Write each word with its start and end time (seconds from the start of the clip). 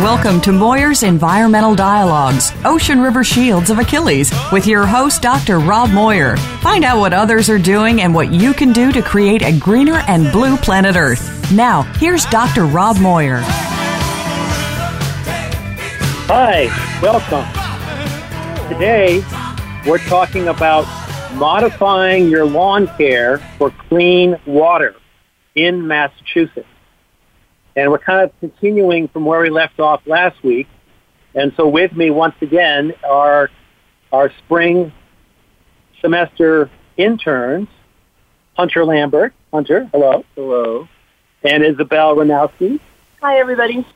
Welcome 0.00 0.40
to 0.42 0.52
Moyer's 0.52 1.02
Environmental 1.02 1.74
Dialogues, 1.74 2.52
Ocean 2.64 3.00
River 3.00 3.24
Shields 3.24 3.68
of 3.68 3.80
Achilles, 3.80 4.32
with 4.52 4.64
your 4.64 4.86
host, 4.86 5.22
Dr. 5.22 5.58
Rob 5.58 5.90
Moyer. 5.90 6.36
Find 6.60 6.84
out 6.84 7.00
what 7.00 7.12
others 7.12 7.50
are 7.50 7.58
doing 7.58 8.00
and 8.02 8.14
what 8.14 8.32
you 8.32 8.54
can 8.54 8.72
do 8.72 8.92
to 8.92 9.02
create 9.02 9.42
a 9.42 9.58
greener 9.58 10.04
and 10.06 10.30
blue 10.30 10.56
planet 10.56 10.94
Earth. 10.94 11.50
Now, 11.50 11.82
here's 11.96 12.24
Dr. 12.26 12.64
Rob 12.64 13.00
Moyer. 13.00 13.40
Hi, 16.28 16.66
welcome. 17.02 17.44
Today, 18.72 19.24
we're 19.84 19.98
talking 19.98 20.46
about 20.46 20.84
modifying 21.34 22.28
your 22.28 22.44
lawn 22.44 22.86
care 22.96 23.38
for 23.58 23.72
clean 23.88 24.38
water 24.46 24.94
in 25.56 25.88
Massachusetts. 25.88 26.68
And 27.78 27.92
we're 27.92 27.98
kind 27.98 28.24
of 28.24 28.32
continuing 28.40 29.06
from 29.06 29.24
where 29.24 29.38
we 29.38 29.50
left 29.50 29.78
off 29.78 30.02
last 30.04 30.42
week. 30.42 30.66
And 31.36 31.52
so 31.56 31.68
with 31.68 31.92
me 31.92 32.10
once 32.10 32.34
again 32.40 32.92
are 33.08 33.50
our 34.10 34.32
spring 34.38 34.92
semester 36.00 36.70
interns, 36.96 37.68
Hunter 38.54 38.84
Lambert. 38.84 39.32
Hunter, 39.52 39.88
hello. 39.92 40.24
Hello. 40.34 40.88
And 41.44 41.64
Isabel 41.64 42.16
Ranowski. 42.16 42.80
Hi, 43.22 43.38
everybody. 43.38 43.86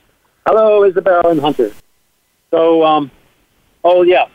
Hello, 0.47 0.85
Isabel 0.85 1.27
and 1.27 1.41
Hunter. 1.41 1.73
So, 2.51 2.85
um, 2.85 3.11
oh 3.83 4.03
yeah. 4.03 4.27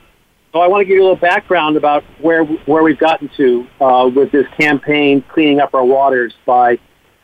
So 0.52 0.60
I 0.60 0.68
want 0.68 0.82
to 0.82 0.84
give 0.84 0.96
you 0.96 1.00
a 1.00 1.04
little 1.04 1.16
background 1.16 1.78
about 1.78 2.04
where 2.20 2.44
where 2.44 2.82
we've 2.82 2.98
gotten 2.98 3.30
to 3.38 3.66
uh, 3.80 4.10
with 4.14 4.30
this 4.30 4.46
campaign, 4.60 5.24
cleaning 5.32 5.60
up 5.60 5.72
our 5.72 5.84
waters 5.84 6.34
by 6.44 6.78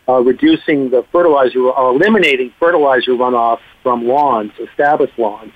uh, 0.09 0.21
reducing 0.21 0.91
the 0.91 1.05
fertilizer 1.13 1.61
or 1.61 1.91
eliminating 1.91 2.53
fertilizer 2.59 3.13
runoff 3.13 3.59
from 3.83 4.07
lawns, 4.07 4.53
established 4.59 5.19
lawns. 5.19 5.53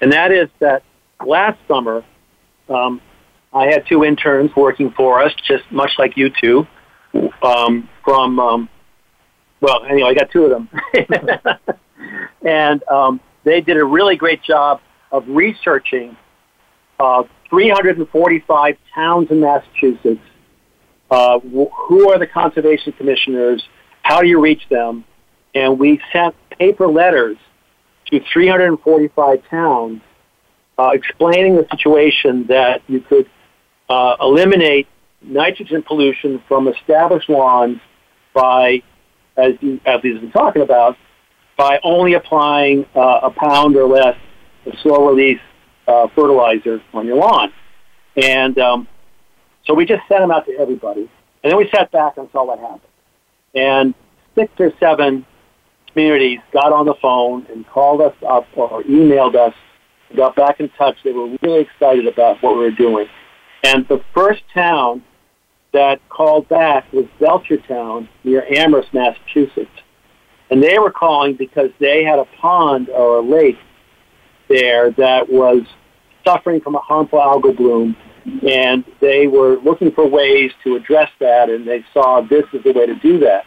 And 0.00 0.12
that 0.12 0.32
is 0.32 0.48
that 0.60 0.82
last 1.24 1.58
summer, 1.68 2.04
um, 2.68 3.00
I 3.52 3.66
had 3.66 3.86
two 3.86 4.04
interns 4.04 4.50
working 4.56 4.90
for 4.92 5.22
us, 5.22 5.32
just 5.46 5.64
much 5.70 5.92
like 5.98 6.16
you 6.16 6.30
two, 6.40 6.66
um, 7.42 7.88
from, 8.02 8.38
um, 8.40 8.68
well, 9.60 9.84
anyway, 9.84 10.10
I 10.10 10.14
got 10.14 10.30
two 10.30 10.44
of 10.44 10.50
them. 10.50 10.68
and 12.42 12.82
um, 12.88 13.20
they 13.44 13.60
did 13.60 13.76
a 13.76 13.84
really 13.84 14.16
great 14.16 14.42
job 14.42 14.80
of 15.12 15.24
researching 15.28 16.16
uh, 16.98 17.22
345 17.50 18.76
towns 18.94 19.30
in 19.30 19.40
Massachusetts 19.40 20.20
uh, 21.10 21.38
who 21.38 22.10
are 22.10 22.18
the 22.18 22.26
conservation 22.26 22.92
commissioners? 22.92 23.62
How 24.04 24.20
do 24.20 24.28
you 24.28 24.38
reach 24.38 24.68
them? 24.68 25.04
And 25.54 25.78
we 25.78 26.00
sent 26.12 26.36
paper 26.50 26.86
letters 26.86 27.38
to 28.06 28.20
345 28.32 29.48
towns 29.48 30.02
uh, 30.78 30.90
explaining 30.92 31.56
the 31.56 31.66
situation 31.70 32.46
that 32.48 32.82
you 32.86 33.00
could 33.00 33.28
uh, 33.88 34.16
eliminate 34.20 34.88
nitrogen 35.22 35.82
pollution 35.82 36.42
from 36.46 36.68
established 36.68 37.30
lawns 37.30 37.80
by, 38.34 38.82
as, 39.38 39.54
you, 39.60 39.80
as 39.86 40.02
we've 40.02 40.20
been 40.20 40.30
talking 40.30 40.60
about, 40.60 40.98
by 41.56 41.80
only 41.82 42.12
applying 42.12 42.84
uh, 42.94 43.20
a 43.22 43.30
pound 43.30 43.74
or 43.74 43.86
less 43.86 44.18
of 44.66 44.74
slow 44.82 45.08
release 45.08 45.40
uh, 45.88 46.08
fertilizer 46.14 46.82
on 46.92 47.06
your 47.06 47.16
lawn. 47.16 47.50
And 48.16 48.58
um, 48.58 48.86
so 49.64 49.72
we 49.72 49.86
just 49.86 50.06
sent 50.08 50.20
them 50.20 50.30
out 50.30 50.44
to 50.44 50.52
everybody. 50.58 51.08
And 51.42 51.50
then 51.50 51.56
we 51.56 51.70
sat 51.74 51.90
back 51.90 52.18
and 52.18 52.28
saw 52.32 52.44
what 52.44 52.58
happened. 52.58 52.82
And 53.54 53.94
six 54.34 54.52
or 54.58 54.72
seven 54.80 55.24
communities 55.88 56.40
got 56.52 56.72
on 56.72 56.86
the 56.86 56.94
phone 57.00 57.46
and 57.52 57.66
called 57.68 58.00
us 58.00 58.14
up 58.26 58.46
or 58.56 58.82
emailed 58.82 59.36
us 59.36 59.54
got 60.16 60.36
back 60.36 60.60
in 60.60 60.68
touch. 60.70 60.96
They 61.04 61.12
were 61.12 61.36
really 61.42 61.60
excited 61.60 62.06
about 62.06 62.42
what 62.42 62.56
we 62.56 62.64
were 62.64 62.70
doing. 62.70 63.06
And 63.62 63.86
the 63.88 64.02
first 64.14 64.42
town 64.52 65.02
that 65.72 66.00
called 66.08 66.48
back 66.48 66.92
was 66.92 67.06
Belchertown 67.20 68.08
near 68.22 68.44
Amherst, 68.54 68.92
Massachusetts. 68.94 69.70
And 70.50 70.62
they 70.62 70.78
were 70.78 70.92
calling 70.92 71.34
because 71.34 71.70
they 71.80 72.04
had 72.04 72.18
a 72.18 72.26
pond 72.40 72.88
or 72.90 73.18
a 73.18 73.22
lake 73.22 73.58
there 74.48 74.90
that 74.92 75.28
was 75.28 75.62
suffering 76.24 76.60
from 76.60 76.74
a 76.74 76.78
harmful 76.78 77.18
algal 77.18 77.56
bloom 77.56 77.96
and 78.24 78.84
they 79.00 79.26
were 79.26 79.56
looking 79.58 79.92
for 79.92 80.08
ways 80.08 80.50
to 80.64 80.76
address 80.76 81.10
that, 81.20 81.50
and 81.50 81.66
they 81.66 81.84
saw 81.92 82.20
this 82.22 82.44
as 82.54 82.62
the 82.62 82.72
way 82.72 82.86
to 82.86 82.94
do 82.96 83.18
that. 83.20 83.44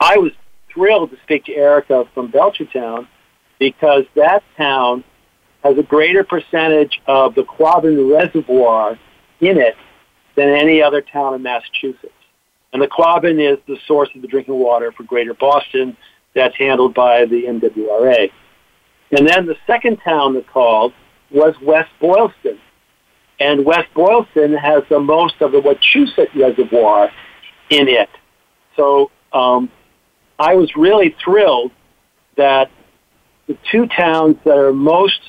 I 0.00 0.18
was 0.18 0.32
thrilled 0.72 1.10
to 1.10 1.16
speak 1.22 1.44
to 1.46 1.54
Erica 1.54 2.04
from 2.14 2.30
Belchertown 2.30 3.08
because 3.58 4.04
that 4.14 4.42
town 4.56 5.02
has 5.64 5.78
a 5.78 5.82
greater 5.82 6.22
percentage 6.22 7.00
of 7.06 7.34
the 7.34 7.42
Quabbin 7.42 8.12
Reservoir 8.12 8.98
in 9.40 9.58
it 9.58 9.74
than 10.36 10.50
any 10.50 10.82
other 10.82 11.00
town 11.00 11.34
in 11.34 11.42
Massachusetts. 11.42 12.12
And 12.72 12.82
the 12.82 12.88
Quabbin 12.88 13.40
is 13.40 13.58
the 13.66 13.78
source 13.86 14.10
of 14.14 14.22
the 14.22 14.28
drinking 14.28 14.58
water 14.58 14.92
for 14.92 15.02
Greater 15.02 15.34
Boston 15.34 15.96
that's 16.34 16.56
handled 16.56 16.94
by 16.94 17.24
the 17.24 17.44
MWRA. 17.44 18.30
And 19.12 19.26
then 19.26 19.46
the 19.46 19.56
second 19.66 19.98
town 20.04 20.34
that 20.34 20.46
called 20.46 20.92
was 21.30 21.54
West 21.62 21.90
Boylston. 22.00 22.58
And 23.38 23.64
West 23.64 23.92
Boylston 23.94 24.54
has 24.54 24.82
the 24.88 24.98
most 24.98 25.40
of 25.40 25.52
the 25.52 25.60
Wachusett 25.60 26.34
Reservoir 26.34 27.10
in 27.70 27.88
it. 27.88 28.08
So 28.76 29.10
um, 29.32 29.70
I 30.38 30.54
was 30.54 30.74
really 30.76 31.14
thrilled 31.22 31.72
that 32.36 32.70
the 33.46 33.56
two 33.70 33.86
towns 33.86 34.36
that 34.44 34.56
are 34.56 34.72
most 34.72 35.20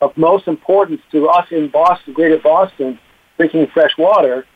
of 0.00 0.16
most 0.16 0.46
importance 0.46 1.00
to 1.10 1.28
us 1.28 1.46
in 1.50 1.68
Boston, 1.68 2.12
Greater 2.12 2.38
Boston, 2.38 2.98
drinking 3.36 3.66
fresh 3.68 3.96
water, 3.96 4.46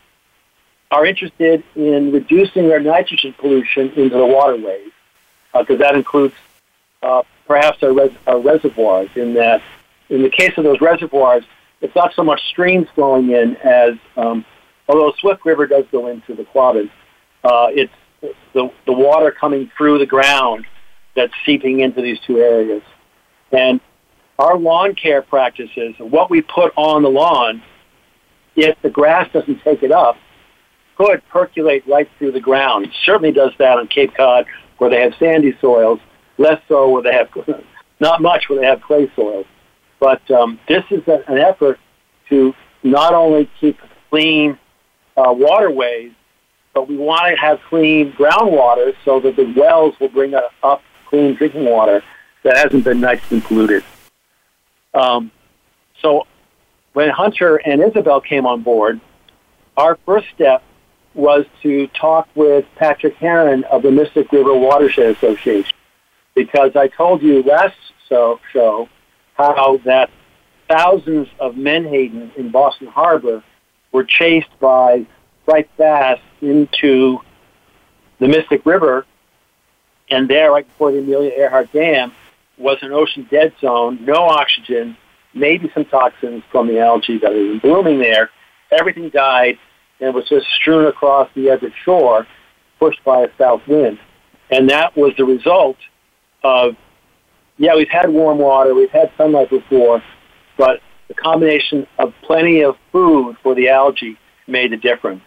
are 0.91 1.06
interested 1.06 1.62
in 1.74 2.12
reducing 2.12 2.68
their 2.68 2.80
nitrogen 2.80 3.34
pollution 3.38 3.91
into 3.91 4.16
the 4.16 4.26
waterways, 4.26 4.91
because 5.52 5.76
uh, 5.76 5.84
that 5.84 5.94
includes 5.94 6.34
uh, 7.02 7.22
perhaps 7.47 7.82
our, 7.82 7.92
res- 7.92 8.16
our 8.26 8.38
reservoirs. 8.38 9.08
In 9.14 9.34
that, 9.34 9.62
in 10.08 10.22
the 10.22 10.30
case 10.30 10.52
of 10.58 10.64
those 10.64 10.80
reservoirs, 10.80 11.44
it's 11.80 11.94
not 11.94 12.12
so 12.14 12.22
much 12.22 12.41
streams 12.50 12.86
flowing 12.94 13.30
in 13.30 13.56
as, 13.56 13.94
um, 14.16 14.44
although 14.88 15.12
Swift 15.20 15.44
River 15.44 15.66
does 15.66 15.84
go 15.91 16.08
into 16.08 16.34
the 16.34 16.44
Quabbin, 16.44 16.91
uh, 17.44 17.68
it's 17.70 17.92
the, 18.52 18.70
the 18.86 18.92
water 18.92 19.30
coming 19.30 19.70
through 19.76 19.98
the 19.98 20.06
ground 20.06 20.66
that's 21.16 21.32
seeping 21.46 21.80
into 21.80 22.02
these 22.02 22.18
two 22.26 22.38
areas. 22.38 22.82
And 23.52 23.80
our 24.38 24.56
lawn 24.56 24.94
care 24.94 25.22
practices, 25.22 25.94
what 25.98 26.30
we 26.30 26.42
put 26.42 26.72
on 26.76 27.02
the 27.02 27.08
lawn, 27.08 27.62
if 28.56 28.80
the 28.82 28.91
grass 28.91 29.30
doesn't 29.32 29.62
take 29.62 29.82
it 29.82 29.92
up, 29.92 30.16
could 30.97 31.22
percolate 31.28 31.86
right 31.86 32.08
through 32.18 32.32
the 32.32 32.41
ground. 32.41 32.86
It 32.86 32.92
certainly 33.04 33.32
does 33.32 33.52
that 33.58 33.78
on 33.78 33.88
Cape 33.88 34.14
Cod 34.14 34.47
where 34.78 34.91
they 34.91 35.00
have 35.00 35.14
sandy 35.18 35.56
soils, 35.60 36.00
less 36.38 36.60
so 36.68 36.88
where 36.91 37.02
they 37.02 37.12
have, 37.12 37.28
not 38.00 38.20
much 38.20 38.48
where 38.48 38.60
they 38.60 38.66
have 38.66 38.82
clay 38.82 39.10
soils. 39.14 39.47
But 40.00 40.28
um, 40.30 40.58
this 40.66 40.84
is 40.90 41.06
a, 41.06 41.22
an 41.30 41.38
effort 41.38 41.78
to 42.30 42.54
not 42.82 43.14
only 43.14 43.48
keep 43.60 43.78
clean 44.08 44.58
uh, 45.16 45.32
waterways, 45.32 46.12
but 46.74 46.88
we 46.88 46.96
want 46.96 47.34
to 47.34 47.40
have 47.40 47.60
clean 47.68 48.12
groundwater 48.12 48.94
so 49.04 49.20
that 49.20 49.36
the 49.36 49.52
wells 49.56 49.94
will 50.00 50.08
bring 50.08 50.34
up 50.34 50.82
clean 51.06 51.34
drinking 51.34 51.66
water 51.66 52.02
that 52.42 52.56
hasn't 52.56 52.84
been 52.84 53.00
nitrogen 53.00 53.42
polluted. 53.42 53.84
Um, 54.94 55.30
so 56.00 56.26
when 56.94 57.10
Hunter 57.10 57.56
and 57.56 57.82
Isabel 57.82 58.20
came 58.20 58.46
on 58.46 58.62
board, 58.62 59.00
our 59.76 59.98
first 60.06 60.28
step 60.34 60.62
was 61.14 61.44
to 61.62 61.88
talk 61.88 62.28
with 62.34 62.64
Patrick 62.76 63.14
Herron 63.16 63.64
of 63.64 63.82
the 63.82 63.91
Mystic 63.91 64.30
River 64.32 64.54
Watershed 64.54 65.16
Association 65.16 65.74
because 66.34 66.76
I 66.76 66.88
told 66.88 67.22
you 67.22 67.42
last 67.42 67.76
so, 68.08 68.41
show 68.53 68.88
how 69.41 69.78
that 69.84 70.10
thousands 70.69 71.28
of 71.39 71.57
menhaden 71.57 72.33
in 72.37 72.51
Boston 72.51 72.87
Harbor 72.87 73.42
were 73.92 74.04
chased 74.04 74.48
by 74.60 75.07
striped 75.42 75.77
bass 75.77 76.21
into 76.41 77.19
the 78.19 78.28
Mystic 78.28 78.65
River, 78.65 79.07
and 80.10 80.28
there, 80.28 80.53
right 80.53 80.66
before 80.66 80.92
the 80.92 80.98
Amelia 80.98 81.31
Earhart 81.31 81.72
Dam, 81.72 82.13
was 82.59 82.78
an 82.83 82.92
ocean 82.92 83.27
dead 83.31 83.54
zone, 83.60 84.04
no 84.04 84.25
oxygen, 84.25 84.97
maybe 85.34 85.71
some 85.72 85.84
toxins 85.87 86.42
from 86.51 86.66
the 86.66 86.78
algae 86.78 87.19
that 87.19 87.33
had 87.33 87.34
been 87.34 87.59
blooming 87.59 87.98
there. 87.98 88.31
Everything 88.71 89.09
died 89.09 89.59
and 90.01 90.15
was 90.15 90.28
just 90.28 90.47
strewn 90.47 90.87
across 90.87 91.28
the 91.34 91.48
Everett 91.48 91.72
shore, 91.84 92.27
pushed 92.78 93.03
by 93.04 93.22
a 93.22 93.28
south 93.39 93.66
wind. 93.66 93.98
And 94.51 94.69
that 94.71 94.97
was 94.97 95.13
the 95.16 95.25
result 95.25 95.77
of 96.42 96.77
yeah, 97.60 97.77
we've 97.77 97.91
had 97.91 98.09
warm 98.09 98.39
water, 98.39 98.74
we've 98.74 98.91
had 98.91 99.12
sunlight 99.18 99.51
before, 99.51 100.03
but 100.57 100.80
the 101.09 101.15
combination 101.15 101.86
of 101.98 102.15
plenty 102.22 102.62
of 102.65 102.74
food 102.91 103.36
for 103.42 103.54
the 103.54 103.68
algae 103.68 104.16
made 104.48 104.72
a 104.72 104.78
difference. 104.78 105.21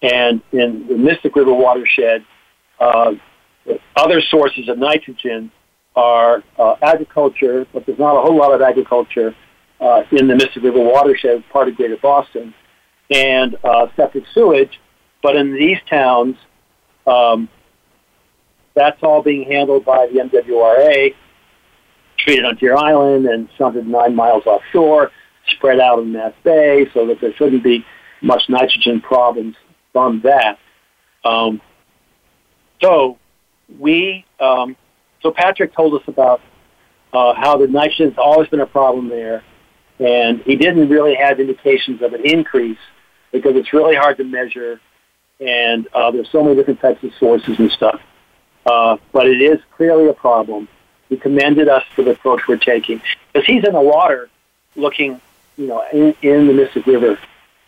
And 0.00 0.40
in 0.52 0.86
the 0.86 0.96
Mystic 0.96 1.34
River 1.34 1.52
watershed, 1.52 2.24
uh, 2.78 3.14
other 3.96 4.20
sources 4.30 4.68
of 4.68 4.78
nitrogen 4.78 5.50
are 5.96 6.44
uh, 6.60 6.76
agriculture, 6.80 7.66
but 7.72 7.84
there's 7.86 7.98
not 7.98 8.16
a 8.16 8.20
whole 8.20 8.36
lot 8.36 8.54
of 8.54 8.62
agriculture 8.62 9.34
uh, 9.80 10.02
in 10.12 10.28
the 10.28 10.36
Mystic 10.36 10.62
River 10.62 10.78
watershed, 10.78 11.42
part 11.52 11.66
of 11.66 11.74
Greater 11.74 11.96
Boston, 12.00 12.54
and 13.10 13.56
uh, 13.64 13.88
septic 13.96 14.22
sewage. 14.32 14.78
But 15.24 15.34
in 15.34 15.52
these 15.52 15.78
towns, 15.90 16.36
um, 17.04 17.48
that's 18.76 19.02
all 19.02 19.22
being 19.22 19.50
handled 19.50 19.84
by 19.84 20.06
the 20.06 20.20
MWRA, 20.20 21.14
treated 22.24 22.44
on 22.44 22.56
Deer 22.56 22.76
Island 22.76 23.26
and 23.26 23.48
shunted 23.56 23.86
nine 23.86 24.14
miles 24.16 24.44
offshore, 24.46 25.10
spread 25.50 25.78
out 25.78 25.98
in 25.98 26.12
Mass 26.12 26.32
Bay, 26.42 26.86
so 26.94 27.06
that 27.06 27.20
there 27.20 27.34
shouldn't 27.34 27.62
be 27.62 27.84
much 28.22 28.42
nitrogen 28.48 29.00
problems 29.00 29.54
from 29.92 30.22
that. 30.22 30.58
Um, 31.24 31.60
so 32.82 33.18
we, 33.78 34.24
um, 34.40 34.76
so 35.22 35.30
Patrick 35.30 35.74
told 35.74 36.00
us 36.00 36.06
about 36.08 36.40
uh, 37.12 37.34
how 37.34 37.56
the 37.56 37.66
nitrogen's 37.66 38.18
always 38.18 38.48
been 38.48 38.60
a 38.60 38.66
problem 38.66 39.08
there, 39.08 39.44
and 39.98 40.40
he 40.40 40.56
didn't 40.56 40.88
really 40.88 41.14
have 41.14 41.38
indications 41.38 42.02
of 42.02 42.14
an 42.14 42.22
increase 42.24 42.78
because 43.32 43.52
it's 43.54 43.72
really 43.72 43.94
hard 43.94 44.16
to 44.16 44.24
measure, 44.24 44.80
and 45.40 45.86
uh, 45.94 46.10
there's 46.10 46.30
so 46.32 46.42
many 46.42 46.56
different 46.56 46.80
types 46.80 47.02
of 47.04 47.10
sources 47.18 47.58
and 47.58 47.70
stuff. 47.70 48.00
Uh, 48.66 48.96
but 49.12 49.26
it 49.26 49.42
is 49.42 49.58
clearly 49.76 50.08
a 50.08 50.14
problem. 50.14 50.66
He 51.14 51.20
commended 51.20 51.68
us 51.68 51.84
for 51.94 52.02
the 52.02 52.10
approach 52.10 52.40
we're 52.48 52.56
taking 52.56 53.00
because 53.32 53.46
he's 53.46 53.62
in 53.62 53.72
the 53.72 53.80
water, 53.80 54.28
looking, 54.74 55.20
you 55.56 55.68
know, 55.68 55.84
in, 55.92 56.12
in 56.22 56.48
the 56.48 56.52
Mystic 56.52 56.88
River, 56.88 57.16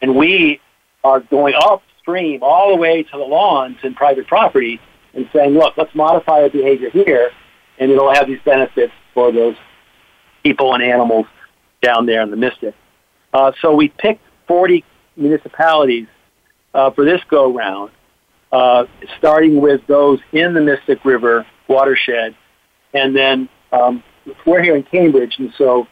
and 0.02 0.16
we 0.16 0.60
are 1.04 1.20
going 1.20 1.54
upstream 1.54 2.42
all 2.42 2.70
the 2.70 2.76
way 2.76 3.04
to 3.04 3.10
the 3.12 3.18
lawns 3.18 3.76
and 3.84 3.94
private 3.94 4.26
property 4.26 4.80
and 5.14 5.30
saying, 5.32 5.54
look, 5.54 5.76
let's 5.76 5.94
modify 5.94 6.42
our 6.42 6.48
behavior 6.48 6.90
here, 6.90 7.30
and 7.78 7.92
it'll 7.92 8.12
have 8.12 8.26
these 8.26 8.40
benefits 8.44 8.92
for 9.14 9.30
those 9.30 9.54
people 10.42 10.74
and 10.74 10.82
animals 10.82 11.26
down 11.80 12.04
there 12.04 12.22
in 12.22 12.32
the 12.32 12.36
Mystic. 12.36 12.74
Uh, 13.32 13.52
so 13.62 13.76
we 13.76 13.90
picked 13.90 14.24
40 14.48 14.84
municipalities 15.16 16.08
uh, 16.74 16.90
for 16.90 17.04
this 17.04 17.20
go 17.28 17.54
round, 17.54 17.92
uh, 18.50 18.86
starting 19.18 19.60
with 19.60 19.86
those 19.86 20.18
in 20.32 20.52
the 20.52 20.60
Mystic 20.60 21.04
River 21.04 21.46
watershed, 21.68 22.34
and 22.96 23.14
then 23.14 23.48
um, 23.72 24.02
we're 24.46 24.62
here 24.62 24.74
in 24.74 24.82
Cambridge, 24.82 25.36
and 25.38 25.52
so 25.58 25.86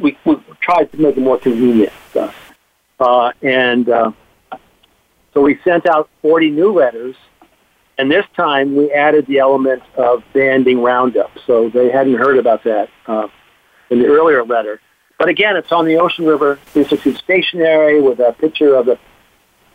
we, 0.00 0.16
we 0.24 0.36
tried 0.60 0.92
to 0.92 0.98
make 0.98 1.16
it 1.16 1.20
more 1.20 1.38
convenient 1.38 1.92
stuff. 2.10 2.34
Uh, 2.98 3.32
and 3.42 3.88
uh, 3.88 4.12
so 5.32 5.40
we 5.40 5.58
sent 5.64 5.88
out 5.88 6.10
40 6.22 6.50
new 6.50 6.72
letters, 6.72 7.16
and 7.96 8.10
this 8.10 8.26
time 8.36 8.76
we 8.76 8.92
added 8.92 9.26
the 9.26 9.38
element 9.38 9.82
of 9.96 10.22
banding 10.34 10.82
Roundup. 10.82 11.30
So 11.46 11.70
they 11.70 11.90
hadn't 11.90 12.14
heard 12.14 12.36
about 12.36 12.64
that 12.64 12.90
uh, 13.06 13.28
in 13.88 14.00
the 14.00 14.06
earlier 14.06 14.44
letter. 14.44 14.80
But 15.18 15.28
again, 15.28 15.56
it's 15.56 15.72
on 15.72 15.86
the 15.86 15.96
Ocean 15.96 16.26
River 16.26 16.58
Institute 16.74 17.16
stationery 17.18 18.00
with 18.00 18.20
a 18.20 18.32
picture 18.32 18.74
of 18.74 18.86
the 18.86 18.98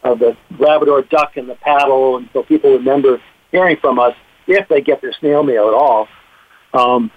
of 0.03 0.19
the 0.19 0.37
Labrador 0.59 1.01
duck 1.01 1.35
and 1.35 1.49
the 1.49 1.55
paddle, 1.55 2.17
and 2.17 2.29
so 2.31 2.43
people 2.43 2.71
remember 2.73 3.19
hearing 3.51 3.75
from 3.77 3.97
us 3.97 4.15
if 4.45 4.67
they 4.67 4.79
get 4.79 5.01
their 5.01 5.13
snail 5.13 5.41
mail 5.41 5.67
at 5.67 5.73
all. 5.73 6.07
Um, 6.75 7.11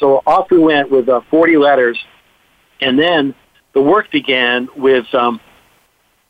so 0.00 0.22
off 0.26 0.50
we 0.50 0.58
went 0.58 0.90
with 0.90 1.08
uh, 1.08 1.20
40 1.30 1.56
letters, 1.56 1.98
and 2.80 2.98
then 2.98 3.34
the 3.72 3.80
work 3.80 4.10
began 4.10 4.68
with 4.76 5.06
um, 5.14 5.40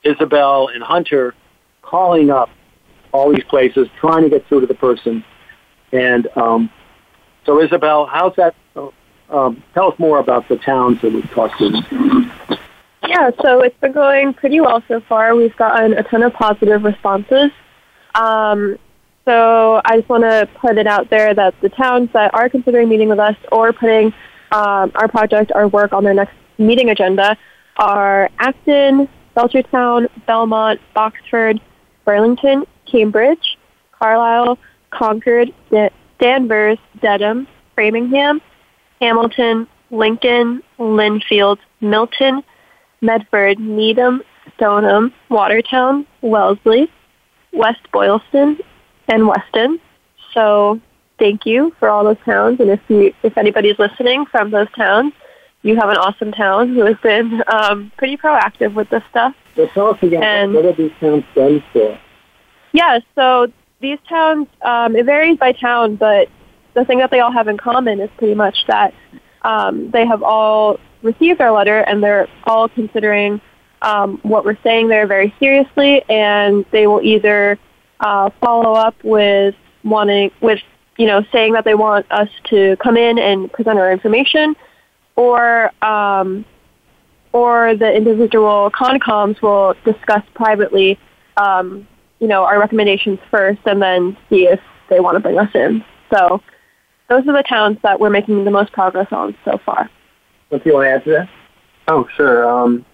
Isabel 0.03 0.69
and 0.69 0.83
Hunter 0.83 1.35
calling 1.83 2.31
up 2.31 2.51
all 3.13 3.33
these 3.33 3.45
places, 3.45 3.89
trying 3.99 4.23
to 4.25 4.29
get 4.29 4.47
through 4.47 4.61
to 4.61 4.67
the 4.67 4.75
person. 4.75 5.25
And 5.93 6.29
um, 6.37 6.71
so, 7.45 7.61
Isabel, 7.63 8.07
how's 8.07 8.35
that? 8.37 8.55
Um, 9.29 9.63
tell 9.75 9.93
us 9.93 9.99
more 9.99 10.19
about 10.19 10.49
the 10.49 10.57
towns 10.57 11.01
that 11.03 11.13
we've 11.13 11.31
talked 11.31 11.59
to. 11.59 12.29
Yeah, 13.09 13.31
so 13.43 13.61
it's 13.61 13.79
been 13.81 13.93
going 13.93 14.35
pretty 14.35 14.61
well 14.61 14.83
so 14.89 15.01
far. 15.01 15.35
We've 15.35 15.57
gotten 15.57 15.93
a 15.95 16.03
ton 16.03 16.23
of 16.23 16.33
positive 16.33 16.83
responses. 16.85 17.51
Um, 18.15 18.79
so 19.27 19.81
I 19.85 19.97
just 19.97 20.09
want 20.09 20.23
to 20.23 20.49
put 20.61 20.79
it 20.79 20.87
out 20.87 21.11
there 21.11 21.35
that 21.35 21.55
the 21.61 21.69
towns 21.69 22.11
that 22.13 22.33
are 22.33 22.49
considering 22.49 22.89
meeting 22.89 23.09
with 23.09 23.19
us 23.19 23.37
or 23.51 23.73
putting 23.73 24.15
um, 24.53 24.93
our 24.95 25.09
project, 25.09 25.51
our 25.53 25.67
work 25.67 25.93
on 25.93 26.05
their 26.05 26.15
next 26.15 26.35
meeting 26.59 26.91
agenda 26.91 27.37
are 27.77 28.31
Acton, 28.39 29.09
Belchertown, 29.37 30.09
Belmont, 30.27 30.81
Boxford, 30.95 31.61
Burlington, 32.05 32.65
Cambridge, 32.91 33.59
Carlisle, 33.91 34.59
Concord, 34.91 35.53
Danvers, 36.21 36.79
Dedham, 37.03 37.49
Framingham, 37.75 38.41
Hamilton, 39.01 39.67
Lincoln, 39.91 40.63
Lynnfield, 40.79 41.59
Milton, 41.81 42.43
Medford, 43.01 43.59
Needham, 43.59 44.23
Stoneham, 44.55 45.13
Watertown, 45.29 46.07
Wellesley, 46.23 46.91
West 47.53 47.81
Boylston, 47.93 48.59
and 49.09 49.27
Weston. 49.27 49.81
So 50.33 50.81
thank 51.19 51.47
you 51.47 51.75
for 51.79 51.89
all 51.89 52.05
those 52.05 52.19
towns. 52.25 52.61
And 52.61 52.71
if 52.71 52.81
you, 52.89 53.15
if 53.23 53.37
anybody's 53.39 53.79
listening 53.79 54.27
from 54.27 54.51
those 54.51 54.71
towns, 54.73 55.13
you 55.63 55.77
have 55.77 55.89
an 55.89 55.97
awesome 55.97 56.33
town 56.33 56.75
who 56.75 56.85
has 56.85 56.97
been 57.03 57.43
um, 57.49 57.91
pretty 57.97 58.17
proactive 58.17 58.75
with 58.75 58.89
this 58.91 59.03
stuff. 59.11 59.35
So 59.57 59.67
tell 59.69 59.89
us 59.89 60.03
again, 60.03 60.23
and, 60.23 60.55
what 60.55 60.65
are 60.65 60.73
these 60.73 60.93
towns 61.01 61.25
done 61.35 61.63
for? 61.73 61.99
Yeah, 62.73 63.01
so 63.15 63.51
these 63.81 63.99
towns, 64.09 64.47
um, 64.63 64.95
it 64.95 65.07
varies 65.07 65.39
by 65.39 65.53
town, 65.53 65.97
but 65.97 66.29
the 66.75 66.85
thing 66.85 66.99
that 66.99 67.11
they 67.11 67.21
all 67.21 67.33
have 67.33 67.49
in 67.49 67.57
common 67.57 68.01
is 68.01 68.11
pretty 68.19 68.35
much 68.35 68.67
that 68.67 68.95
um, 69.43 69.91
they 69.91 70.07
have 70.07 70.23
all 70.23 70.79
received 71.03 71.41
our 71.41 71.51
letter 71.51 71.81
and 71.81 72.03
they're 72.03 72.29
all 72.45 72.69
considering 72.69 73.41
um, 73.83 74.19
what 74.23 74.45
we're 74.45 74.59
saying 74.63 74.89
there 74.89 75.07
very 75.07 75.35
seriously, 75.39 76.03
and 76.09 76.65
they 76.71 76.87
will 76.87 77.01
either 77.03 77.59
uh, 78.01 78.31
follow 78.41 78.73
up 78.73 78.95
with 79.03 79.55
wanting 79.85 80.31
with 80.41 80.61
you 80.97 81.07
know 81.07 81.25
saying 81.33 81.53
that 81.55 81.65
they 81.65 81.75
want 81.75 82.11
us 82.11 82.29
to 82.45 82.77
come 82.77 82.97
in 82.97 83.19
and 83.19 83.53
present 83.53 83.79
our 83.79 83.93
information, 83.93 84.57
or 85.17 85.71
um, 85.85 86.45
or 87.33 87.77
the 87.77 87.93
individual 87.93 88.71
concoms 88.71 89.41
will 89.43 89.75
discuss 89.85 90.23
privately, 90.35 90.99
um, 91.37 91.87
you 92.19 92.29
know, 92.29 92.45
our 92.45 92.59
recommendations 92.59 93.19
first, 93.31 93.61
and 93.67 93.83
then 93.83 94.17
see 94.31 94.47
if 94.47 94.61
they 94.89 95.01
want 95.01 95.17
to 95.17 95.21
bring 95.21 95.39
us 95.39 95.51
in. 95.55 95.85
So 96.11 96.41
those 97.09 97.27
are 97.29 97.33
the 97.37 97.43
towns 97.43 97.79
that 97.83 98.01
we're 98.01 98.11
making 98.11 98.45
the 98.45 98.51
most 98.51 98.73
progress 98.73 99.09
on 99.13 99.37
so 99.45 99.59
far. 99.67 99.91
What 100.49 100.65
do 100.65 100.71
you 100.71 100.77
want 100.77 100.87
to 100.87 100.91
add 100.91 101.05
to 101.05 101.11
that? 101.11 101.29
Oh, 101.89 102.09
sure. 102.17 102.49
Um, 102.49 102.85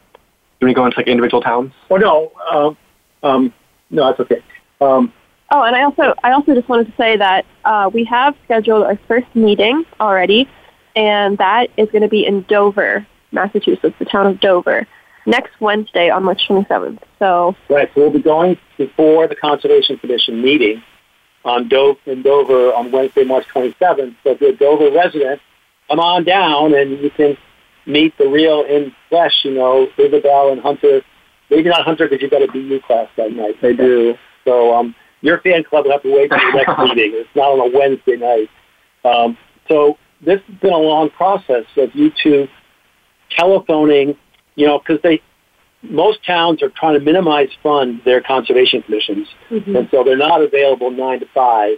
do 0.61 0.67
we 0.67 0.75
go 0.75 0.87
into 0.87 0.99
like 0.99 1.07
individual 1.07 1.41
towns? 1.41 1.73
Oh 1.91 1.97
no, 1.97 2.33
um, 2.51 2.77
um, 3.23 3.55
no, 3.91 4.07
that's 4.07 4.21
okay. 4.21 4.43
Um, 4.83 5.13
oh, 5.51 5.63
and 5.63 5.77
I 5.77 5.83
also 5.83 6.15
I 6.23 6.33
also 6.33 6.55
just 6.55 6.69
wanted 6.69 6.87
to 6.87 6.97
say 6.97 7.17
that 7.17 7.47
uh, 7.65 7.91
we 7.93 8.05
have 8.05 8.35
scheduled 8.45 8.85
our 8.85 8.99
first 9.09 9.35
meeting 9.35 9.85
already, 10.01 10.49
and 10.97 11.39
that 11.39 11.71
is 11.77 11.89
going 11.91 12.03
to 12.03 12.09
be 12.09 12.27
in 12.27 12.43
Dover, 12.43 13.07
Massachusetts, 13.31 13.95
the 13.99 14.05
town 14.05 14.27
of 14.27 14.41
Dover, 14.41 14.87
next 15.27 15.61
Wednesday 15.61 16.11
on 16.11 16.25
March 16.25 16.43
27th. 16.49 17.01
So 17.19 17.57
right, 17.69 17.91
so 17.95 18.03
we'll 18.03 18.11
be 18.11 18.23
going 18.23 18.59
before 18.77 19.29
the 19.29 19.37
Conservation 19.37 19.99
Commission 19.99 20.43
meeting 20.43 20.83
on 21.45 21.69
Do- 21.69 21.99
in 22.07 22.23
Dover 22.23 22.73
on 22.73 22.91
Wednesday, 22.91 23.25
March 23.25 23.47
27th. 23.55 24.17
So 24.23 24.31
if 24.31 24.41
you're 24.41 24.51
a 24.51 24.57
Dover 24.57 24.91
resident, 24.91 25.41
come 25.89 26.01
on 26.01 26.25
down 26.25 26.75
and 26.75 26.99
you 26.99 27.11
can 27.11 27.37
meet 27.87 28.17
the 28.17 28.29
real 28.29 28.63
in 28.63 28.95
flesh, 29.09 29.45
you 29.45 29.55
know, 29.55 29.89
Isabel 29.97 30.53
and 30.53 30.61
Hunter. 30.61 31.03
Maybe 31.51 31.69
not 31.69 31.85
Hunter 31.85 32.09
because 32.09 32.23
you've 32.23 32.31
got 32.31 32.43
a 32.43 32.49
BU 32.49 32.81
class 32.81 33.09
that 33.17 33.33
night. 33.33 33.61
They 33.61 33.75
do. 33.75 34.17
So 34.45 34.75
um, 34.75 34.95
your 35.21 35.41
fan 35.41 35.65
club 35.65 35.85
will 35.85 35.93
have 35.93 36.03
to 36.03 36.13
wait 36.13 36.31
for 36.31 36.39
the 36.39 36.53
next 36.57 36.79
meeting. 36.97 37.13
It's 37.15 37.29
not 37.35 37.53
on 37.53 37.61
a 37.61 37.79
Wednesday 37.79 38.17
night. 38.17 38.49
Um, 39.05 39.37
so 39.69 39.99
this 40.25 40.41
has 40.47 40.57
been 40.59 40.73
a 40.73 40.79
long 40.79 41.11
process 41.11 41.65
of 41.77 41.95
you 41.95 42.11
two 42.23 42.49
telephoning, 43.31 44.17
you 44.57 44.67
know, 44.67 44.79
because 44.79 45.01
they 45.03 45.23
most 45.83 46.25
towns 46.25 46.63
are 46.63 46.71
trying 46.71 46.95
to 46.95 47.05
minimize 47.05 47.49
fund 47.63 48.01
their 48.05 48.21
conservation 48.21 48.83
commissions, 48.83 49.27
mm-hmm. 49.51 49.75
and 49.75 49.89
so 49.91 50.05
they're 50.05 50.17
not 50.17 50.41
available 50.41 50.91
nine 50.91 51.21
to 51.21 51.27
five. 51.35 51.77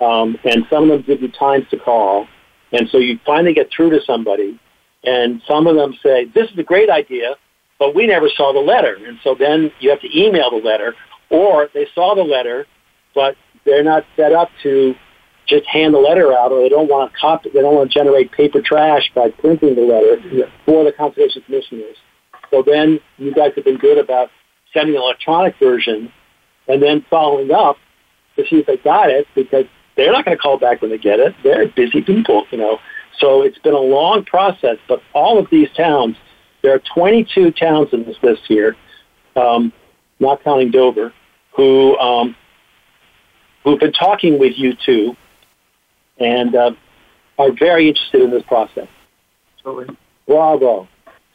Um, 0.00 0.36
and 0.44 0.66
some 0.68 0.84
of 0.84 0.88
them 0.88 1.02
give 1.02 1.22
you 1.22 1.30
times 1.30 1.66
to 1.70 1.78
call, 1.78 2.26
and 2.72 2.88
so 2.90 2.98
you 2.98 3.20
finally 3.24 3.54
get 3.54 3.70
through 3.70 3.90
to 3.90 4.00
somebody, 4.04 4.58
and 5.04 5.40
some 5.46 5.68
of 5.68 5.76
them 5.76 5.96
say, 6.02 6.24
"This 6.24 6.50
is 6.50 6.58
a 6.58 6.64
great 6.64 6.90
idea, 6.90 7.36
but 7.78 7.94
we 7.94 8.08
never 8.08 8.28
saw 8.28 8.52
the 8.52 8.58
letter," 8.58 8.98
and 9.06 9.20
so 9.22 9.36
then 9.36 9.70
you 9.78 9.90
have 9.90 10.00
to 10.00 10.18
email 10.18 10.50
the 10.50 10.56
letter, 10.56 10.96
or 11.32 11.68
they 11.74 11.86
saw 11.94 12.14
the 12.14 12.22
letter, 12.22 12.66
but 13.14 13.36
they're 13.64 13.82
not 13.82 14.04
set 14.16 14.32
up 14.32 14.50
to 14.62 14.94
just 15.48 15.66
hand 15.66 15.94
the 15.94 15.98
letter 15.98 16.32
out, 16.32 16.52
or 16.52 16.60
they 16.60 16.68
don't 16.68 16.88
want 16.88 17.10
to 17.12 17.18
copy, 17.18 17.50
they 17.52 17.60
don't 17.60 17.74
want 17.74 17.90
to 17.90 17.98
generate 17.98 18.30
paper 18.30 18.60
trash 18.62 19.10
by 19.14 19.30
printing 19.30 19.74
the 19.74 19.82
letter 19.82 20.16
yeah. 20.28 20.44
for 20.64 20.84
the 20.84 20.92
conservation 20.92 21.42
commissioners. 21.42 21.96
So 22.50 22.62
then 22.64 23.00
you 23.18 23.34
guys 23.34 23.52
have 23.56 23.64
been 23.64 23.78
good 23.78 23.98
about 23.98 24.30
sending 24.72 24.94
an 24.94 25.02
electronic 25.02 25.58
version 25.58 26.12
and 26.68 26.80
then 26.82 27.04
following 27.10 27.50
up 27.50 27.76
to 28.36 28.46
see 28.46 28.56
if 28.56 28.66
they 28.66 28.76
got 28.76 29.10
it 29.10 29.26
because 29.34 29.64
they're 29.96 30.12
not 30.12 30.24
going 30.24 30.36
to 30.36 30.40
call 30.40 30.58
back 30.58 30.80
when 30.80 30.90
they 30.90 30.98
get 30.98 31.18
it. 31.18 31.34
They're 31.42 31.68
busy 31.68 32.02
people, 32.02 32.46
you 32.50 32.58
know. 32.58 32.78
So 33.18 33.42
it's 33.42 33.58
been 33.58 33.74
a 33.74 33.78
long 33.78 34.24
process, 34.24 34.76
but 34.88 35.02
all 35.12 35.38
of 35.38 35.48
these 35.50 35.68
towns, 35.76 36.16
there 36.62 36.74
are 36.74 36.82
22 36.94 37.52
towns 37.52 37.88
in 37.92 38.04
this 38.04 38.16
list 38.22 38.42
here, 38.46 38.76
um, 39.36 39.72
not 40.18 40.42
counting 40.44 40.70
Dover, 40.70 41.12
who 41.56 41.98
um, 41.98 42.36
who've 43.64 43.80
been 43.80 43.92
talking 43.92 44.38
with 44.38 44.54
you 44.56 44.74
two, 44.84 45.16
and 46.18 46.54
uh, 46.54 46.72
are 47.38 47.52
very 47.52 47.88
interested 47.88 48.22
in 48.22 48.30
this 48.30 48.42
process. 48.44 48.88
Absolutely. 49.58 49.96
Bravo. 50.26 50.88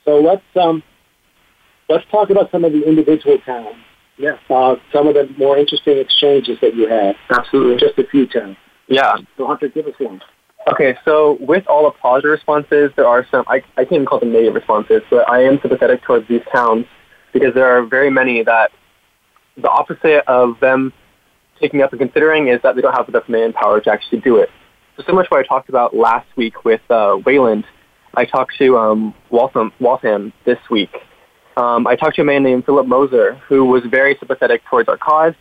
So 0.06 0.20
let's 0.20 0.44
um, 0.56 0.84
let's 1.90 2.06
talk 2.12 2.30
about 2.30 2.52
some 2.52 2.66
of 2.66 2.72
the 2.72 2.88
individual 2.88 3.38
towns. 3.40 3.76
Yeah. 4.18 4.38
Uh, 4.50 4.76
some 4.92 5.08
of 5.08 5.14
the 5.14 5.30
more 5.38 5.58
interesting 5.58 5.98
exchanges 6.00 6.58
that 6.62 6.76
you 6.76 6.88
had. 6.88 7.16
Absolutely. 7.30 7.78
Just 7.78 8.00
a 8.00 8.08
few 8.08 8.26
towns. 8.28 8.58
Yeah. 8.88 9.16
So 9.38 9.46
Hunter, 9.46 9.70
give 9.70 9.86
us 9.86 9.94
one. 10.00 10.22
Okay, 10.72 10.98
so 11.06 11.38
with 11.40 11.66
all 11.68 11.86
the 11.86 11.92
positive 11.92 12.32
responses, 12.32 12.92
there 12.98 13.08
are 13.08 13.26
some, 13.32 13.46
I, 13.48 13.64
I 13.78 13.86
can't 13.86 13.94
even 13.94 14.06
call 14.06 14.20
them 14.20 14.34
negative 14.34 14.56
responses, 14.56 15.02
but 15.10 15.30
I 15.30 15.44
am 15.44 15.60
sympathetic 15.62 16.02
towards 16.02 16.28
these 16.28 16.42
towns 16.52 16.86
because 17.32 17.54
there 17.54 17.68
are 17.68 17.86
very 17.86 18.10
many 18.10 18.44
that 18.44 18.72
the 19.58 19.70
opposite 19.70 20.24
of 20.28 20.60
them 20.60 20.94
taking 21.60 21.82
up 21.82 21.92
and 21.92 22.00
considering 22.00 22.48
is 22.48 22.62
that 22.62 22.76
they 22.76 22.82
don't 22.82 22.94
have 22.94 23.10
enough 23.10 23.28
manpower 23.28 23.82
to 23.82 23.92
actually 23.92 24.20
do 24.22 24.38
it. 24.38 24.50
So 24.96 25.04
similar 25.04 25.24
to 25.24 25.30
what 25.30 25.40
I 25.40 25.48
talked 25.48 25.70
about 25.70 25.96
last 25.96 26.28
week 26.36 26.64
with 26.64 26.82
uh, 26.90 27.18
Wayland, 27.26 27.66
I 28.16 28.26
talked 28.26 28.58
to 28.58 28.78
um, 28.78 29.14
Waltham, 29.30 29.72
Waltham 29.80 30.34
this 30.46 30.58
week. 30.70 30.96
Um, 31.56 31.88
I 31.88 31.96
talked 31.96 32.16
to 32.16 32.22
a 32.22 32.26
man 32.26 32.44
named 32.44 32.66
Philip 32.66 32.88
Moser 32.88 33.36
who 33.48 33.66
was 33.66 33.84
very 33.90 34.16
sympathetic 34.20 34.64
towards 34.66 34.90
our 34.90 34.98
cause. 34.98 35.34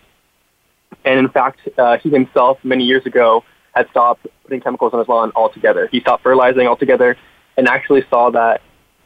And 1.04 1.18
in 1.18 1.28
fact, 1.28 1.60
uh, 1.78 1.98
he 1.98 2.10
himself, 2.10 2.58
many 2.64 2.84
years 2.84 3.04
ago, 3.06 3.44
had 3.74 3.88
stopped 3.90 4.26
putting 4.42 4.60
chemicals 4.60 4.92
on 4.94 4.98
his 4.98 5.08
lawn 5.08 5.32
altogether. 5.36 5.88
He 5.90 6.00
stopped 6.00 6.22
fertilizing 6.22 6.66
altogether 6.66 7.16
and 7.56 7.68
actually 7.68 8.04
saw 8.08 8.30
that 8.30 8.62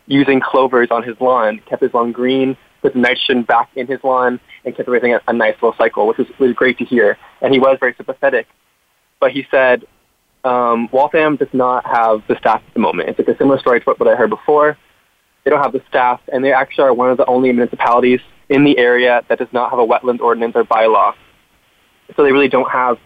using 0.07 0.41
clovers 0.41 0.89
on 0.91 1.03
his 1.03 1.17
lawn 1.21 1.61
kept 1.67 1.83
his 1.83 1.93
lawn 1.95 2.13
green, 2.13 2.57
put 2.83 2.95
nitrogen 2.97 3.43
back 3.43 3.71
in 3.77 3.87
his 3.87 3.99
lawn, 4.03 4.41
and 4.65 4.77
kept 4.77 4.89
everything 4.89 5.15
a, 5.15 5.21
a 5.29 5.33
nice 5.33 5.55
little 5.55 5.75
cycle, 5.77 6.07
which 6.07 6.19
was, 6.19 6.27
was 6.39 6.53
great 6.53 6.79
to 6.79 6.85
hear. 6.85 7.19
And 7.41 7.53
he 7.53 7.61
was 7.61 7.79
very 7.81 7.95
sympathetic. 7.97 8.47
But 9.19 9.33
he 9.33 9.47
said, 9.51 9.85
um, 10.45 10.89
Waltham 10.93 11.37
does 11.37 11.49
not 11.53 11.85
have 11.87 12.23
the 12.29 12.37
staff 12.39 12.63
at 12.67 12.75
the 12.75 12.81
moment. 12.81 13.11
It's 13.11 13.19
like 13.19 13.29
a 13.29 13.37
similar 13.37 13.59
story 13.59 13.81
to 13.81 13.85
what, 13.85 14.01
what 14.01 14.09
I 14.09 14.17
heard 14.17 14.31
before. 14.31 14.79
They 15.45 15.51
don't 15.51 15.63
have 15.63 15.73
the 15.73 15.83
staff, 15.89 16.21
and 16.33 16.45
they 16.45 16.53
actually 16.53 16.85
are 16.85 16.95
one 16.95 17.11
of 17.11 17.17
the 17.17 17.27
only 17.27 17.51
municipalities 17.53 18.21
in 18.49 18.65
the 18.65 18.77
area 18.79 19.25
that 19.29 19.39
does 19.39 19.49
not 19.53 19.71
have 19.71 19.79
a 19.79 19.87
wetland 19.87 20.21
ordinance 20.21 20.55
or 20.55 20.65
bylaw. 20.65 21.15
So 22.17 22.23
they 22.25 22.33
really 22.33 22.49
don't 22.49 22.71
have 22.71 22.99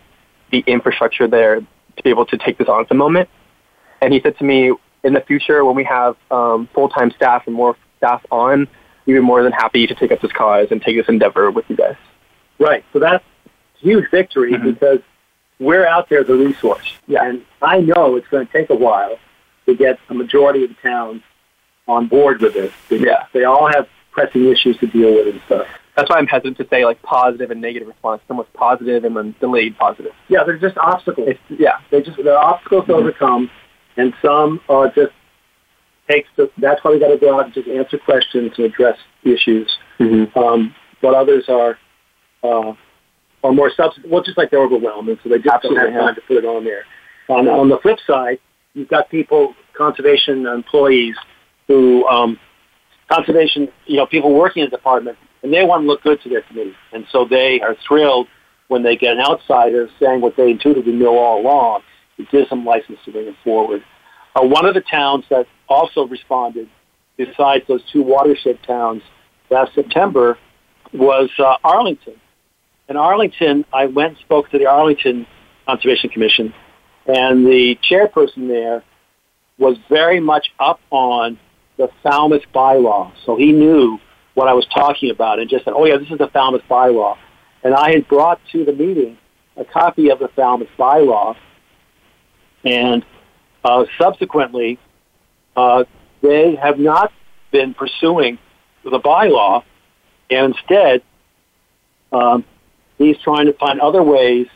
the 0.50 0.64
infrastructure 0.66 1.28
there 1.28 1.60
to 1.60 2.02
be 2.02 2.10
able 2.10 2.26
to 2.26 2.38
take 2.38 2.58
this 2.58 2.68
on 2.68 2.80
at 2.80 2.88
the 2.88 2.94
moment. 2.94 3.28
And 4.00 4.12
he 4.12 4.20
said 4.20 4.36
to 4.38 4.44
me, 4.44 4.72
in 5.04 5.12
the 5.12 5.20
future, 5.20 5.64
when 5.64 5.76
we 5.76 5.84
have 5.84 6.16
um, 6.30 6.68
full-time 6.74 7.10
staff 7.12 7.46
and 7.46 7.54
more 7.54 7.76
staff 7.98 8.22
on, 8.30 8.68
we'd 9.06 9.14
be 9.14 9.20
more 9.20 9.42
than 9.42 9.52
happy 9.52 9.86
to 9.86 9.94
take 9.94 10.12
up 10.12 10.20
this 10.20 10.32
cause 10.32 10.68
and 10.70 10.80
take 10.82 10.96
this 10.96 11.08
endeavor 11.08 11.50
with 11.50 11.64
you 11.68 11.76
guys. 11.76 11.96
Right. 12.58 12.84
So 12.92 12.98
that's 12.98 13.24
a 13.46 13.78
huge 13.78 14.10
victory 14.10 14.52
Mhm. 14.52 14.64
because 14.74 15.00
we're 15.60 15.86
out 15.86 16.08
there 16.08 16.20
as 16.20 16.28
a 16.28 16.34
resource. 16.34 16.94
Yeah. 17.06 17.24
And 17.24 17.42
I 17.62 17.80
know 17.80 18.16
it's 18.16 18.28
going 18.28 18.46
to 18.46 18.52
take 18.52 18.70
a 18.70 18.74
while 18.74 19.18
to 19.66 19.74
get 19.74 19.98
a 20.08 20.14
majority 20.14 20.64
of 20.64 20.70
the 20.70 20.76
towns 20.88 21.22
on 21.86 22.06
board 22.06 22.40
with 22.40 22.54
this. 22.54 22.72
Yeah. 22.90 23.24
They 23.32 23.44
all 23.44 23.66
have 23.66 23.88
pressing 24.12 24.46
issues 24.46 24.76
to 24.78 24.86
deal 24.86 25.12
with 25.12 25.28
and 25.28 25.40
stuff. 25.46 25.66
That's 25.96 26.10
why 26.10 26.16
I'm 26.18 26.26
hesitant 26.26 26.56
to 26.58 26.66
say 26.68 26.84
like 26.84 27.00
positive 27.02 27.50
and 27.50 27.60
negative 27.60 27.86
response. 27.88 28.20
Some 28.26 28.36
was 28.36 28.46
positive 28.54 29.04
and 29.04 29.16
then 29.16 29.34
delayed 29.38 29.76
positive. 29.78 30.12
Yeah, 30.28 30.42
they're 30.44 30.58
just 30.58 30.76
obstacles. 30.78 31.28
It's, 31.28 31.40
yeah, 31.60 31.78
They 31.90 32.02
just 32.02 32.16
they're 32.22 32.36
obstacles 32.38 32.86
to 32.86 32.92
Mhm. 32.92 32.98
overcome, 32.98 33.50
and 33.96 34.12
some 34.20 34.60
are 34.68 34.88
just 34.88 35.12
takes. 36.10 36.28
The, 36.36 36.50
that's 36.58 36.82
why 36.84 36.92
we 36.92 37.00
got 37.00 37.08
to 37.08 37.18
go 37.18 37.38
out 37.38 37.46
and 37.46 37.54
just 37.54 37.68
answer 37.68 37.98
questions 37.98 38.52
and 38.56 38.66
address 38.66 38.98
issues. 39.22 39.70
mm-hmm. 39.98 40.38
Um, 40.38 40.74
but 41.02 41.14
others 41.14 41.44
are 41.48 41.78
uh, 42.42 42.74
are 43.42 43.52
more 43.52 43.70
substantive. 43.70 44.10
Well, 44.10 44.22
just 44.22 44.38
like 44.38 44.50
they're 44.50 44.62
overwhelming, 44.62 45.18
so 45.22 45.28
they 45.28 45.36
just 45.36 45.54
Absolutely, 45.54 45.84
don't 45.84 45.92
have 45.92 46.02
time 46.02 46.14
to 46.14 46.20
put 46.22 46.36
it 46.38 46.44
on 46.44 46.64
there. 46.64 46.84
On, 47.28 47.48
on 47.48 47.68
the 47.68 47.78
flip 47.78 47.98
side, 48.06 48.38
you've 48.74 48.88
got 48.88 49.10
people, 49.10 49.54
conservation 49.76 50.46
employees, 50.46 51.14
who 51.68 52.06
um, 52.06 52.38
conservation, 53.10 53.68
you 53.86 53.96
know, 53.96 54.06
people 54.06 54.34
working 54.34 54.62
in 54.62 54.70
the 54.70 54.76
department, 54.76 55.16
and 55.42 55.52
they 55.52 55.64
want 55.64 55.82
to 55.82 55.86
look 55.86 56.02
good 56.02 56.20
to 56.22 56.28
their 56.28 56.42
committee, 56.42 56.74
and 56.92 57.06
so 57.10 57.26
they 57.28 57.60
are 57.60 57.76
thrilled 57.86 58.28
when 58.68 58.82
they 58.82 58.96
get 58.96 59.12
an 59.16 59.20
outsider 59.20 59.88
saying 60.00 60.20
what 60.20 60.36
they 60.36 60.50
intuitively 60.50 60.92
know 60.92 61.18
all 61.18 61.40
along. 61.40 61.82
It 62.18 62.30
gives 62.30 62.48
them 62.48 62.64
license 62.64 62.98
to 63.04 63.12
bring 63.12 63.26
it 63.26 63.34
forward. 63.42 63.84
Uh, 64.36 64.42
one 64.46 64.64
of 64.64 64.74
the 64.74 64.80
towns 64.80 65.24
that 65.30 65.46
also 65.68 66.06
responded, 66.06 66.68
besides 67.16 67.64
those 67.68 67.82
two 67.92 68.02
watershed 68.02 68.58
towns 68.66 69.02
last 69.50 69.74
September, 69.74 70.38
was 70.92 71.30
uh, 71.38 71.56
Arlington. 71.64 72.14
In 72.88 72.96
Arlington, 72.96 73.64
I 73.72 73.86
went 73.86 74.10
and 74.10 74.18
spoke 74.18 74.50
to 74.50 74.58
the 74.58 74.66
Arlington 74.66 75.26
Conservation 75.66 76.10
Commission, 76.10 76.54
and 77.06 77.46
the 77.46 77.78
chairperson 77.88 78.48
there 78.48 78.82
was 79.58 79.76
very 79.88 80.20
much 80.20 80.48
up 80.58 80.80
on 80.90 81.38
the 81.76 81.88
Falmouth 82.02 82.42
bylaw. 82.54 83.12
So 83.24 83.36
he 83.36 83.52
knew 83.52 83.98
what 84.34 84.48
I 84.48 84.52
was 84.54 84.66
talking 84.66 85.10
about 85.10 85.38
and 85.38 85.48
just 85.48 85.64
said, 85.64 85.74
oh, 85.74 85.84
yeah, 85.86 85.96
this 85.96 86.10
is 86.10 86.18
the 86.18 86.28
Falmouth 86.28 86.62
bylaw. 86.68 87.16
And 87.62 87.74
I 87.74 87.92
had 87.92 88.08
brought 88.08 88.40
to 88.52 88.64
the 88.64 88.72
meeting 88.72 89.16
a 89.56 89.64
copy 89.64 90.10
of 90.10 90.18
the 90.18 90.28
Falmouth 90.28 90.68
bylaw, 90.78 91.36
and 92.64 93.04
uh, 93.64 93.84
subsequently, 93.98 94.78
uh, 95.56 95.84
they 96.22 96.56
have 96.56 96.78
not 96.78 97.12
been 97.50 97.74
pursuing 97.74 98.38
the 98.82 98.98
bylaw, 98.98 99.62
and 100.30 100.54
instead, 100.54 101.02
um, 102.12 102.44
he's 102.98 103.18
trying 103.18 103.46
to 103.46 103.52
find 103.54 103.80
other 103.80 104.02
ways 104.02 104.46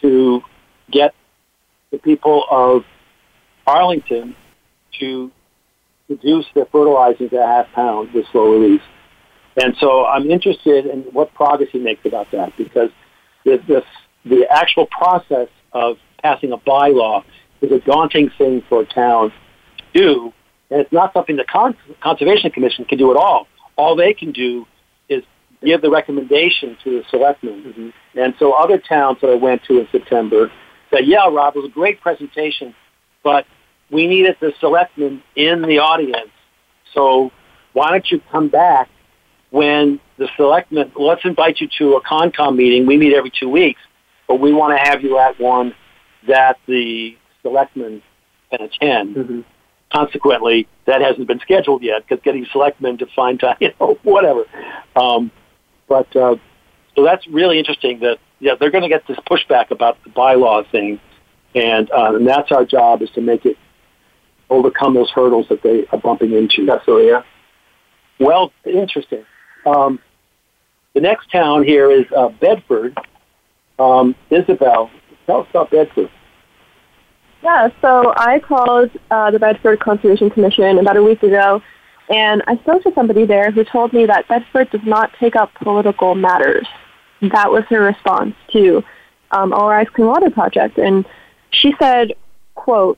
to 0.00 0.42
get 0.90 1.14
the 1.90 1.98
people 1.98 2.44
of 2.50 2.84
Arlington 3.66 4.34
to 4.98 5.30
reduce 6.08 6.46
their 6.54 6.66
fertilizing 6.66 7.30
to 7.30 7.36
a 7.42 7.46
half 7.46 7.70
pound 7.72 8.12
with 8.12 8.26
slow 8.32 8.52
release. 8.52 8.82
And 9.62 9.76
so 9.78 10.06
I'm 10.06 10.30
interested 10.30 10.86
in 10.86 11.02
what 11.12 11.32
progress 11.34 11.68
he 11.72 11.78
makes 11.78 12.04
about 12.04 12.30
that 12.32 12.56
because 12.56 12.90
the, 13.44 13.58
the, 13.68 13.82
the 14.24 14.46
actual 14.50 14.86
process 14.86 15.48
of 15.72 15.98
passing 16.22 16.52
a 16.52 16.58
bylaw 16.58 17.24
is 17.60 17.70
a 17.70 17.80
daunting 17.80 18.30
thing 18.38 18.62
for 18.68 18.82
a 18.82 18.86
town 18.86 19.30
to 19.30 19.36
do, 19.92 20.32
and 20.70 20.80
it's 20.80 20.92
not 20.92 21.12
something 21.12 21.36
the 21.36 21.44
Con- 21.44 21.76
Conservation 22.02 22.50
Commission 22.50 22.84
can 22.84 22.98
do 22.98 23.10
at 23.10 23.16
all. 23.16 23.46
All 23.76 23.96
they 23.96 24.14
can 24.14 24.32
do 24.32 24.66
is 25.08 25.22
give 25.62 25.82
the 25.82 25.90
recommendation 25.90 26.76
to 26.84 26.90
the 26.90 27.04
selectmen. 27.10 27.92
And 28.14 28.34
so 28.38 28.52
other 28.52 28.78
towns 28.78 29.18
that 29.22 29.30
I 29.30 29.34
went 29.34 29.64
to 29.64 29.80
in 29.80 29.88
September 29.92 30.50
said, 30.90 31.06
yeah, 31.06 31.28
Rob, 31.28 31.56
it 31.56 31.60
was 31.60 31.70
a 31.70 31.74
great 31.74 32.00
presentation, 32.00 32.74
but 33.22 33.46
we 33.90 34.06
needed 34.06 34.36
the 34.40 34.52
selectmen 34.60 35.22
in 35.36 35.62
the 35.62 35.78
audience. 35.78 36.30
So 36.94 37.30
why 37.72 37.90
don't 37.90 38.10
you 38.10 38.20
come 38.30 38.48
back 38.48 38.88
when 39.50 40.00
the 40.18 40.28
selectmen, 40.36 40.92
let's 40.96 41.24
invite 41.24 41.60
you 41.60 41.68
to 41.78 41.94
a 41.94 42.02
Concom 42.02 42.56
meeting. 42.56 42.86
We 42.86 42.96
meet 42.96 43.14
every 43.14 43.32
two 43.38 43.48
weeks, 43.48 43.80
but 44.28 44.40
we 44.40 44.52
want 44.52 44.76
to 44.78 44.90
have 44.90 45.02
you 45.02 45.18
at 45.18 45.38
one 45.38 45.74
that 46.26 46.56
the 46.66 47.16
selectmen 47.42 48.02
can 48.50 48.62
attend. 48.62 49.16
Mm-hmm. 49.16 49.40
Consequently, 49.92 50.66
that 50.86 51.02
hasn't 51.02 51.26
been 51.26 51.40
scheduled 51.40 51.82
yet 51.82 52.02
because 52.06 52.22
getting 52.24 52.46
selectmen 52.50 52.98
to 52.98 53.06
find 53.14 53.38
time, 53.38 53.56
you 53.60 53.72
know, 53.78 53.98
whatever. 54.02 54.44
Um, 54.96 55.30
but 55.88 56.14
uh, 56.16 56.36
so 56.96 57.04
that's 57.04 57.26
really 57.28 57.58
interesting 57.58 58.00
that 58.00 58.18
yeah 58.40 58.54
they're 58.58 58.70
going 58.70 58.82
to 58.82 58.88
get 58.88 59.06
this 59.06 59.18
pushback 59.30 59.70
about 59.70 60.02
the 60.04 60.10
bylaw 60.10 60.68
thing, 60.70 60.98
and 61.54 61.90
uh, 61.90 62.14
and 62.14 62.26
that's 62.26 62.50
our 62.50 62.64
job 62.64 63.02
is 63.02 63.10
to 63.10 63.20
make 63.20 63.44
it 63.44 63.58
overcome 64.48 64.94
those 64.94 65.10
hurdles 65.10 65.46
that 65.48 65.62
they 65.62 65.86
are 65.92 65.98
bumping 65.98 66.32
into. 66.32 66.70
Absolutely, 66.70 67.08
yeah. 67.08 67.22
Well, 68.18 68.52
interesting. 68.64 69.24
Um, 69.66 69.98
the 70.94 71.00
next 71.00 71.30
town 71.30 71.64
here 71.64 71.90
is 71.90 72.06
uh, 72.16 72.28
Bedford. 72.28 72.96
Um, 73.78 74.14
Isabel, 74.30 74.90
tell 75.26 75.40
us 75.42 75.46
about 75.50 75.70
Bedford. 75.70 76.10
Yeah, 77.42 77.70
so 77.80 78.14
I 78.16 78.38
called 78.38 78.90
uh, 79.10 79.32
the 79.32 79.38
Bedford 79.40 79.80
Conservation 79.80 80.30
Commission 80.30 80.78
about 80.78 80.96
a 80.96 81.02
week 81.02 81.24
ago, 81.24 81.60
and 82.08 82.40
I 82.46 82.56
spoke 82.58 82.84
to 82.84 82.92
somebody 82.94 83.26
there 83.26 83.50
who 83.50 83.64
told 83.64 83.92
me 83.92 84.06
that 84.06 84.28
Bedford 84.28 84.70
does 84.70 84.84
not 84.84 85.10
take 85.18 85.34
up 85.34 85.52
political 85.54 86.14
matters. 86.14 86.68
That 87.20 87.50
was 87.50 87.64
her 87.68 87.80
response 87.80 88.36
to 88.52 88.84
um, 89.32 89.52
All 89.52 89.68
Rise 89.68 89.88
Clean 89.92 90.06
Water 90.06 90.30
Project, 90.30 90.78
and 90.78 91.04
she 91.50 91.74
said, 91.80 92.12
"quote 92.54 92.96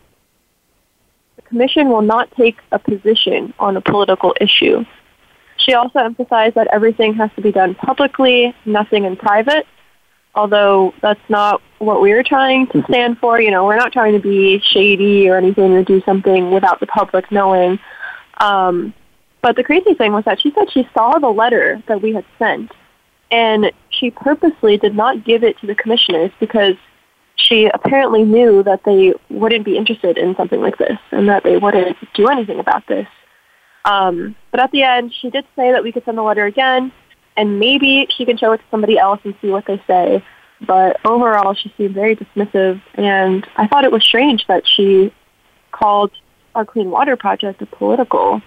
The 1.37 1.43
commission 1.43 1.89
will 1.89 2.03
not 2.03 2.31
take 2.33 2.59
a 2.71 2.79
position 2.79 3.55
on 3.59 3.79
a 3.79 3.81
political 3.81 4.35
issue." 4.41 4.85
She 5.57 5.73
also 5.73 6.01
emphasized 6.01 6.57
that 6.57 6.69
everything 6.71 7.15
has 7.15 7.31
to 7.37 7.41
be 7.41 7.53
done 7.53 7.75
publicly, 7.77 8.55
nothing 8.67 9.05
in 9.05 9.17
private. 9.17 9.67
Although 10.35 10.95
that's 11.01 11.21
not 11.29 11.63
what 11.79 12.01
we 12.01 12.13
were 12.13 12.23
trying 12.23 12.67
to 12.69 12.83
stand 12.85 13.19
for. 13.19 13.41
You 13.41 13.51
know, 13.51 13.65
we're 13.65 13.77
not 13.77 13.93
trying 13.93 14.13
to 14.15 14.19
be 14.19 14.61
shady 14.61 15.29
or 15.29 15.37
anything 15.37 15.73
or 15.73 15.85
do 15.85 16.01
something 16.03 16.51
without 16.51 16.81
the 16.81 16.87
public 16.87 17.31
knowing. 17.31 17.79
Um, 18.39 18.95
but 19.43 19.57
the 19.57 19.65
crazy 19.65 19.95
thing 19.95 20.13
was 20.13 20.25
that 20.25 20.41
she 20.41 20.53
said 20.53 20.71
she 20.73 20.89
saw 20.95 21.19
the 21.19 21.29
letter 21.29 21.83
that 21.87 22.01
we 22.01 22.15
had 22.15 22.25
sent, 22.39 22.73
and 23.31 23.71
she 23.91 24.11
purposely 24.11 24.79
did 24.79 24.95
not 24.95 25.25
give 25.25 25.45
it 25.45 25.59
to 25.59 25.67
the 25.67 25.75
commissioners 25.75 26.31
because 26.41 26.77
she 27.37 27.67
apparently 27.67 28.25
knew 28.25 28.63
that 28.63 28.85
they 28.85 29.13
wouldn't 29.29 29.65
be 29.65 29.77
interested 29.77 30.17
in 30.17 30.35
something 30.37 30.61
like 30.61 30.79
this 30.79 30.99
and 31.11 31.29
that 31.29 31.43
they 31.45 31.59
wouldn't 31.59 31.97
do 32.15 32.29
anything 32.29 32.59
about 32.59 32.87
this. 32.87 33.07
Um, 33.85 34.35
but 34.51 34.61
at 34.61 34.71
the 34.71 34.83
end, 34.83 35.13
she 35.13 35.29
did 35.31 35.45
say 35.57 35.73
that 35.73 35.83
we 35.83 35.93
could 35.93 36.05
send 36.05 36.17
the 36.17 36.23
letter 36.23 36.47
again, 36.47 36.91
and 37.37 37.59
maybe 37.59 38.07
she 38.17 38.25
can 38.25 38.37
show 38.37 38.53
it 38.53 38.59
to 38.59 38.65
somebody 38.71 38.99
else 38.99 39.21
and 39.25 39.35
see 39.41 39.49
what 39.49 39.67
they 39.67 39.83
say. 39.87 40.25
But 40.61 40.99
overall, 41.05 41.55
she 41.55 41.73
seemed 41.77 41.95
very 41.95 42.17
dismissive, 42.17 42.81
and 42.95 43.47
I 43.57 43.67
thought 43.67 43.85
it 43.85 43.93
was 43.93 44.03
strange 44.03 44.47
that 44.47 44.67
she 44.67 45.13
called 45.73 46.13
our 46.55 46.65
Clean 46.65 46.91
Water 46.91 47.17
Project 47.17 47.61
a 47.61 47.67
political 47.67 48.41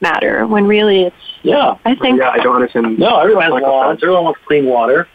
matter 0.00 0.46
when 0.46 0.66
really 0.66 1.02
it's. 1.02 1.16
Yeah. 1.42 1.76
I 1.84 1.94
think. 1.94 2.18
Yeah, 2.18 2.30
I 2.30 2.38
don't 2.38 2.56
understand. 2.56 2.98
No, 2.98 3.18
everyone 3.18 3.44
has 3.44 3.52
Like 3.52 3.62
a 3.62 3.66
lawns. 3.66 4.02
Everyone 4.02 4.24
wants 4.24 4.40
clean 4.46 4.66
water. 4.66 5.08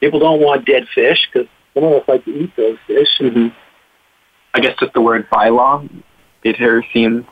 People 0.00 0.20
don't 0.20 0.40
want 0.40 0.64
dead 0.64 0.86
fish 0.94 1.28
because 1.32 1.48
some 1.74 1.84
of 1.84 1.92
us 1.92 2.08
like 2.08 2.24
to 2.24 2.30
eat 2.30 2.54
those 2.56 2.78
fish. 2.86 3.08
hmm 3.18 3.48
I 4.56 4.60
guess 4.60 4.76
just 4.78 4.92
the 4.92 5.00
word 5.00 5.28
bylaw 5.30 5.88
made 6.44 6.56
her 6.56 6.84
seem, 6.92 7.26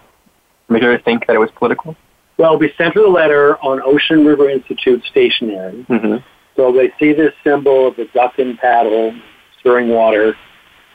made 0.69 0.83
her 0.83 0.99
think 0.99 1.29
that 1.29 1.37
it 1.37 1.39
was 1.39 1.51
political. 1.53 1.97
Well, 2.43 2.59
we 2.59 2.73
sent 2.77 2.95
her 2.95 3.03
the 3.03 3.09
letter 3.09 3.57
on 3.59 3.81
Ocean 3.85 4.27
River 4.27 4.51
Institute 4.51 5.05
stationery. 5.09 5.87
Mm-hmm. 5.89 6.17
So 6.57 6.73
they 6.73 6.93
see 6.99 7.13
this 7.13 7.33
symbol 7.45 7.87
of 7.87 7.95
the 7.95 8.07
duck 8.13 8.37
and 8.39 8.59
paddle 8.59 9.17
stirring 9.61 9.91
water. 9.91 10.35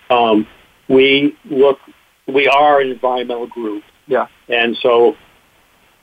Um, 0.09 0.45
we 0.89 1.37
look, 1.45 1.79
we 2.27 2.49
are 2.49 2.81
an 2.81 2.91
environmental 2.91 3.47
group. 3.47 3.85
Yeah. 4.07 4.27
And 4.49 4.75
so 4.81 5.15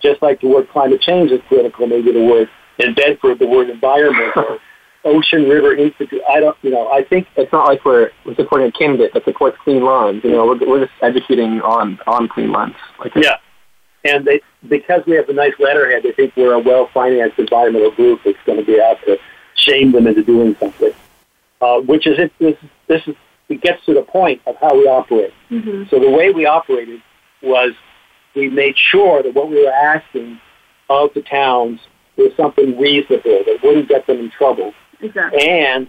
just 0.00 0.22
like 0.22 0.40
the 0.40 0.48
word 0.48 0.70
climate 0.70 1.02
change 1.02 1.30
is 1.30 1.42
political, 1.46 1.86
maybe 1.88 2.10
the 2.10 2.24
word 2.24 2.48
in 2.78 2.94
Bedford, 2.94 3.38
the 3.38 3.46
word 3.46 3.68
environment 3.68 4.32
Ocean 5.04 5.42
River 5.46 5.76
Institute. 5.76 6.22
I 6.26 6.40
don't, 6.40 6.56
you 6.62 6.70
know, 6.70 6.88
I 6.88 7.04
think 7.04 7.28
It's 7.36 7.52
not 7.52 7.66
like 7.66 7.84
we're, 7.84 8.12
we're 8.24 8.34
supporting 8.34 8.68
a 8.68 8.72
candidate 8.72 9.12
that 9.12 9.24
supports 9.24 9.58
clean 9.62 9.84
lawns. 9.84 10.24
You 10.24 10.30
know, 10.30 10.46
we're, 10.46 10.66
we're 10.66 10.86
just 10.86 10.96
educating 11.02 11.60
on, 11.60 12.00
on 12.06 12.28
clean 12.28 12.50
lawns. 12.50 12.76
Like, 12.98 13.14
Yeah. 13.14 13.36
And 14.04 14.24
they, 14.24 14.40
because 14.68 15.02
we 15.06 15.16
have 15.16 15.28
a 15.28 15.32
nice 15.32 15.54
letterhead, 15.58 16.02
they 16.02 16.12
think 16.12 16.36
we're 16.36 16.52
a 16.52 16.58
well-financed 16.58 17.38
environmental 17.38 17.90
group 17.92 18.20
that's 18.24 18.38
going 18.44 18.58
to 18.58 18.64
be 18.64 18.80
out 18.80 18.98
to 19.06 19.18
shame 19.54 19.92
them 19.92 20.06
into 20.06 20.22
doing 20.22 20.54
something. 20.60 20.92
Uh, 21.60 21.80
which 21.80 22.06
is 22.06 22.18
it, 22.18 22.32
this, 22.38 22.56
this 22.86 23.06
is, 23.06 23.16
it 23.48 23.62
gets 23.62 23.84
to 23.86 23.94
the 23.94 24.02
point 24.02 24.42
of 24.46 24.56
how 24.60 24.74
we 24.74 24.86
operate. 24.86 25.32
Mhm. 25.50 25.88
So 25.88 25.98
the 25.98 26.10
way 26.10 26.30
we 26.30 26.44
operated 26.44 27.00
was 27.42 27.72
we 28.34 28.50
made 28.50 28.76
sure 28.76 29.22
that 29.22 29.34
what 29.34 29.48
we 29.48 29.64
were 29.64 29.72
asking 29.72 30.40
of 30.90 31.14
the 31.14 31.22
towns 31.22 31.80
was 32.16 32.32
something 32.36 32.78
reasonable 32.78 33.42
that 33.46 33.58
wouldn't 33.62 33.88
get 33.88 34.06
them 34.06 34.18
in 34.18 34.30
trouble. 34.30 34.74
Exactly. 35.00 35.48
And 35.48 35.88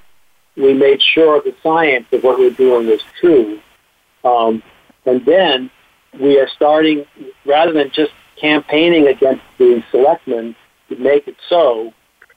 we 0.55 0.73
made 0.73 1.01
sure 1.01 1.41
the 1.41 1.55
science 1.61 2.05
of 2.13 2.23
what 2.23 2.39
we 2.39 2.45
were 2.45 2.55
doing 2.55 2.87
was 2.87 3.01
true. 3.19 3.59
Um, 4.23 4.63
and 5.05 5.25
then 5.25 5.69
we 6.19 6.39
are 6.39 6.47
starting, 6.49 7.05
rather 7.45 7.71
than 7.73 7.91
just 7.91 8.11
campaigning 8.39 9.07
against 9.07 9.43
the 9.57 9.83
selectmen 9.91 10.55
to 10.89 10.95
make 10.97 11.27
it 11.27 11.35
so, 11.49 11.93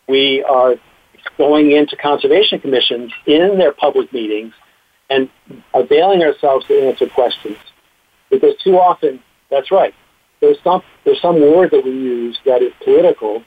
we 0.09 0.43
are 0.45 0.77
going 1.37 1.73
into 1.73 1.97
conservation 1.97 2.61
commissions 2.61 3.13
in 3.27 3.59
their 3.59 3.73
public 3.73 4.13
meetings 4.13 4.55
and 5.11 5.29
availing 5.75 6.23
ourselves 6.23 6.67
to 6.67 6.89
answer 6.89 7.07
questions. 7.09 7.57
Because 8.31 8.55
too 8.63 8.79
often, 8.79 9.21
that's 9.51 9.71
right, 9.71 9.95
there's 10.41 10.59
some, 10.63 10.83
there's 11.05 11.21
some 11.21 11.41
word 11.41 11.71
that 11.71 11.85
we 11.85 11.91
use 11.91 12.39
that 12.45 12.63
is 12.63 12.73
political, 12.85 13.43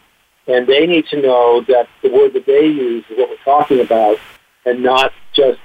and 0.47 0.67
they 0.67 0.85
need 0.87 1.05
to 1.07 1.21
know 1.21 1.63
that 1.67 1.87
the 2.01 2.09
word 2.09 2.33
that 2.33 2.45
they 2.45 2.65
use 2.65 3.05
is 3.09 3.17
what 3.17 3.29
we're 3.29 3.37
talking 3.37 3.79
about, 3.79 4.17
and 4.65 4.83
not 4.83 5.13
just 5.33 5.59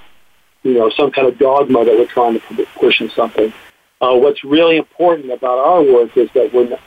you 0.63 0.73
know 0.73 0.89
some 0.89 1.11
kind 1.11 1.27
of 1.27 1.37
dogma 1.37 1.85
that 1.85 1.97
we're 1.97 2.05
trying 2.05 2.39
to 2.39 2.65
push 2.75 3.01
in 3.01 3.09
something. 3.09 3.53
Uh, 3.99 4.15
what's 4.15 4.43
really 4.43 4.77
important 4.77 5.31
about 5.31 5.57
our 5.57 5.81
work 5.81 6.15
is 6.15 6.29
that 6.33 6.53
we're 6.53 6.69
not, 6.69 6.79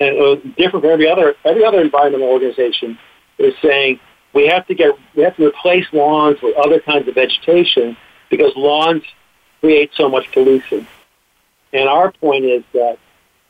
and 0.00 0.20
uh, 0.20 0.34
different 0.56 0.84
from 0.84 0.90
every 0.90 1.08
other 1.08 1.34
every 1.44 1.64
other 1.64 1.80
environmental 1.80 2.28
organization 2.28 2.98
is 3.38 3.54
saying 3.62 4.00
we 4.32 4.46
have 4.48 4.66
to 4.66 4.74
get 4.74 4.92
we 5.14 5.22
have 5.22 5.36
to 5.36 5.46
replace 5.46 5.86
lawns 5.92 6.38
with 6.42 6.56
other 6.56 6.80
kinds 6.80 7.06
of 7.06 7.14
vegetation 7.14 7.96
because 8.30 8.52
lawns 8.56 9.02
create 9.60 9.90
so 9.94 10.08
much 10.08 10.30
pollution. 10.32 10.86
And 11.72 11.88
our 11.88 12.12
point 12.12 12.44
is 12.44 12.62
that 12.72 12.98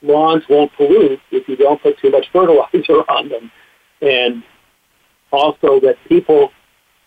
lawns 0.03 0.45
won't 0.49 0.73
pollute 0.75 1.21
if 1.31 1.49
you 1.49 1.57
don't 1.57 1.83
put 1.83 1.99
too 1.99 2.11
much 2.11 2.27
fertilizer 2.33 3.03
on 3.09 3.29
them. 3.29 3.51
And 4.01 4.43
also 5.33 5.81
that 5.81 5.97
people 6.09 6.53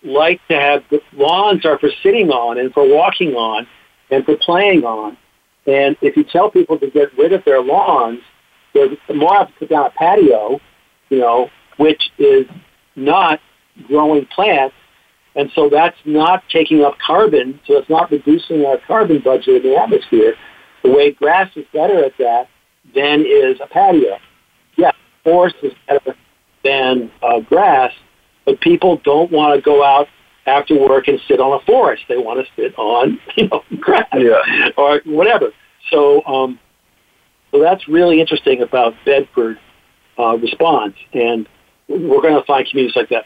like 0.04 0.42
to 0.48 0.56
have 0.56 0.84
lawns 1.14 1.66
are 1.66 1.80
for 1.80 1.90
sitting 2.04 2.30
on 2.30 2.58
and 2.58 2.74
for 2.74 2.88
walking 2.88 3.36
on 3.36 3.68
and 4.12 4.26
for 4.26 4.36
playing 4.38 4.84
on. 4.84 5.18
And 5.68 5.98
if 6.02 6.16
you 6.16 6.24
tell 6.24 6.50
people 6.50 6.80
to 6.80 6.90
get 6.90 7.16
rid 7.18 7.34
of 7.34 7.44
their 7.44 7.62
lawns, 7.62 8.22
they're 8.74 8.90
more 9.14 9.38
apt 9.38 9.54
to 9.54 9.60
put 9.60 9.70
down 9.70 9.86
a 9.88 9.90
patio, 9.92 10.60
you 11.10 11.20
know, 11.20 11.50
which 11.78 12.10
is 12.18 12.46
not 12.96 13.40
growing 13.88 14.26
plants. 14.28 14.76
And 15.36 15.52
so 15.54 15.70
that's 15.70 15.98
not 16.06 16.44
taking 16.50 16.84
up 16.84 16.98
carbon, 17.06 17.60
so 17.68 17.78
it's 17.78 17.90
not 17.90 18.10
reducing 18.12 18.66
our 18.66 18.80
carbon 18.88 19.20
budget 19.20 19.64
in 19.64 19.72
the 19.72 19.78
atmosphere. 19.78 20.36
The 20.84 20.90
way 20.90 21.12
grass 21.12 21.52
is 21.56 21.66
better 21.74 22.04
at 22.04 22.18
that 22.18 22.48
than 22.96 23.22
is 23.22 23.60
a 23.62 23.68
patio. 23.68 24.18
Yeah, 24.78 24.92
forest 25.24 25.58
is 25.62 25.74
better 25.88 26.16
than 26.64 27.12
uh, 27.22 27.42
grass, 27.42 27.94
but 28.46 28.62
people 28.62 28.98
don't 29.04 29.32
want 29.32 29.56
to 29.56 29.62
go 29.62 29.84
out 29.84 30.08
after 30.48 30.80
work 30.80 31.08
and 31.08 31.20
sit 31.28 31.40
on 31.40 31.60
a 31.62 31.66
forest. 31.66 32.04
They 32.08 32.18
want 32.18 32.46
to 32.46 32.52
sit 32.62 32.78
on, 32.80 33.20
you 33.36 33.48
know, 33.50 33.64
grass 33.80 34.08
Yeah. 34.18 34.70
or 34.78 35.02
whatever. 35.06 35.52
So, 35.92 36.26
um, 36.26 36.60
so 37.52 37.62
that's 37.62 37.88
really 37.88 38.20
interesting 38.20 38.62
about 38.62 38.94
Bedford 39.06 39.60
uh, 40.18 40.38
response, 40.38 40.96
and 41.14 41.48
we're 41.88 42.22
going 42.22 42.34
to 42.36 42.44
find 42.46 42.68
communities 42.68 42.96
like 42.96 43.10
that. 43.10 43.24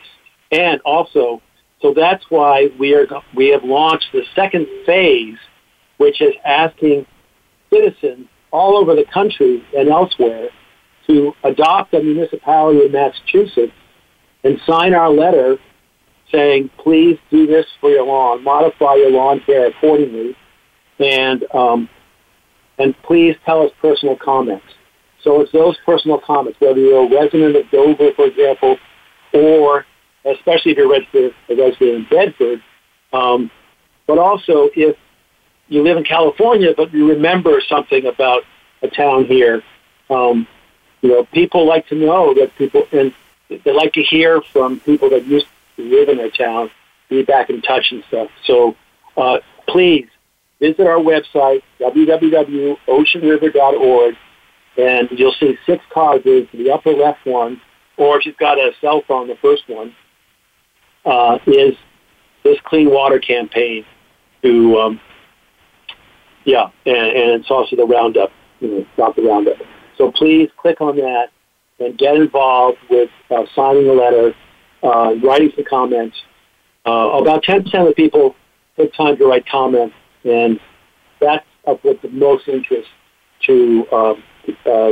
And 0.51 0.81
also, 0.81 1.41
so 1.81 1.93
that's 1.95 2.23
why 2.29 2.69
we 2.77 2.93
are 2.93 3.07
we 3.35 3.49
have 3.49 3.63
launched 3.63 4.07
the 4.11 4.23
second 4.35 4.67
phase, 4.85 5.37
which 5.97 6.21
is 6.21 6.33
asking 6.45 7.05
citizens 7.71 8.27
all 8.51 8.77
over 8.77 8.95
the 8.95 9.05
country 9.11 9.63
and 9.75 9.89
elsewhere 9.89 10.49
to 11.07 11.33
adopt 11.43 11.93
a 11.93 12.01
municipality 12.03 12.85
in 12.85 12.91
Massachusetts 12.91 13.73
and 14.43 14.59
sign 14.67 14.93
our 14.93 15.09
letter 15.09 15.57
saying, 16.31 16.69
please 16.77 17.17
do 17.29 17.47
this 17.47 17.65
for 17.79 17.89
your 17.89 18.05
lawn, 18.05 18.43
modify 18.43 18.95
your 18.95 19.11
lawn 19.11 19.39
care 19.41 19.67
accordingly, 19.67 20.35
and 20.99 21.43
um, 21.53 21.89
and 22.77 22.99
please 23.03 23.35
tell 23.45 23.61
us 23.63 23.71
personal 23.81 24.15
comments. 24.15 24.65
So 25.23 25.41
it's 25.41 25.51
those 25.51 25.77
personal 25.85 26.17
comments, 26.17 26.59
whether 26.59 26.79
you're 26.79 27.05
a 27.05 27.09
resident 27.09 27.55
of 27.55 27.69
Dover, 27.69 28.11
for 28.13 28.25
example, 28.25 28.77
or 29.33 29.85
especially 30.25 30.71
if 30.71 30.77
you're 30.77 30.89
resident, 30.89 31.33
a 31.49 31.55
resident 31.55 31.81
in 31.81 32.03
Bedford, 32.09 32.63
um, 33.13 33.51
but 34.07 34.17
also 34.17 34.69
if 34.75 34.97
you 35.67 35.83
live 35.83 35.97
in 35.97 36.03
California, 36.03 36.73
but 36.75 36.91
you 36.93 37.09
remember 37.09 37.61
something 37.61 38.05
about 38.05 38.43
a 38.81 38.87
town 38.87 39.25
here. 39.25 39.63
Um, 40.09 40.47
you 41.01 41.09
know, 41.09 41.25
people 41.25 41.65
like 41.67 41.87
to 41.87 41.95
know 41.95 42.33
that 42.33 42.55
people, 42.57 42.87
and 42.91 43.13
they 43.47 43.71
like 43.71 43.93
to 43.93 44.03
hear 44.03 44.41
from 44.41 44.79
people 44.81 45.09
that 45.11 45.25
used 45.25 45.47
to 45.81 45.89
live 45.89 46.09
in 46.09 46.17
their 46.17 46.31
town, 46.31 46.69
be 47.09 47.23
back 47.23 47.49
in 47.49 47.61
touch 47.61 47.87
and 47.91 48.03
stuff. 48.07 48.29
So 48.45 48.75
uh, 49.17 49.39
please 49.67 50.07
visit 50.59 50.87
our 50.87 50.97
website, 50.97 51.61
www.oceanriver.org, 51.79 54.15
and 54.77 55.09
you'll 55.11 55.35
see 55.39 55.57
six 55.65 55.83
causes, 55.93 56.47
the 56.53 56.71
upper 56.71 56.91
left 56.91 57.25
one, 57.25 57.59
or 57.97 58.17
if 58.17 58.25
you've 58.25 58.37
got 58.37 58.57
a 58.57 58.71
cell 58.79 59.03
phone, 59.07 59.27
the 59.27 59.35
first 59.41 59.63
one, 59.67 59.93
uh, 61.05 61.37
is 61.47 61.75
this 62.43 62.57
clean 62.63 62.89
water 62.89 63.19
campaign 63.19 63.85
to, 64.43 64.77
um, 64.77 65.01
yeah, 66.45 66.69
and, 66.85 66.95
and 66.95 67.41
it's 67.41 67.51
also 67.51 67.75
the 67.75 67.85
roundup, 67.85 68.31
you 68.59 68.69
know, 68.69 68.85
not 68.97 69.15
the 69.15 69.23
roundup. 69.23 69.57
So 69.97 70.11
please 70.11 70.49
click 70.57 70.81
on 70.81 70.95
that 70.97 71.29
and 71.79 71.97
get 71.97 72.15
involved 72.15 72.77
with 72.89 73.09
uh, 73.29 73.45
signing 73.55 73.87
a 73.87 73.93
letter, 73.93 74.33
uh, 74.83 75.15
writing 75.23 75.51
some 75.55 75.65
comments. 75.69 76.17
Uh, 76.85 77.19
about 77.21 77.43
10% 77.43 77.87
of 77.87 77.95
people 77.95 78.35
take 78.77 78.93
time 78.93 79.17
to 79.17 79.25
write 79.25 79.45
comments, 79.47 79.95
and 80.23 80.59
that's 81.19 81.45
of 81.65 81.79
the 81.83 82.09
most 82.09 82.47
interest 82.47 82.89
to 83.45 83.85
um, 83.91 84.23
uh, 84.65 84.91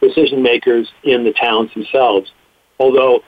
decision 0.00 0.42
makers 0.42 0.90
in 1.04 1.24
the 1.24 1.32
towns 1.32 1.72
themselves. 1.74 2.30
Although 2.80 3.20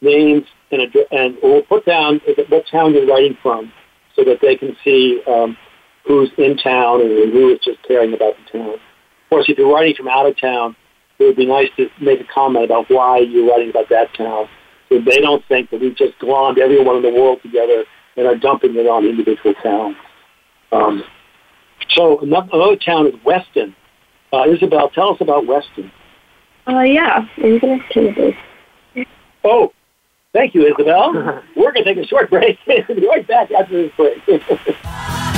names 0.00 0.44
and, 0.70 0.82
and 1.10 1.36
we'll 1.42 1.62
put 1.62 1.84
down 1.84 2.20
what 2.48 2.66
town 2.70 2.94
you're 2.94 3.06
writing 3.06 3.36
from 3.42 3.72
so 4.16 4.24
that 4.24 4.38
they 4.40 4.56
can 4.56 4.76
see 4.82 5.22
um, 5.26 5.56
who's 6.06 6.30
in 6.38 6.56
town 6.56 7.00
and 7.00 7.32
who 7.32 7.52
is 7.52 7.58
just 7.62 7.82
caring 7.82 8.14
about 8.14 8.34
the 8.36 8.58
town. 8.58 8.74
Of 8.74 8.80
course, 9.30 9.46
if 9.48 9.58
you're 9.58 9.72
writing 9.72 9.94
from 9.94 10.08
out 10.08 10.26
of 10.26 10.38
town, 10.40 10.76
it 11.18 11.24
would 11.24 11.36
be 11.36 11.46
nice 11.46 11.68
to 11.76 11.88
make 12.00 12.20
a 12.20 12.24
comment 12.24 12.64
about 12.64 12.86
why 12.88 13.18
you're 13.18 13.48
writing 13.48 13.70
about 13.70 13.88
that 13.90 14.12
town 14.14 14.48
so 14.92 15.00
they 15.00 15.20
don't 15.20 15.44
think 15.46 15.70
that 15.70 15.80
we've 15.80 15.96
just 15.96 16.18
glommed 16.18 16.58
everyone 16.58 16.96
in 16.96 17.02
the 17.02 17.10
world 17.10 17.40
together 17.42 17.84
and 18.16 18.26
are 18.26 18.36
dumping 18.36 18.74
it 18.76 18.86
on 18.86 19.04
individual 19.04 19.54
towns. 19.62 19.96
Um, 20.70 21.04
so 21.90 22.20
another, 22.20 22.48
another 22.52 22.76
town 22.76 23.06
is 23.06 23.14
Weston. 23.24 23.74
Uh, 24.32 24.44
Isabel, 24.48 24.90
tell 24.90 25.10
us 25.10 25.20
about 25.20 25.46
Weston. 25.46 25.90
Uh, 26.68 26.80
yeah, 26.80 27.26
I'm 27.36 27.58
going 27.58 27.80
to 27.80 27.92
turn 27.92 28.14
this. 28.14 29.06
Oh, 29.44 29.72
thank 30.32 30.54
you, 30.54 30.66
Isabel. 30.66 31.12
We're 31.56 31.72
going 31.72 31.84
to 31.84 31.94
take 31.94 32.04
a 32.04 32.06
short 32.06 32.30
break. 32.30 32.58
We'll 32.66 32.84
be 32.88 33.06
right 33.06 33.26
back 33.26 33.50
after 33.50 33.82
this 33.82 33.92
break. 33.96 34.18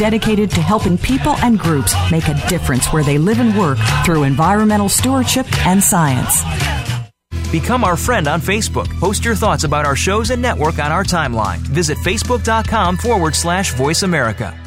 dedicated 0.00 0.50
to 0.50 0.62
helping 0.62 0.96
people 0.96 1.36
and 1.42 1.58
groups 1.58 1.94
make 2.10 2.26
a 2.28 2.48
difference 2.48 2.90
where 2.90 3.04
they 3.04 3.18
live 3.18 3.38
and 3.38 3.54
work 3.58 3.76
through 4.02 4.22
environmental 4.22 4.88
stewardship 4.88 5.46
and 5.66 5.84
science. 5.84 6.42
Become 7.52 7.84
our 7.84 7.98
friend 7.98 8.26
on 8.26 8.40
Facebook. 8.40 8.88
Post 8.98 9.26
your 9.26 9.34
thoughts 9.34 9.64
about 9.64 9.84
our 9.84 9.96
shows 9.96 10.30
and 10.30 10.40
network 10.40 10.78
on 10.78 10.90
our 10.90 11.04
timeline. 11.04 11.58
Visit 11.58 11.98
facebook.com 11.98 12.96
forward 12.96 13.34
slash 13.34 13.74
voice 13.74 14.02
America. 14.02 14.58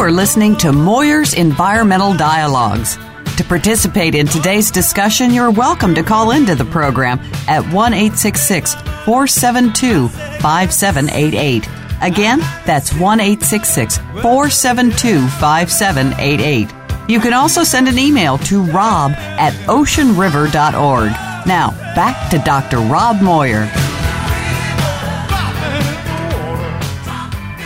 You 0.00 0.06
are 0.06 0.12
listening 0.12 0.56
to 0.56 0.72
Moyer's 0.72 1.34
Environmental 1.34 2.14
Dialogues. 2.14 2.96
To 3.36 3.44
participate 3.44 4.14
in 4.14 4.26
today's 4.26 4.70
discussion, 4.70 5.30
you're 5.30 5.50
welcome 5.50 5.94
to 5.94 6.02
call 6.02 6.30
into 6.30 6.54
the 6.54 6.64
program 6.64 7.20
at 7.46 7.62
1 7.70 7.92
472 7.92 10.08
5788. 10.08 11.68
Again, 12.00 12.38
that's 12.64 12.94
1 12.94 13.18
472 13.18 15.28
5788. 15.28 16.70
You 17.10 17.20
can 17.20 17.34
also 17.34 17.62
send 17.62 17.86
an 17.86 17.98
email 17.98 18.38
to 18.38 18.62
rob 18.62 19.10
at 19.12 19.52
oceanriver.org. 19.68 21.10
Now, 21.46 21.72
back 21.94 22.30
to 22.30 22.38
Dr. 22.38 22.78
Rob 22.78 23.20
Moyer. 23.20 23.66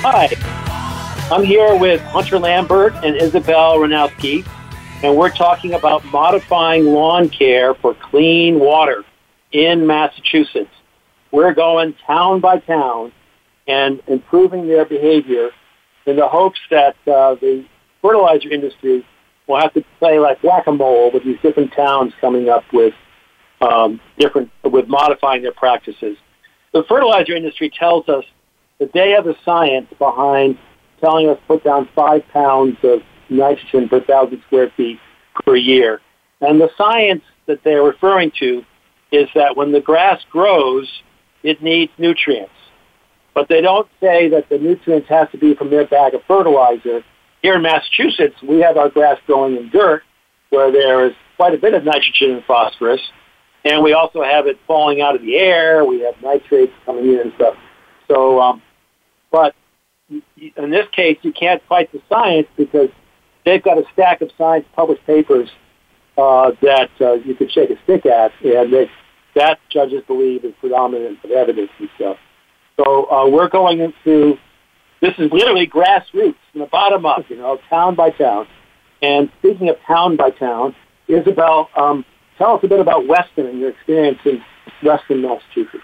Hi, 0.03 0.64
I'm 1.31 1.43
here 1.43 1.75
with 1.75 2.03
Hunter 2.03 2.39
Lambert 2.39 2.93
and 3.03 3.17
Isabel 3.17 3.79
Ranowski, 3.79 4.47
and 5.03 5.17
we're 5.17 5.35
talking 5.35 5.73
about 5.73 6.05
modifying 6.05 6.85
lawn 6.85 7.31
care 7.31 7.73
for 7.73 7.95
clean 7.95 8.61
water 8.61 9.05
in 9.51 9.87
Massachusetts. 9.87 10.71
We're 11.33 11.55
going 11.55 11.95
town 12.07 12.41
by 12.41 12.59
town 12.59 13.11
and 13.67 14.03
improving 14.07 14.69
their 14.69 14.85
behavior 14.85 15.49
in 16.05 16.17
the 16.17 16.29
hopes 16.29 16.61
that 16.71 16.95
uh, 17.07 17.37
the 17.37 17.65
fertilizer 18.03 18.51
industry 18.51 19.05
will 19.47 19.59
have 19.59 19.73
to 19.73 19.85
play 19.99 20.19
like 20.19 20.45
whack-a-mole 20.45 21.11
with 21.11 21.25
these 21.25 21.39
different 21.41 21.73
towns 21.73 22.13
coming 22.21 22.51
up 22.51 22.65
with 22.71 22.93
um, 23.63 23.99
different 24.19 24.51
with 24.63 24.89
modifying 24.89 25.41
their 25.41 25.53
practices. 25.53 26.19
The 26.75 26.85
fertilizer 26.87 27.35
industry 27.35 27.71
tells 27.71 28.11
us 28.11 28.27
that 28.79 28.93
they 28.93 29.13
have 29.13 29.25
the 29.25 29.37
science 29.43 29.89
behind 29.99 30.59
telling 31.05 31.29
us 31.29 31.39
put 31.47 31.63
down 31.63 31.89
five 31.95 32.23
pounds 32.33 32.77
of 32.83 33.01
nitrogen 33.29 33.89
per 33.89 34.01
thousand 34.01 34.43
square 34.47 34.73
feet 34.77 34.99
per 35.45 35.55
year. 35.57 36.01
And 36.41 36.61
the 36.61 36.71
science 36.79 37.23
that 37.47 37.61
they're 37.65 37.83
referring 37.83 38.33
to 38.41 38.65
is 39.13 39.29
that 39.35 39.57
when 39.57 39.73
the 39.73 39.81
grass 39.81 40.21
grows, 40.31 40.91
it 41.43 41.63
needs 41.63 41.93
nutrients. 41.99 42.53
But 43.35 43.49
they 43.49 43.61
don't 43.61 43.89
say 44.01 44.29
that 44.31 44.49
the 44.49 44.59
nutrients 44.59 45.09
have 45.09 45.31
to 45.33 45.39
be 45.39 45.55
from 45.55 45.71
their 45.71 45.87
bag 45.87 46.15
of 46.15 46.23
fertilizer. 46.27 47.05
Here 47.43 47.57
in 47.57 47.63
Massachusetts, 47.63 48.37
we 48.43 48.61
have 48.61 48.77
our 48.77 48.89
grass 48.89 49.19
growing 49.27 49.57
in 49.57 49.69
dirt 49.71 50.03
where 50.51 50.73
there 50.73 51.05
is 51.07 51.13
quite 51.37 51.53
a 51.53 51.59
bit 51.59 51.75
of 51.75 51.85
nitrogen 51.85 52.31
and 52.31 52.45
phosphorus. 52.45 53.01
And 53.65 53.83
we 53.83 53.93
also 53.93 54.23
have 54.23 54.47
it 54.47 54.59
falling 54.67 55.01
out 55.01 55.17
of 55.17 55.23
the 55.23 55.37
air. 55.37 55.85
We 55.85 56.01
have 56.01 56.15
nitrates 56.23 56.73
coming 56.87 57.09
in 57.09 57.19
and 57.19 57.33
stuff. 57.35 57.55
So, 58.09 58.41
um, 58.41 58.63
but 59.33 59.55
in 60.11 60.71
this 60.71 60.87
case, 60.93 61.19
you 61.23 61.33
can't 61.33 61.63
fight 61.69 61.91
the 61.93 62.01
science 62.09 62.49
because 62.57 62.91
they've 63.45 63.63
got 63.63 63.79
a 63.79 63.85
stack 63.93 64.21
of 64.21 64.31
science 64.37 64.67
published 64.75 65.05
papers 65.07 65.49
uh, 66.17 66.53
that 66.63 66.91
uh, 67.01 67.15
you 67.15 67.35
could 67.35 67.51
shake 67.51 67.71
a 67.71 67.83
stick 67.85 68.07
at, 68.07 68.33
and 68.45 68.73
they, 68.73 68.91
that 69.35 69.59
judges 69.71 70.03
believe 70.07 70.45
is 70.45 70.53
predominant 70.61 71.19
of 71.25 71.31
evidence 71.31 71.71
and 71.79 71.89
stuff. 71.97 72.17
So 72.77 73.11
uh, 73.11 73.29
we're 73.29 73.49
going 73.49 73.81
into 73.81 74.39
this 75.01 75.15
is 75.19 75.31
literally 75.33 75.67
grassroots 75.67 76.37
from 76.51 76.61
the 76.61 76.67
bottom 76.67 77.05
up, 77.05 77.29
you 77.29 77.37
know, 77.37 77.59
town 77.69 77.95
by 77.95 78.11
town. 78.11 78.47
And 79.03 79.31
speaking 79.39 79.69
of 79.69 79.77
town 79.87 80.17
by 80.17 80.31
town, 80.31 80.75
Isabel, 81.09 81.69
um, 81.77 82.05
tell 82.39 82.57
us 82.57 82.61
a 82.65 82.69
bit 82.69 82.81
about 82.81 83.07
Weston 83.07 83.47
and 83.47 83.59
your 83.59 83.71
experience 83.71 84.19
in 84.25 84.43
Weston, 84.83 85.21
Massachusetts. 85.21 85.83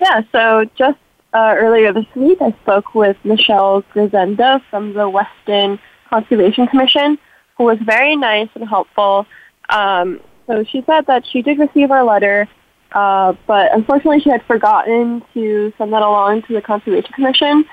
Yeah, 0.00 0.20
so 0.32 0.64
just 0.76 0.98
uh, 1.32 1.54
earlier 1.56 1.92
this 1.92 2.06
week, 2.14 2.38
I 2.40 2.52
spoke 2.62 2.94
with 2.94 3.16
Michelle 3.24 3.82
Grisenda 3.94 4.62
from 4.70 4.92
the 4.92 5.08
Weston 5.08 5.78
Conservation 6.08 6.66
Commission, 6.66 7.18
who 7.56 7.64
was 7.64 7.78
very 7.84 8.16
nice 8.16 8.48
and 8.54 8.68
helpful. 8.68 9.26
Um, 9.70 10.20
so 10.46 10.64
she 10.64 10.82
said 10.86 11.06
that 11.06 11.24
she 11.26 11.42
did 11.42 11.58
receive 11.58 11.90
our 11.90 12.04
letter, 12.04 12.48
uh, 12.92 13.34
but 13.46 13.74
unfortunately 13.74 14.20
she 14.20 14.30
had 14.30 14.42
forgotten 14.44 15.22
to 15.32 15.72
send 15.78 15.92
that 15.92 16.02
along 16.02 16.42
to 16.42 16.52
the 16.52 16.60
Conservation 16.60 17.12
Commission. 17.12 17.64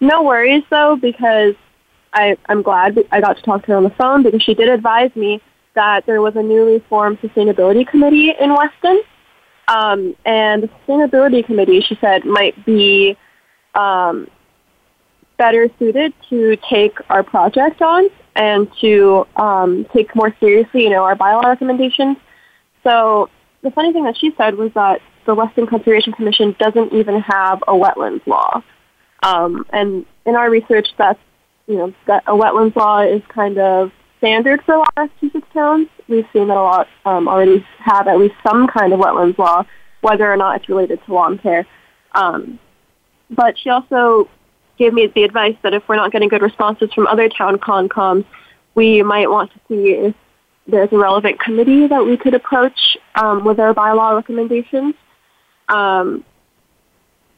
No 0.00 0.22
worries 0.22 0.64
though, 0.70 0.96
because 0.96 1.54
I, 2.12 2.36
I'm 2.48 2.62
glad 2.62 2.98
I 3.10 3.20
got 3.20 3.36
to 3.36 3.42
talk 3.42 3.62
to 3.62 3.72
her 3.72 3.76
on 3.76 3.84
the 3.84 3.90
phone 3.90 4.22
because 4.22 4.42
she 4.42 4.54
did 4.54 4.68
advise 4.68 5.14
me 5.14 5.42
that 5.74 6.06
there 6.06 6.22
was 6.22 6.36
a 6.36 6.42
newly 6.42 6.78
formed 6.88 7.20
sustainability 7.20 7.86
committee 7.86 8.32
in 8.40 8.54
Weston. 8.54 9.02
Um, 9.68 10.14
and 10.24 10.64
the 10.64 10.68
sustainability 10.68 11.44
committee, 11.44 11.80
she 11.80 11.96
said, 12.00 12.24
might 12.24 12.64
be 12.66 13.16
um, 13.74 14.28
better 15.36 15.68
suited 15.78 16.12
to 16.30 16.56
take 16.68 16.98
our 17.08 17.22
project 17.22 17.80
on 17.82 18.08
and 18.36 18.68
to 18.80 19.26
um, 19.36 19.86
take 19.92 20.14
more 20.14 20.34
seriously, 20.40 20.82
you 20.82 20.90
know, 20.90 21.04
our 21.04 21.16
bylaw 21.16 21.44
recommendations. 21.44 22.16
So 22.82 23.30
the 23.62 23.70
funny 23.70 23.92
thing 23.92 24.04
that 24.04 24.18
she 24.18 24.32
said 24.36 24.56
was 24.56 24.72
that 24.74 25.00
the 25.26 25.34
Weston 25.34 25.66
Conservation 25.66 26.12
Commission 26.12 26.54
doesn't 26.58 26.92
even 26.92 27.20
have 27.20 27.62
a 27.66 27.72
wetlands 27.72 28.26
law. 28.26 28.62
Um, 29.22 29.64
and 29.72 30.04
in 30.26 30.36
our 30.36 30.50
research, 30.50 30.88
that's 30.98 31.18
you 31.66 31.76
know 31.76 31.94
that 32.06 32.24
a 32.26 32.32
wetlands 32.32 32.76
law 32.76 33.00
is 33.00 33.22
kind 33.28 33.58
of 33.58 33.90
standard 34.24 34.62
for 34.64 34.74
a 34.74 34.78
lot 34.78 34.88
of 34.96 35.10
Massachusetts 35.10 35.46
towns. 35.52 35.88
We've 36.08 36.26
seen 36.32 36.48
that 36.48 36.56
a 36.56 36.62
lot 36.62 36.88
um, 37.04 37.28
already 37.28 37.64
have 37.78 38.08
at 38.08 38.18
least 38.18 38.34
some 38.42 38.66
kind 38.66 38.94
of 38.94 39.00
wetlands 39.00 39.36
law, 39.36 39.66
whether 40.00 40.30
or 40.32 40.36
not 40.36 40.56
it's 40.56 40.68
related 40.68 41.04
to 41.04 41.12
lawn 41.12 41.36
care. 41.36 41.66
Um, 42.14 42.58
but 43.28 43.58
she 43.58 43.68
also 43.68 44.30
gave 44.78 44.94
me 44.94 45.08
the 45.14 45.24
advice 45.24 45.56
that 45.62 45.74
if 45.74 45.86
we're 45.88 45.96
not 45.96 46.10
getting 46.10 46.30
good 46.30 46.40
responses 46.40 46.90
from 46.94 47.06
other 47.06 47.28
town 47.28 47.58
concoms, 47.58 48.24
we 48.74 49.02
might 49.02 49.28
want 49.28 49.52
to 49.52 49.58
see 49.68 49.90
if 49.90 50.14
there's 50.66 50.90
a 50.90 50.96
relevant 50.96 51.38
committee 51.38 51.86
that 51.86 52.02
we 52.02 52.16
could 52.16 52.32
approach 52.32 52.96
um, 53.16 53.44
with 53.44 53.60
our 53.60 53.74
bylaw 53.74 54.16
recommendations. 54.16 54.94
Um, 55.68 56.24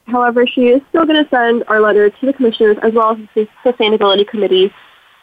however, 0.07 0.47
she 0.47 0.69
is 0.69 0.83
still 0.91 1.05
going 1.05 1.23
to 1.23 1.29
send 1.31 1.65
our 1.67 1.81
letter 1.81 2.11
to 2.11 2.27
the 2.27 2.33
commissioners 2.33 2.77
as 2.83 2.93
well 2.95 3.13
as 3.13 3.19
the 3.35 3.49
sustainability 3.65 4.27
committee. 4.27 4.73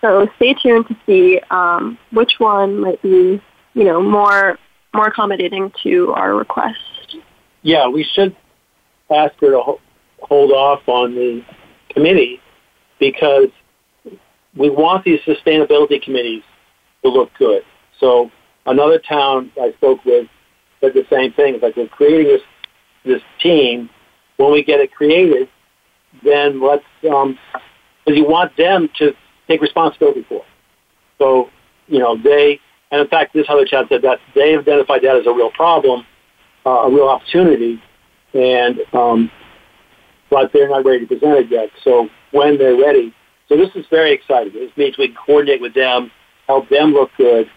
So 0.03 0.27
stay 0.35 0.53
tuned 0.53 0.85
to 0.89 0.97
see 1.05 1.39
um, 1.49 1.97
which 2.11 2.33
one 2.37 2.81
might 2.81 3.01
be, 3.01 3.41
you 3.73 3.83
know, 3.85 4.01
more 4.01 4.59
more 4.93 5.07
accommodating 5.07 5.71
to 5.81 6.11
our 6.11 6.35
request. 6.35 7.15
Yeah, 7.61 7.87
we 7.87 8.03
should 8.03 8.35
ask 9.09 9.33
her 9.39 9.51
to 9.51 9.61
ho- 9.61 9.79
hold 10.19 10.51
off 10.51 10.81
on 10.87 11.15
the 11.15 11.41
committee 11.89 12.41
because 12.99 13.47
we 14.55 14.69
want 14.69 15.05
these 15.05 15.21
sustainability 15.21 16.01
committees 16.01 16.43
to 17.01 17.09
look 17.09 17.31
good. 17.39 17.63
So 17.99 18.29
another 18.65 18.99
town 18.99 19.51
I 19.59 19.71
spoke 19.77 20.03
with 20.03 20.27
said 20.81 20.93
the 20.93 21.05
same 21.09 21.31
thing. 21.31 21.55
It's 21.55 21.63
like 21.63 21.77
we're 21.77 21.87
creating 21.87 22.27
this 22.27 22.41
this 23.05 23.21
team. 23.41 23.89
When 24.35 24.51
we 24.51 24.63
get 24.63 24.81
it 24.81 24.93
created, 24.93 25.47
then 26.25 26.61
let's 26.61 26.83
um, 27.09 27.39
because 28.03 28.17
you 28.17 28.27
want 28.27 28.55
them 28.57 28.89
to 28.97 29.13
take 29.47 29.61
responsibility 29.61 30.25
for. 30.27 30.43
So 31.17 31.49
you 31.87 31.99
know 31.99 32.17
they, 32.17 32.59
and 32.91 33.01
in 33.01 33.07
fact, 33.07 33.33
this 33.33 33.45
other 33.49 33.65
chat 33.65 33.85
said 33.89 34.01
that 34.03 34.19
they 34.35 34.57
identified 34.57 35.01
that 35.03 35.15
as 35.17 35.27
a 35.27 35.33
real 35.33 35.51
problem, 35.51 36.05
uh, 36.65 36.69
a 36.69 36.91
real 36.91 37.09
opportunity, 37.09 37.81
and 38.33 38.79
um, 38.93 39.31
but 40.29 40.51
they're 40.53 40.69
not 40.69 40.85
ready 40.85 41.01
to 41.01 41.07
present 41.07 41.37
it 41.37 41.49
yet. 41.49 41.69
So 41.83 42.09
when 42.31 42.57
they're 42.57 42.77
ready, 42.77 43.13
so 43.49 43.57
this 43.57 43.69
is 43.75 43.85
very 43.89 44.13
exciting. 44.13 44.53
This 44.53 44.71
means 44.75 44.97
we 44.97 45.07
can 45.07 45.17
coordinate 45.25 45.61
with 45.61 45.73
them, 45.73 46.11
help 46.47 46.69
them 46.69 46.93
look 46.93 47.11
good, 47.17 47.47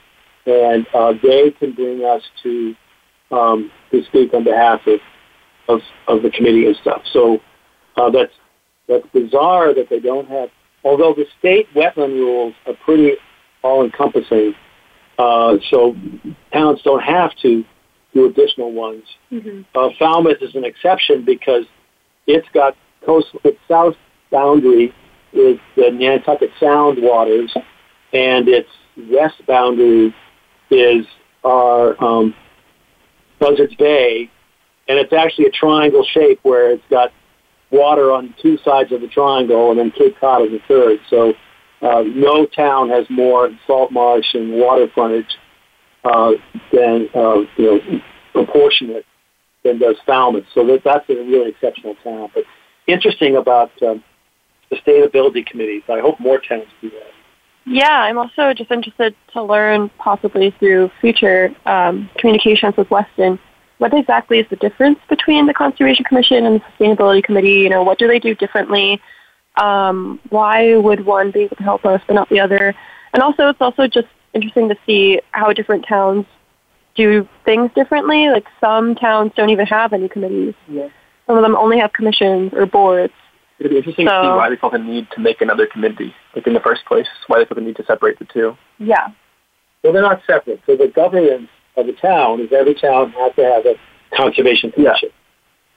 and 0.46 0.86
uh, 0.94 1.14
they 1.22 1.50
can 1.52 1.72
bring 1.72 2.04
us 2.04 2.22
to 2.42 2.74
um, 3.30 3.70
to 3.90 4.04
speak 4.04 4.34
on 4.34 4.44
behalf 4.44 4.80
of, 4.86 5.00
of 5.68 5.80
of 6.08 6.22
the 6.22 6.30
committee 6.30 6.66
and 6.66 6.76
stuff. 6.76 7.02
So 7.12 7.38
uh, 7.96 8.10
that's 8.10 8.32
that's 8.88 9.06
bizarre 9.12 9.74
that 9.74 9.88
they 9.88 10.00
don't 10.00 10.28
have. 10.28 10.50
Although 10.86 11.14
the 11.14 11.26
state 11.40 11.66
wetland 11.74 12.14
rules 12.14 12.54
are 12.64 12.74
pretty 12.84 13.14
all 13.62 13.84
encompassing, 13.84 14.54
uh, 15.18 15.56
so 15.68 15.96
towns 16.52 16.80
don't 16.84 17.02
have 17.02 17.32
to 17.42 17.64
do 18.14 18.26
additional 18.26 18.70
ones. 18.72 19.02
Mm-hmm. 19.32 19.62
Uh, 19.74 19.88
Falmouth 19.98 20.40
is 20.40 20.54
an 20.54 20.64
exception 20.64 21.24
because 21.24 21.64
it's 22.28 22.46
got 22.54 22.76
coast. 23.04 23.26
Its 23.42 23.58
south 23.66 23.96
boundary 24.30 24.94
is 25.32 25.58
the 25.74 25.90
Nantucket 25.90 26.50
Sound 26.60 27.02
waters, 27.02 27.52
and 28.12 28.48
its 28.48 28.68
west 29.10 29.44
boundary 29.44 30.14
is 30.70 31.04
our 31.42 32.00
um, 32.02 32.32
Buzzards 33.40 33.74
Bay, 33.74 34.30
and 34.88 35.00
it's 35.00 35.12
actually 35.12 35.46
a 35.46 35.50
triangle 35.50 36.06
shape 36.12 36.38
where 36.44 36.70
it's 36.70 36.84
got 36.90 37.10
water 37.76 38.12
on 38.12 38.34
two 38.40 38.58
sides 38.64 38.92
of 38.92 39.00
the 39.00 39.08
triangle, 39.08 39.70
and 39.70 39.78
then 39.78 39.90
Cape 39.90 40.18
Cod 40.18 40.42
is 40.42 40.50
the 40.50 40.60
third. 40.68 40.98
So 41.10 41.34
uh, 41.82 42.02
no 42.06 42.46
town 42.46 42.88
has 42.90 43.06
more 43.10 43.50
salt 43.66 43.92
marsh 43.92 44.34
and 44.34 44.54
water 44.54 44.88
frontage 44.94 45.36
uh, 46.04 46.32
than 46.72 47.08
uh, 47.14 47.40
you 47.56 47.64
know 47.64 48.00
proportionate 48.32 49.04
than 49.64 49.78
does 49.78 49.96
Falmouth. 50.06 50.44
So 50.54 50.66
that, 50.66 50.82
that's 50.84 51.08
a 51.10 51.14
really 51.14 51.50
exceptional 51.50 51.96
town. 52.02 52.30
But 52.34 52.44
interesting 52.86 53.36
about 53.36 53.70
um, 53.82 54.02
sustainability 54.72 55.44
committees. 55.44 55.82
I 55.88 56.00
hope 56.00 56.20
more 56.20 56.38
towns 56.38 56.66
do 56.80 56.90
that. 56.90 57.10
Yeah, 57.68 57.90
I'm 57.90 58.16
also 58.16 58.54
just 58.54 58.70
interested 58.70 59.16
to 59.32 59.42
learn, 59.42 59.90
possibly 59.98 60.54
through 60.58 60.90
future 61.00 61.52
um, 61.66 62.08
communications 62.16 62.76
with 62.76 62.88
Weston, 62.90 63.40
what 63.78 63.92
exactly 63.94 64.38
is 64.38 64.46
the 64.48 64.56
difference 64.56 64.98
between 65.08 65.46
the 65.46 65.54
Conservation 65.54 66.04
Commission 66.04 66.46
and 66.46 66.60
the 66.60 66.64
Sustainability 66.84 67.22
Committee? 67.22 67.54
You 67.54 67.68
know, 67.68 67.82
what 67.82 67.98
do 67.98 68.08
they 68.08 68.18
do 68.18 68.34
differently? 68.34 69.00
Um, 69.56 70.20
why 70.30 70.76
would 70.76 71.04
one 71.04 71.30
be 71.30 71.40
able 71.40 71.56
to 71.56 71.62
help 71.62 71.84
us 71.84 72.00
but 72.06 72.14
not 72.14 72.28
the 72.28 72.40
other? 72.40 72.74
And 73.12 73.22
also, 73.22 73.48
it's 73.48 73.60
also 73.60 73.86
just 73.86 74.08
interesting 74.32 74.68
to 74.68 74.76
see 74.86 75.20
how 75.32 75.52
different 75.52 75.86
towns 75.86 76.26
do 76.94 77.28
things 77.44 77.70
differently. 77.74 78.28
Like 78.28 78.46
some 78.60 78.94
towns 78.94 79.32
don't 79.36 79.50
even 79.50 79.66
have 79.66 79.92
any 79.92 80.08
committees. 80.08 80.54
Yeah. 80.68 80.88
Some 81.26 81.36
of 81.36 81.42
them 81.42 81.56
only 81.56 81.78
have 81.78 81.92
commissions 81.92 82.52
or 82.54 82.66
boards. 82.66 83.12
It'd 83.58 83.70
be 83.70 83.78
interesting 83.78 84.06
to 84.06 84.10
see 84.10 84.28
why 84.28 84.50
they 84.50 84.56
felt 84.56 84.72
the 84.72 84.78
need 84.78 85.08
to 85.12 85.20
make 85.20 85.40
another 85.40 85.66
committee, 85.66 86.14
like 86.34 86.46
in 86.46 86.52
the 86.52 86.60
first 86.60 86.84
place. 86.84 87.06
Why 87.26 87.38
they 87.38 87.46
felt 87.46 87.56
the 87.56 87.64
need 87.64 87.76
to 87.76 87.84
separate 87.86 88.18
the 88.18 88.26
two. 88.26 88.56
Yeah. 88.78 89.08
Well, 89.82 89.92
they're 89.92 90.02
not 90.02 90.20
separate. 90.26 90.60
So 90.66 90.76
the 90.76 90.88
governance 90.88 91.48
of 91.76 91.86
the 91.86 91.92
town 91.92 92.40
is 92.40 92.52
every 92.52 92.74
town 92.74 93.10
has 93.12 93.34
to 93.36 93.44
have 93.44 93.66
a 93.66 93.74
conservation 94.16 94.72
commission, 94.72 95.10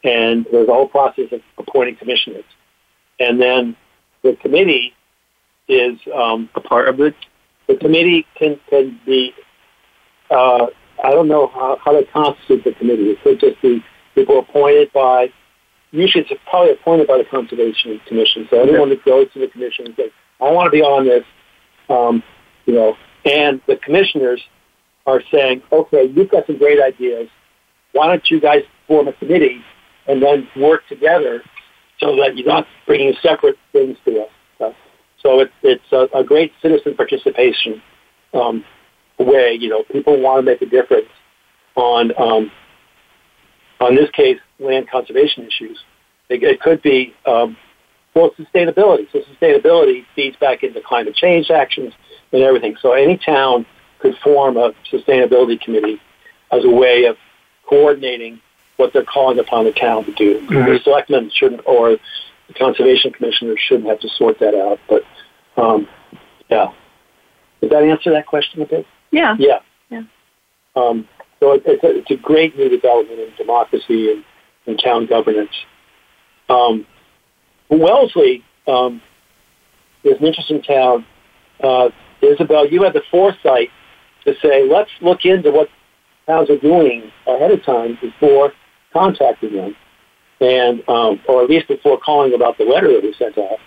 and 0.03 0.45
there's 0.51 0.67
a 0.67 0.73
whole 0.73 0.87
process 0.87 1.31
of 1.31 1.41
appointing 1.57 1.95
commissioners, 1.97 2.45
and 3.19 3.39
then 3.41 3.75
the 4.23 4.35
committee 4.41 4.93
is 5.67 5.99
um, 6.13 6.49
A 6.55 6.61
part 6.61 6.89
of 6.89 6.99
it. 6.99 7.15
the 7.67 7.75
committee 7.75 8.25
can 8.35 8.59
can 8.69 8.99
be. 9.05 9.33
Uh, 10.31 10.67
I 11.03 11.11
don't 11.11 11.27
know 11.27 11.47
how, 11.47 11.77
how 11.83 11.91
to 11.91 12.05
constitute 12.11 12.63
the 12.65 12.73
committee. 12.73 13.11
It 13.11 13.21
could 13.23 13.39
just 13.39 13.61
be 13.61 13.83
people 14.15 14.39
appointed 14.39 14.91
by. 14.93 15.31
Usually, 15.91 16.23
it's 16.23 16.41
probably 16.49 16.73
appointed 16.73 17.07
by 17.07 17.17
the 17.17 17.23
conservation 17.23 17.99
commission. 18.07 18.47
So 18.49 18.61
anyone 18.61 18.89
that 18.89 19.03
goes 19.05 19.31
to 19.33 19.39
the 19.39 19.47
commission 19.47 19.87
and 19.87 19.95
says, 19.95 20.11
"I 20.39 20.51
want 20.51 20.67
to 20.67 20.71
be 20.71 20.81
on 20.81 21.05
this," 21.05 21.23
um, 21.89 22.21
you 22.65 22.73
know, 22.73 22.95
and 23.25 23.61
the 23.67 23.75
commissioners 23.77 24.41
are 25.09 25.23
saying, 25.31 25.61
"Okay, 25.71 26.05
you've 26.05 26.29
got 26.29 26.45
some 26.47 26.57
great 26.57 26.81
ideas. 26.81 27.29
Why 27.93 28.07
don't 28.07 28.29
you 28.29 28.39
guys 28.39 28.63
form 28.87 29.07
a 29.07 29.13
committee 29.13 29.61
and 30.07 30.21
then 30.21 30.47
work 30.55 30.87
together 30.87 31.43
so 31.99 32.15
that 32.17 32.37
you're 32.37 32.47
not 32.47 32.67
bringing 32.85 33.13
separate 33.21 33.57
things 33.71 33.97
to 34.05 34.21
us?" 34.21 34.31
Uh, 34.59 34.71
so 35.21 35.39
it's 35.39 35.53
it's 35.63 35.91
a, 35.91 36.07
a 36.17 36.23
great 36.23 36.51
citizen 36.61 36.95
participation 36.95 37.81
um, 38.33 38.63
way. 39.17 39.57
You 39.59 39.69
know, 39.69 39.83
people 39.91 40.19
want 40.21 40.45
to 40.45 40.51
make 40.51 40.61
a 40.61 40.65
difference 40.65 41.09
on 41.75 42.11
um, 42.17 42.51
on 43.79 43.95
this 43.95 44.09
case 44.11 44.39
land 44.59 44.89
conservation 44.89 45.45
issues. 45.45 45.79
It, 46.29 46.43
it 46.43 46.59
could 46.61 46.81
be 46.81 47.13
um, 47.25 47.57
well 48.15 48.31
sustainability. 48.37 49.11
So 49.11 49.19
sustainability 49.19 50.05
feeds 50.15 50.35
back 50.37 50.63
into 50.63 50.81
climate 50.81 51.15
change 51.15 51.49
actions 51.49 51.93
and 52.31 52.43
everything. 52.43 52.75
So 52.81 52.93
any 52.93 53.17
town 53.17 53.65
could 53.99 54.15
form 54.23 54.57
a 54.57 54.73
sustainability 54.91 55.59
committee 55.59 55.99
as 56.51 56.63
a 56.65 56.69
way 56.69 57.05
of 57.05 57.17
coordinating 57.67 58.41
what 58.77 58.91
they're 58.93 59.03
calling 59.03 59.39
upon 59.39 59.65
the 59.65 59.71
town 59.71 60.05
to 60.05 60.13
do. 60.13 60.45
The 60.47 60.79
selectmen 60.83 61.29
shouldn't, 61.33 61.61
or 61.65 61.97
the 62.47 62.53
conservation 62.57 63.11
commissioners 63.11 63.59
shouldn't 63.59 63.87
have 63.89 63.99
to 63.99 64.09
sort 64.09 64.39
that 64.39 64.55
out. 64.55 64.79
But 64.87 65.03
um, 65.61 65.87
yeah, 66.49 66.67
did 67.61 67.71
that 67.71 67.83
answer 67.83 68.11
that 68.11 68.25
question 68.25 68.61
a 68.61 68.65
bit? 68.65 68.85
Yeah. 69.11 69.35
Yeah. 69.37 69.59
Yeah. 69.89 70.03
Um, 70.75 71.07
So 71.39 71.53
it, 71.53 71.63
it's, 71.65 71.83
a, 71.83 71.97
it's 71.97 72.11
a 72.11 72.15
great 72.15 72.57
new 72.57 72.69
development 72.69 73.19
in 73.19 73.29
democracy 73.37 74.11
and, 74.11 74.23
and 74.65 74.81
town 74.81 75.05
governance. 75.07 75.51
Um, 76.47 76.85
Wellesley 77.69 78.43
um, 78.67 79.01
is 80.03 80.17
an 80.19 80.25
interesting 80.25 80.61
town. 80.61 81.05
Uh, 81.61 81.89
Isabel, 82.21 82.67
you 82.67 82.83
had 82.83 82.93
the 82.93 83.03
foresight 83.11 83.69
to 84.33 84.39
say, 84.39 84.67
let's 84.69 84.91
look 85.01 85.25
into 85.25 85.51
what 85.51 85.69
towns 86.25 86.49
are 86.49 86.57
doing 86.57 87.11
ahead 87.27 87.51
of 87.51 87.63
time 87.63 87.97
before 88.01 88.53
contacting 88.93 89.53
them, 89.53 89.75
and 90.41 90.87
um, 90.87 91.19
or 91.27 91.43
at 91.43 91.49
least 91.49 91.67
before 91.67 91.99
calling 91.99 92.33
about 92.33 92.57
the 92.57 92.63
letter 92.63 92.91
that 92.93 93.03
we 93.03 93.13
sent 93.13 93.37
out. 93.37 93.57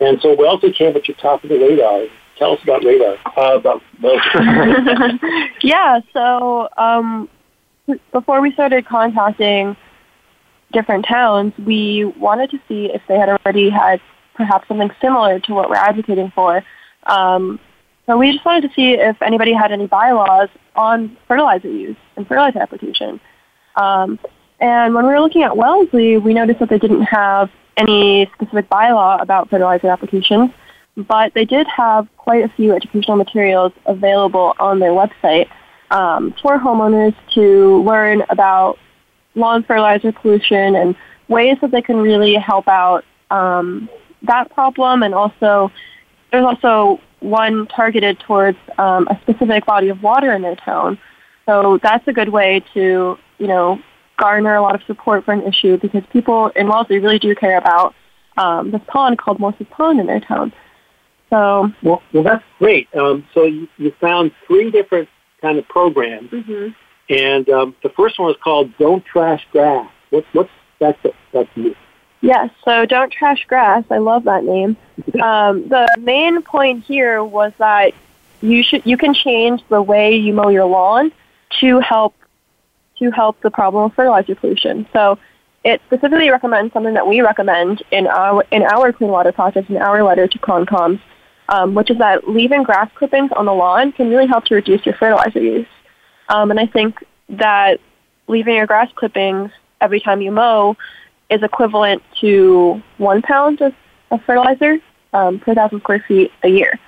And 0.00 0.20
so 0.22 0.34
Wellesley 0.34 0.72
came 0.72 0.96
at 0.96 1.06
your 1.08 1.16
top 1.18 1.44
of 1.44 1.50
the 1.50 1.58
radar. 1.58 2.06
Tell 2.38 2.52
us 2.52 2.62
about 2.62 2.84
radar. 2.84 3.16
Uh, 3.36 3.56
about 3.56 3.82
Wellesley. 4.02 5.20
yeah. 5.62 6.00
So 6.12 6.68
um, 6.78 7.28
before 8.12 8.40
we 8.40 8.52
started 8.52 8.86
contacting 8.86 9.76
different 10.72 11.04
towns, 11.06 11.52
we 11.58 12.04
wanted 12.04 12.50
to 12.50 12.58
see 12.66 12.86
if 12.86 13.02
they 13.08 13.18
had 13.18 13.28
already 13.28 13.68
had 13.68 14.00
perhaps 14.34 14.66
something 14.68 14.90
similar 15.02 15.38
to 15.40 15.52
what 15.52 15.68
we're 15.68 15.76
advocating 15.76 16.32
for. 16.34 16.62
Um, 17.04 17.60
so 18.10 18.16
we 18.16 18.32
just 18.32 18.44
wanted 18.44 18.68
to 18.68 18.74
see 18.74 18.94
if 18.94 19.22
anybody 19.22 19.52
had 19.52 19.70
any 19.70 19.86
bylaws 19.86 20.48
on 20.74 21.16
fertilizer 21.28 21.70
use 21.70 21.96
and 22.16 22.26
fertilizer 22.26 22.58
application. 22.58 23.20
Um, 23.76 24.18
and 24.58 24.94
when 24.94 25.06
we 25.06 25.12
were 25.12 25.20
looking 25.20 25.44
at 25.44 25.56
Wellesley, 25.56 26.16
we 26.16 26.34
noticed 26.34 26.58
that 26.58 26.70
they 26.70 26.78
didn't 26.78 27.02
have 27.02 27.52
any 27.76 28.28
specific 28.34 28.68
bylaw 28.68 29.22
about 29.22 29.48
fertilizer 29.48 29.90
applications, 29.90 30.50
but 30.96 31.32
they 31.34 31.44
did 31.44 31.68
have 31.68 32.08
quite 32.16 32.44
a 32.44 32.48
few 32.48 32.74
educational 32.74 33.16
materials 33.16 33.72
available 33.86 34.56
on 34.58 34.80
their 34.80 34.90
website 34.90 35.48
um, 35.92 36.34
for 36.42 36.58
homeowners 36.58 37.14
to 37.34 37.80
learn 37.84 38.24
about 38.28 38.76
lawn 39.36 39.62
fertilizer 39.62 40.10
pollution 40.10 40.74
and 40.74 40.96
ways 41.28 41.58
that 41.60 41.70
they 41.70 41.80
can 41.80 41.98
really 41.98 42.34
help 42.34 42.66
out 42.66 43.04
um, 43.30 43.88
that 44.22 44.50
problem 44.50 45.04
and 45.04 45.14
also 45.14 45.70
there's 46.32 46.44
also 46.44 47.00
one 47.20 47.66
targeted 47.66 48.18
towards 48.20 48.58
um, 48.78 49.06
a 49.08 49.18
specific 49.22 49.66
body 49.66 49.88
of 49.88 50.02
water 50.02 50.32
in 50.32 50.42
their 50.42 50.56
town. 50.56 50.98
So 51.46 51.78
that's 51.82 52.06
a 52.08 52.12
good 52.12 52.28
way 52.28 52.62
to, 52.74 53.18
you 53.38 53.46
know, 53.46 53.78
garner 54.16 54.54
a 54.54 54.62
lot 54.62 54.74
of 54.74 54.82
support 54.86 55.24
for 55.24 55.32
an 55.32 55.42
issue 55.42 55.78
because 55.78 56.02
people 56.12 56.48
in 56.54 56.68
Wellesley 56.68 56.98
really 56.98 57.18
do 57.18 57.34
care 57.34 57.58
about 57.58 57.94
um, 58.36 58.70
this 58.70 58.80
pond 58.86 59.18
called 59.18 59.40
Morse's 59.40 59.66
Pond 59.70 59.98
in 59.98 60.06
their 60.06 60.20
town. 60.20 60.52
So 61.30 61.70
well, 61.82 62.02
well, 62.12 62.24
that's 62.24 62.44
great. 62.58 62.88
Um, 62.94 63.26
so 63.32 63.44
you, 63.44 63.68
you 63.78 63.92
found 64.00 64.32
three 64.46 64.70
different 64.70 65.08
kind 65.40 65.58
of 65.58 65.68
programs, 65.68 66.30
mm-hmm. 66.30 66.68
and 67.08 67.48
um, 67.48 67.76
the 67.82 67.88
first 67.90 68.18
one 68.18 68.26
was 68.26 68.36
called 68.42 68.76
"Don't 68.78 69.04
Trash 69.04 69.46
Grass." 69.52 69.88
What, 70.10 70.24
what's 70.32 70.50
that's 70.80 70.98
that's 71.32 71.48
new. 71.56 71.74
Yes, 72.20 72.50
so 72.64 72.84
don't 72.84 73.10
trash 73.10 73.44
grass. 73.46 73.84
I 73.90 73.98
love 73.98 74.24
that 74.24 74.44
name. 74.44 74.76
Um, 75.20 75.68
the 75.68 75.88
main 75.98 76.42
point 76.42 76.84
here 76.84 77.24
was 77.24 77.52
that 77.58 77.94
you 78.42 78.62
should 78.62 78.84
you 78.86 78.96
can 78.96 79.12
change 79.12 79.62
the 79.68 79.82
way 79.82 80.14
you 80.14 80.32
mow 80.32 80.48
your 80.48 80.66
lawn 80.66 81.10
to 81.60 81.80
help 81.80 82.14
to 82.98 83.10
help 83.10 83.40
the 83.40 83.50
problem 83.50 83.84
of 83.84 83.94
fertilizer 83.94 84.34
pollution. 84.34 84.86
So 84.92 85.18
it 85.64 85.80
specifically 85.86 86.30
recommends 86.30 86.72
something 86.72 86.94
that 86.94 87.06
we 87.06 87.20
recommend 87.20 87.82
in 87.90 88.06
our 88.06 88.44
in 88.50 88.62
our 88.62 88.92
clean 88.92 89.10
water 89.10 89.32
project 89.32 89.68
in 89.68 89.78
our 89.78 90.02
letter 90.02 90.28
to 90.28 90.38
Concoms, 90.38 91.00
um, 91.48 91.74
which 91.74 91.90
is 91.90 91.98
that 91.98 92.28
leaving 92.28 92.62
grass 92.62 92.90
clippings 92.94 93.30
on 93.32 93.46
the 93.46 93.54
lawn 93.54 93.92
can 93.92 94.08
really 94.08 94.26
help 94.26 94.44
to 94.46 94.54
reduce 94.54 94.84
your 94.86 94.94
fertilizer 94.94 95.40
use. 95.40 95.66
Um, 96.28 96.50
and 96.50 96.60
I 96.60 96.66
think 96.66 97.02
that 97.30 97.80
leaving 98.28 98.56
your 98.56 98.66
grass 98.66 98.90
clippings 98.94 99.50
every 99.80 100.00
time 100.00 100.20
you 100.22 100.30
mow 100.30 100.76
is 101.30 101.42
equivalent 101.42 102.02
to 102.20 102.82
one 102.98 103.22
pound 103.22 103.60
of, 103.60 103.72
of 104.10 104.22
fertilizer 104.24 104.78
um, 105.12 105.38
per 105.38 105.54
thousand 105.54 105.80
square 105.80 106.04
feet 106.06 106.32
a 106.42 106.48
year. 106.48 106.78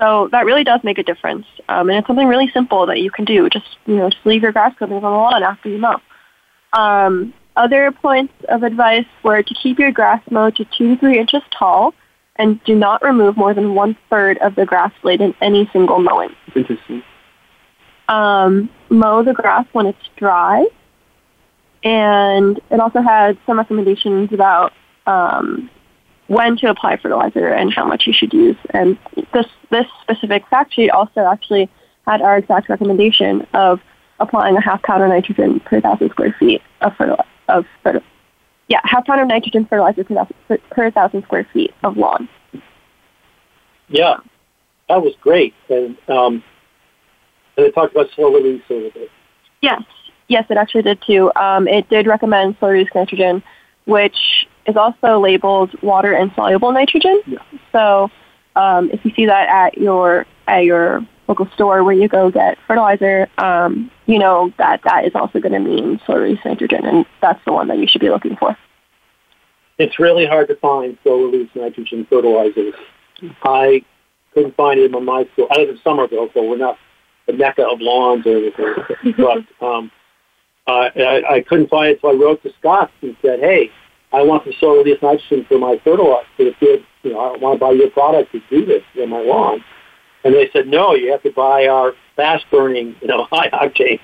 So 0.00 0.28
that 0.32 0.44
really 0.44 0.64
does 0.64 0.80
make 0.82 0.98
a 0.98 1.02
difference, 1.02 1.46
um, 1.68 1.88
and 1.88 1.98
it's 1.98 2.06
something 2.06 2.26
really 2.26 2.50
simple 2.52 2.86
that 2.86 3.00
you 3.00 3.10
can 3.10 3.24
do. 3.24 3.48
Just 3.48 3.78
you 3.86 3.96
know, 3.96 4.10
just 4.10 4.26
leave 4.26 4.42
your 4.42 4.52
grass 4.52 4.74
clippings 4.76 5.04
on 5.04 5.12
the 5.12 5.16
lawn 5.16 5.42
after 5.42 5.68
you 5.68 5.78
mow. 5.78 6.00
Um, 6.72 7.32
other 7.56 7.92
points 7.92 8.34
of 8.48 8.64
advice 8.64 9.06
were 9.22 9.42
to 9.42 9.54
keep 9.54 9.78
your 9.78 9.92
grass 9.92 10.20
mowed 10.30 10.56
to 10.56 10.64
two 10.76 10.94
to 10.94 11.00
three 11.00 11.18
inches 11.18 11.42
tall, 11.56 11.94
and 12.36 12.62
do 12.64 12.74
not 12.74 13.02
remove 13.02 13.36
more 13.36 13.54
than 13.54 13.74
one 13.74 13.96
third 14.10 14.36
of 14.38 14.56
the 14.56 14.66
grass 14.66 14.92
blade 15.00 15.20
in 15.20 15.32
any 15.40 15.70
single 15.72 16.00
mowing. 16.00 16.34
Interesting. 16.56 17.02
Um, 18.08 18.68
mow 18.90 19.22
the 19.22 19.32
grass 19.32 19.66
when 19.72 19.86
it's 19.86 20.08
dry 20.16 20.66
and 21.84 22.58
it 22.70 22.80
also 22.80 23.02
had 23.02 23.38
some 23.46 23.58
recommendations 23.58 24.32
about 24.32 24.72
um, 25.06 25.70
when 26.26 26.56
to 26.56 26.70
apply 26.70 26.96
fertilizer 26.96 27.48
and 27.48 27.72
how 27.72 27.84
much 27.84 28.06
you 28.06 28.12
should 28.12 28.32
use. 28.32 28.56
And 28.70 28.98
this 29.32 29.46
this 29.70 29.86
specific 30.02 30.48
fact 30.48 30.74
sheet 30.74 30.90
also 30.90 31.20
actually 31.20 31.70
had 32.06 32.22
our 32.22 32.38
exact 32.38 32.68
recommendation 32.68 33.46
of 33.52 33.80
applying 34.18 34.56
a 34.56 34.60
half 34.60 34.82
pound 34.82 35.02
of 35.02 35.10
nitrogen 35.10 35.60
per 35.60 35.80
thousand 35.80 36.10
square 36.10 36.34
feet 36.38 36.62
of 36.80 36.96
fertilizer. 36.96 37.28
Of 37.48 37.66
fertilizer. 37.82 38.06
Yeah, 38.68 38.80
half 38.84 39.04
pound 39.04 39.20
of 39.20 39.28
nitrogen 39.28 39.66
fertilizer 39.66 40.04
per 40.04 40.14
thousand, 40.14 40.36
per, 40.48 40.58
per 40.70 40.90
thousand 40.90 41.22
square 41.24 41.46
feet 41.52 41.74
of 41.82 41.98
lawn. 41.98 42.28
Yeah, 43.88 44.16
that 44.88 45.02
was 45.02 45.12
great. 45.20 45.52
And, 45.68 45.98
um, 46.08 46.42
and 47.56 47.66
they 47.66 47.70
talked 47.70 47.94
about 47.94 48.08
slow 48.14 48.32
release 48.32 48.62
a 48.70 48.72
little 48.72 48.90
bit. 48.90 49.10
Yes, 49.60 49.82
Yes, 50.28 50.46
it 50.50 50.56
actually 50.56 50.82
did 50.82 51.02
too. 51.02 51.30
Um, 51.36 51.68
it 51.68 51.88
did 51.88 52.06
recommend 52.06 52.56
slow 52.58 52.70
release 52.70 52.90
nitrogen, 52.94 53.42
which 53.84 54.46
is 54.66 54.76
also 54.76 55.20
labeled 55.20 55.80
water 55.82 56.14
insoluble 56.14 56.72
nitrogen. 56.72 57.20
Yeah. 57.26 57.38
So 57.72 58.10
um, 58.56 58.90
if 58.90 59.04
you 59.04 59.12
see 59.14 59.26
that 59.26 59.48
at 59.48 59.78
your 59.78 60.26
at 60.46 60.64
your 60.64 61.06
local 61.28 61.48
store 61.54 61.82
where 61.84 61.94
you 61.94 62.08
go 62.08 62.30
get 62.30 62.58
fertilizer, 62.66 63.28
um, 63.38 63.90
you 64.06 64.18
know 64.18 64.52
that 64.58 64.80
that 64.84 65.04
is 65.04 65.12
also 65.14 65.40
going 65.40 65.52
to 65.52 65.60
mean 65.60 66.00
slow 66.06 66.16
release 66.16 66.40
nitrogen, 66.44 66.84
and 66.84 67.06
that's 67.20 67.42
the 67.44 67.52
one 67.52 67.68
that 67.68 67.78
you 67.78 67.86
should 67.86 68.00
be 68.00 68.10
looking 68.10 68.36
for. 68.36 68.56
It's 69.78 69.98
really 69.98 70.24
hard 70.26 70.48
to 70.48 70.56
find 70.56 70.96
slow 71.02 71.24
release 71.24 71.50
nitrogen 71.54 72.06
fertilizers. 72.08 72.74
I 73.42 73.84
couldn't 74.32 74.56
find 74.56 74.78
it 74.80 74.94
in 74.94 75.04
my 75.04 75.28
store. 75.32 75.48
I 75.50 75.60
live 75.60 75.70
in 75.70 75.80
Somerville, 75.82 76.30
so 76.32 76.48
we're 76.48 76.56
not 76.56 76.78
the 77.26 77.32
mecca 77.32 77.66
of 77.66 77.80
lawns 77.80 78.26
or 78.26 78.36
anything. 78.36 79.14
but 79.60 79.66
um, 79.66 79.90
uh, 80.66 80.88
I, 80.96 81.22
I 81.36 81.44
couldn't 81.46 81.68
find 81.68 81.92
it, 81.92 81.98
so 82.00 82.08
I 82.10 82.14
wrote 82.14 82.42
to 82.42 82.52
Scott 82.58 82.90
and 83.02 83.16
said, 83.20 83.40
"Hey, 83.40 83.70
I 84.12 84.22
want 84.22 84.44
to 84.44 84.52
sow 84.58 84.82
this 84.82 84.98
nitrogen 85.02 85.44
for 85.46 85.58
my 85.58 85.78
fertilizer 85.84 86.26
the 86.38 86.52
field. 86.58 86.80
You 87.02 87.12
know, 87.12 87.20
I 87.20 87.36
want 87.36 87.58
to 87.58 87.60
buy 87.60 87.72
your 87.72 87.90
product 87.90 88.32
to 88.32 88.40
do 88.48 88.64
this 88.64 88.82
in 88.94 89.10
my 89.10 89.20
lawn." 89.20 89.62
And 90.24 90.34
they 90.34 90.48
said, 90.52 90.66
"No, 90.66 90.94
you 90.94 91.12
have 91.12 91.22
to 91.24 91.32
buy 91.32 91.66
our 91.66 91.92
fast-burning, 92.16 92.96
you 93.02 93.08
know, 93.08 93.24
high 93.30 93.50
octane 93.50 94.00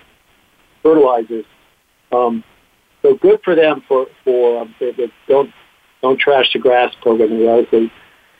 fertilizers." 0.82 1.46
Um, 2.12 2.44
so 3.02 3.14
good 3.14 3.40
for 3.42 3.54
them 3.54 3.82
for 3.88 4.06
for 4.24 4.60
um, 4.60 4.74
they, 4.78 4.92
they 4.92 5.10
don't 5.28 5.50
don't 6.02 6.18
trash 6.18 6.52
the 6.52 6.58
grass 6.58 6.94
program 7.00 7.32
obviously 7.48 7.90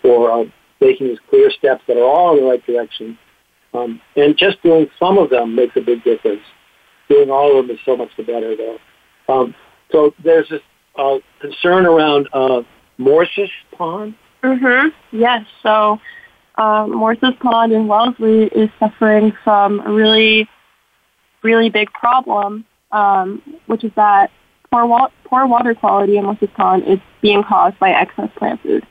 for 0.02 0.30
uh, 0.30 0.44
making 0.80 1.08
these 1.08 1.18
clear 1.30 1.50
steps 1.50 1.82
that 1.86 1.96
are 1.96 2.04
all 2.04 2.36
in 2.36 2.44
the 2.44 2.50
right 2.50 2.66
direction. 2.66 3.18
Um, 3.72 4.00
and 4.16 4.36
just 4.36 4.62
doing 4.62 4.90
some 4.98 5.16
of 5.16 5.30
them 5.30 5.54
makes 5.54 5.76
a 5.76 5.80
big 5.80 6.02
difference 6.02 6.42
doing 7.10 7.30
all 7.30 7.58
of 7.58 7.66
them 7.66 7.76
is 7.76 7.82
so 7.84 7.96
much 7.96 8.10
the 8.16 8.22
better, 8.22 8.56
though. 8.56 8.78
Um, 9.28 9.54
so 9.92 10.14
there's 10.22 10.48
this 10.48 10.62
uh, 10.96 11.18
concern 11.40 11.84
around 11.84 12.28
uh, 12.32 12.62
Morse's 12.96 13.50
Pond. 13.76 14.14
Mm-hmm. 14.42 14.88
Yes. 15.16 15.44
So 15.62 16.00
um, 16.56 16.92
Morse's 16.92 17.34
Pond 17.40 17.72
in 17.72 17.86
Wellesley 17.88 18.44
is 18.44 18.70
suffering 18.78 19.32
from 19.44 19.80
a 19.80 19.92
really, 19.92 20.48
really 21.42 21.68
big 21.68 21.92
problem, 21.92 22.64
um, 22.92 23.42
which 23.66 23.84
is 23.84 23.92
that 23.96 24.30
poor, 24.70 24.86
wa- 24.86 25.10
poor 25.24 25.46
water 25.46 25.74
quality 25.74 26.16
in 26.16 26.24
Morse's 26.24 26.48
Pond 26.56 26.84
is 26.86 26.98
being 27.20 27.42
caused 27.42 27.78
by 27.78 27.90
excess 27.90 28.30
plant 28.36 28.62
food. 28.62 28.86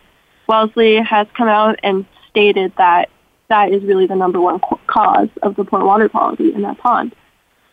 Wellesley 0.48 0.98
has 0.98 1.28
come 1.38 1.48
out 1.48 1.80
and 1.84 2.06
stated 2.30 2.74
that 2.78 3.10
that 3.50 3.72
is 3.72 3.84
really 3.84 4.06
the 4.06 4.16
number 4.16 4.40
one 4.40 4.60
cause 4.88 5.30
of 5.42 5.56
the 5.56 5.64
poor 5.64 5.84
water 5.84 6.10
quality 6.10 6.54
in 6.54 6.62
that 6.64 6.78
pond. 6.78 7.16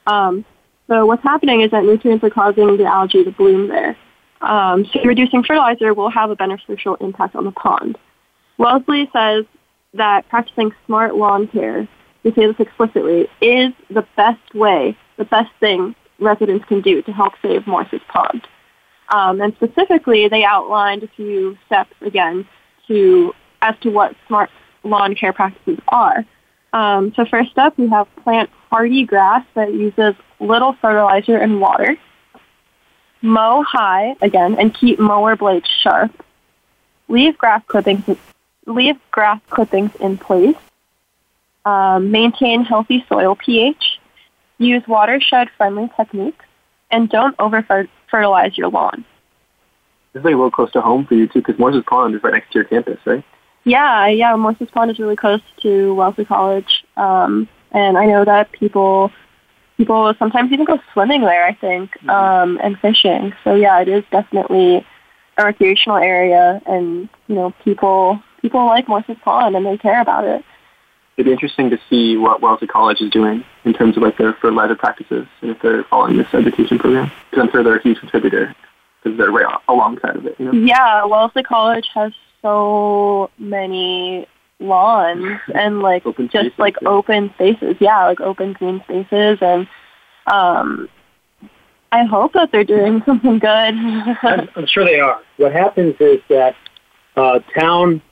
Um, 0.06 0.44
so 0.88 1.06
what's 1.06 1.22
happening 1.22 1.62
is 1.62 1.70
that 1.72 1.84
nutrients 1.84 2.22
are 2.24 2.30
causing 2.30 2.76
the 2.76 2.84
algae 2.84 3.24
to 3.24 3.32
bloom 3.32 3.68
there. 3.68 3.96
Um, 4.40 4.84
so 4.92 5.00
reducing 5.04 5.42
fertilizer 5.42 5.94
will 5.94 6.10
have 6.10 6.30
a 6.30 6.36
beneficial 6.36 6.96
impact 6.96 7.34
on 7.34 7.44
the 7.44 7.52
pond. 7.52 7.98
Wellesley 8.58 9.08
says 9.12 9.44
that 9.94 10.28
practicing 10.28 10.72
smart 10.86 11.16
lawn 11.16 11.48
care, 11.48 11.88
to 12.22 12.34
say 12.34 12.46
this 12.46 12.56
explicitly, 12.58 13.28
is 13.40 13.72
the 13.90 14.06
best 14.16 14.54
way, 14.54 14.96
the 15.16 15.24
best 15.24 15.50
thing 15.60 15.94
residents 16.18 16.64
can 16.66 16.80
do 16.80 17.02
to 17.02 17.12
help 17.12 17.34
save 17.42 17.66
Morse's 17.66 18.00
Pond. 18.08 18.46
Um, 19.12 19.40
and 19.40 19.54
specifically, 19.56 20.28
they 20.28 20.44
outlined 20.44 21.02
a 21.02 21.08
few 21.08 21.56
steps 21.66 21.94
again 22.00 22.46
to 22.88 23.34
as 23.62 23.74
to 23.80 23.90
what 23.90 24.14
smart 24.26 24.50
lawn 24.84 25.14
care 25.14 25.32
practices 25.32 25.78
are. 25.88 26.24
Um, 26.72 27.12
so 27.16 27.24
first 27.24 27.56
up, 27.58 27.78
we 27.78 27.88
have 27.88 28.06
plant 28.22 28.50
hardy 28.70 29.04
grass 29.04 29.44
that 29.54 29.72
uses 29.72 30.14
little 30.40 30.72
fertilizer 30.74 31.36
and 31.36 31.60
water. 31.60 31.96
Mow 33.22 33.62
high 33.62 34.14
again 34.20 34.56
and 34.58 34.74
keep 34.74 34.98
mower 34.98 35.36
blades 35.36 35.68
sharp. 35.68 36.12
Leave 37.08 37.38
grass 37.38 37.62
clippings 37.66 38.04
leave 38.66 38.96
grass 39.10 39.40
clippings 39.48 39.92
in 40.00 40.18
place. 40.18 40.56
Um, 41.64 42.10
maintain 42.10 42.64
healthy 42.64 43.04
soil 43.08 43.36
pH. 43.36 44.00
Use 44.58 44.86
watershed 44.86 45.48
friendly 45.56 45.90
techniques 45.96 46.44
and 46.90 47.08
don't 47.08 47.34
over 47.38 47.88
fertilize 48.10 48.56
your 48.56 48.68
lawn. 48.68 49.04
This 50.12 50.20
is 50.20 50.24
like 50.24 50.34
a 50.34 50.36
little 50.36 50.50
close 50.50 50.72
to 50.72 50.80
home 50.80 51.04
for 51.06 51.14
you 51.14 51.26
too, 51.26 51.40
because 51.40 51.58
Morse's 51.58 51.84
Pond 51.86 52.14
is 52.14 52.22
right 52.22 52.32
next 52.32 52.52
to 52.52 52.60
your 52.60 52.64
campus, 52.64 52.98
right? 53.04 53.24
Yeah, 53.64 54.06
yeah. 54.06 54.34
Morse's 54.36 54.70
Pond 54.70 54.90
is 54.90 54.98
really 54.98 55.16
close 55.16 55.40
to 55.62 55.94
Wellesley 55.94 56.24
College, 56.24 56.84
um, 56.96 57.48
and 57.76 57.98
I 57.98 58.06
know 58.06 58.24
that 58.24 58.50
people 58.52 59.12
people 59.76 60.14
sometimes 60.18 60.50
even 60.50 60.64
go 60.64 60.80
swimming 60.92 61.20
there. 61.20 61.44
I 61.44 61.52
think 61.52 61.90
mm-hmm. 61.98 62.10
um, 62.10 62.58
and 62.62 62.78
fishing. 62.78 63.34
So 63.44 63.54
yeah, 63.54 63.80
it 63.80 63.88
is 63.88 64.02
definitely 64.10 64.84
a 65.36 65.44
recreational 65.44 65.98
area, 65.98 66.60
and 66.66 67.08
you 67.28 67.34
know 67.34 67.54
people 67.62 68.20
people 68.40 68.64
like 68.64 68.88
Morse's 68.88 69.18
Pond 69.22 69.54
and 69.54 69.64
they 69.64 69.76
care 69.76 70.00
about 70.00 70.24
it. 70.24 70.44
It'd 71.16 71.26
be 71.26 71.32
interesting 71.32 71.70
to 71.70 71.78
see 71.88 72.16
what 72.16 72.42
Wellesley 72.42 72.66
College 72.66 73.00
is 73.00 73.10
doing 73.10 73.44
in 73.64 73.72
terms 73.72 73.96
of 73.96 74.02
like 74.02 74.18
their 74.18 74.34
fertilizer 74.34 74.74
practices 74.74 75.26
and 75.40 75.50
if 75.50 75.62
they're 75.62 75.84
following 75.84 76.18
this 76.18 76.32
education 76.34 76.78
program. 76.78 77.10
Because 77.30 77.44
I'm 77.44 77.50
sure 77.50 77.62
they're 77.62 77.76
a 77.76 77.82
huge 77.82 78.00
contributor 78.00 78.54
because 79.02 79.18
they're 79.18 79.30
right 79.30 79.46
alongside 79.68 80.16
of 80.16 80.26
it. 80.26 80.36
You 80.38 80.46
know? 80.46 80.52
Yeah, 80.52 81.04
Wellesley 81.06 81.42
College 81.42 81.88
has 81.94 82.12
so 82.42 83.30
many 83.38 84.26
lawns 84.60 85.40
and 85.54 85.80
like 85.82 86.06
open 86.06 86.28
just 86.28 86.46
spaces, 86.46 86.58
like 86.58 86.76
yeah. 86.82 86.88
open 86.88 87.30
spaces. 87.34 87.76
Yeah, 87.80 88.06
like 88.06 88.20
open 88.20 88.52
green 88.54 88.80
spaces 88.84 89.38
and 89.40 89.68
um 90.26 90.88
I 91.92 92.04
hope 92.04 92.32
that 92.34 92.50
they're 92.52 92.64
doing 92.64 93.02
something 93.06 93.38
good. 93.38 93.48
I'm, 93.48 94.48
I'm 94.54 94.66
sure 94.66 94.84
they 94.84 95.00
are. 95.00 95.20
What 95.36 95.52
happens 95.52 95.94
is 96.00 96.20
that 96.28 96.54
uh, 97.16 97.40
town 97.58 98.02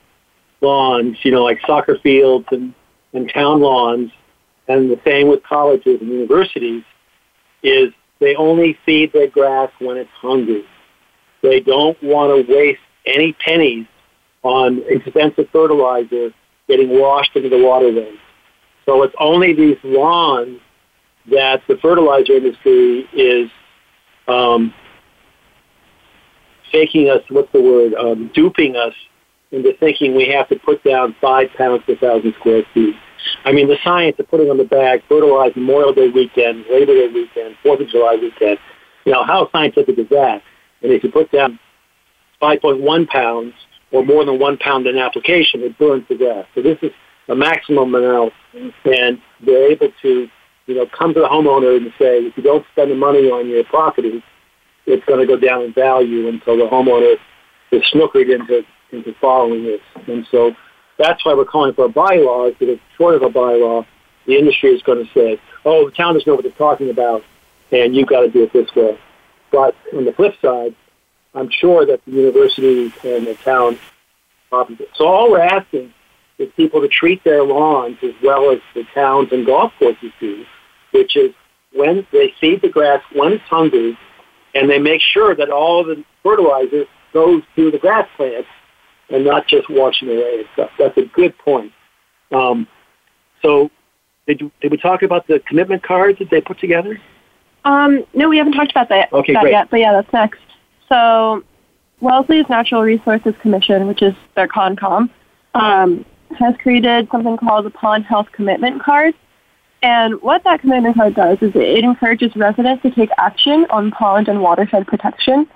lawns, 0.61 1.19
you 1.23 1.31
know, 1.31 1.45
like 1.45 1.61
soccer 1.67 1.99
fields 1.99 2.47
and, 2.51 2.73
and 3.13 3.31
town 3.33 3.61
lawns, 3.61 4.11
and 4.69 4.91
the 4.91 4.99
same 5.05 5.29
with 5.29 5.43
colleges 5.43 6.01
and 6.01 6.09
universities, 6.09 6.83
is 7.63 7.93
they 8.21 8.35
only 8.37 8.79
feed 8.87 9.13
their 9.13 9.29
grass 9.29 9.71
when 9.79 9.97
it's 9.97 10.11
hungry. 10.13 10.65
They 11.43 11.61
don't 11.61 12.01
want 12.03 12.47
to 12.47 12.55
waste 12.55 12.81
any 13.05 13.35
pennies 13.35 13.87
on 14.45 14.83
expensive 14.89 15.49
fertilizer 15.51 16.31
getting 16.69 17.01
washed 17.01 17.35
into 17.35 17.49
the 17.49 17.59
waterways. 17.59 18.19
So 18.87 19.03
it's 19.03 19.15
only 19.19 19.55
these 19.55 19.79
lawns 19.83 20.61
that 21.31 21.63
the 21.67 21.77
fertilizer 21.79 22.35
industry 22.35 23.09
is 23.15 23.51
um, 24.29 24.73
faking 26.71 27.11
us, 27.11 27.23
what's 27.31 27.51
the 27.53 27.63
word, 27.63 27.95
um, 27.95 28.31
duping 28.35 28.77
us 28.77 28.95
into 29.51 29.73
thinking 29.79 30.15
we 30.15 30.29
have 30.29 30.49
to 30.49 30.57
put 30.57 30.85
down 30.85 31.17
five 31.21 31.49
pounds 31.57 31.83
per 31.87 31.97
thousand 31.97 32.35
square 32.39 32.63
feet. 32.75 32.95
I 33.45 33.53
mean, 33.53 33.69
the 33.69 33.79
science 33.83 34.17
of 34.19 34.29
putting 34.29 34.51
on 34.51 34.59
the 34.59 34.65
bag, 34.65 35.03
fertilize 35.09 35.53
Memorial 35.57 35.95
Day 35.95 36.09
weekend, 36.09 36.67
Labor 36.71 36.95
Day 36.95 37.09
weekend, 37.09 37.57
Fourth 37.63 37.81
of 37.81 37.89
July 37.89 38.17
weekend, 38.21 38.59
you 39.07 39.13
know, 39.13 39.25
how 39.25 39.49
scientific 39.51 39.99
is 39.99 40.09
that? 40.11 40.43
And 40.83 40.93
if 40.93 41.03
you 41.03 41.11
put 41.11 41.31
down 41.31 41.59
5.1 42.43 43.09
pounds 43.09 43.55
or 43.95 44.05
more 44.05 44.25
than 44.25 44.41
one 44.41 44.57
pound 44.59 44.87
in 44.89 44.99
application, 44.99 45.63
it 45.63 45.79
burns 45.79 46.05
the 46.09 46.17
grass. 46.17 46.47
So 46.55 46.63
this 46.63 46.79
is 46.83 46.91
a 47.29 47.35
maximum 47.37 47.95
amount, 47.95 48.33
and 48.53 49.21
they're 49.41 49.71
able 49.71 49.91
to, 50.03 50.29
you 50.67 50.75
know, 50.75 50.87
come 50.87 51.15
to 51.15 51.21
the 51.21 51.29
homeowner 51.29 51.77
and 51.77 51.93
say, 51.97 52.19
if 52.27 52.37
you 52.37 52.43
don't 52.43 52.67
spend 52.73 52.91
the 52.91 52.97
money 52.97 53.31
on 53.31 53.49
your 53.49 53.63
property, 53.65 54.23
it's 54.87 55.05
going 55.07 55.21
to 55.21 55.27
go 55.27 55.39
down 55.39 55.63
in 55.63 55.73
value 55.73 56.27
until 56.29 56.57
the 56.57 56.65
homeowner 56.65 57.15
is 57.71 57.83
snookered 57.93 58.35
into 58.35 58.65
into 58.91 59.15
following 59.21 59.65
this. 59.65 59.81
And 60.07 60.27
so 60.31 60.55
that's 60.99 61.25
why 61.25 61.35
we're 61.35 61.45
calling 61.45 61.75
for 61.75 61.87
a 61.87 61.89
bylaw, 61.89 62.57
because 62.59 62.79
short 62.97 63.15
of 63.15 63.23
a 63.23 63.29
bylaw, 63.29 63.87
the 64.27 64.37
industry 64.37 64.71
is 64.71 64.83
going 64.83 65.05
to 65.05 65.13
say, 65.13 65.41
oh, 65.65 65.87
the 65.87 65.97
town 65.97 66.15
doesn't 66.15 66.27
know 66.27 66.35
what 66.35 66.45
they're 66.45 66.53
talking 66.53 66.91
about, 66.91 67.23
and 67.71 67.95
you've 67.95 68.09
got 68.09 68.21
to 68.23 68.31
do 68.31 68.43
it 68.45 68.53
this 68.53 68.75
way. 68.75 68.99
But 69.51 69.75
on 69.97 70.05
the 70.05 70.13
flip 70.13 70.35
side, 70.43 70.75
I'm 71.35 71.51
sure 71.51 71.85
that 71.87 72.01
the 72.05 72.13
universities 72.13 72.93
and 73.03 73.27
the 73.27 73.35
town, 73.35 73.79
so 74.51 75.07
all 75.07 75.31
we're 75.31 75.41
asking 75.41 75.93
is 76.39 76.49
people 76.57 76.81
to 76.81 76.89
treat 76.89 77.23
their 77.25 77.43
lawns 77.43 77.99
as 78.03 78.15
well 78.23 78.51
as 78.51 78.61
the 78.75 78.85
towns 78.95 79.29
and 79.33 79.45
golf 79.45 79.73
courses 79.79 80.13
do, 80.21 80.45
which 80.93 81.17
is 81.17 81.33
when 81.73 82.07
they 82.13 82.33
feed 82.41 82.63
the 82.63 82.69
grass 82.69 83.03
when 83.13 83.33
it's 83.33 83.45
hungry, 83.45 83.99
and 84.55 84.71
they 84.71 84.79
make 84.79 85.01
sure 85.01 85.35
that 85.35 85.51
all 85.51 85.83
the 85.85 86.05
fertilizer 86.23 86.85
goes 87.13 87.43
to 87.57 87.71
the 87.71 87.79
grass 87.79 88.09
plants 88.17 88.49
and 89.11 89.25
not 89.25 89.47
just 89.47 89.69
washing 89.69 90.09
away 90.09 90.39
and 90.39 90.49
stuff. 90.55 90.71
That's 90.79 90.97
a 90.97 91.07
good 91.07 91.37
point. 91.39 91.73
Um, 92.33 92.67
so 93.43 93.71
did, 94.27 94.41
you, 94.41 94.53
did 94.61 94.71
we 94.71 94.77
talk 94.77 95.03
about 95.03 95.27
the 95.27 95.41
commitment 95.41 95.83
cards 95.83 96.19
that 96.21 96.31
they 96.31 96.41
put 96.41 96.59
together? 96.59 97.01
Um, 97.65 98.05
no, 98.15 98.29
we 98.29 98.39
haven't 98.39 98.53
talked 98.53 98.71
about 98.71 98.89
that, 98.91 99.13
okay, 99.13 99.33
that 99.33 99.43
great. 99.43 99.53
yet, 99.53 99.71
but 99.71 99.81
yeah, 99.81 99.93
that's 99.93 100.13
next. 100.13 100.41
So 100.89 101.43
Wellesley's 102.01 102.49
Natural 102.49 102.83
Resources 102.83 103.35
Commission, 103.41 103.87
which 103.87 104.03
is 104.03 104.15
their 104.37 104.49
CONCOM, 104.49 105.09
um, 105.55 106.05
has 106.39 106.55
created 106.63 107.09
something 107.11 107.37
called 107.37 107.65
the 107.65 107.71
Pond 107.71 108.05
Health 108.05 108.27
Commitment 108.33 108.83
Card. 108.83 109.15
And 109.83 110.21
what 110.23 110.43
that 110.45 110.61
commitment 110.61 110.97
card 110.97 111.15
does 111.15 111.39
is 111.43 111.53
it 111.55 111.85
encourages 111.85 112.35
residents 112.37 112.83
to 112.83 112.91
take 112.91 113.11
action 113.19 113.67
on 113.71 113.91
pond 113.91 114.29
and 114.29 114.41
watershed 114.41 114.87
protection. 114.87 115.47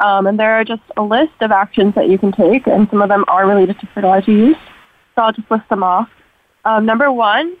Um, 0.00 0.26
and 0.26 0.38
there 0.38 0.54
are 0.54 0.64
just 0.64 0.82
a 0.96 1.02
list 1.02 1.34
of 1.40 1.52
actions 1.52 1.94
that 1.94 2.08
you 2.08 2.18
can 2.18 2.32
take, 2.32 2.66
and 2.66 2.88
some 2.90 3.02
of 3.02 3.08
them 3.08 3.24
are 3.28 3.46
related 3.46 3.78
to 3.80 3.86
fertilizer 3.94 4.32
use. 4.32 4.56
So 5.14 5.22
I'll 5.22 5.32
just 5.32 5.50
list 5.50 5.68
them 5.68 5.82
off. 5.82 6.08
Um, 6.64 6.86
number 6.86 7.12
one 7.12 7.56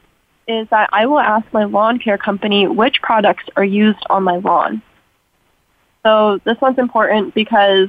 is 0.48 0.66
that 0.70 0.90
I 0.92 1.06
will 1.06 1.20
ask 1.20 1.46
my 1.52 1.64
lawn 1.64 1.98
care 1.98 2.18
company 2.18 2.66
which 2.66 3.00
products 3.02 3.44
are 3.56 3.64
used 3.64 4.04
on 4.10 4.24
my 4.24 4.36
lawn. 4.36 4.82
So 6.04 6.38
this 6.44 6.60
one's 6.60 6.78
important 6.78 7.34
because 7.34 7.88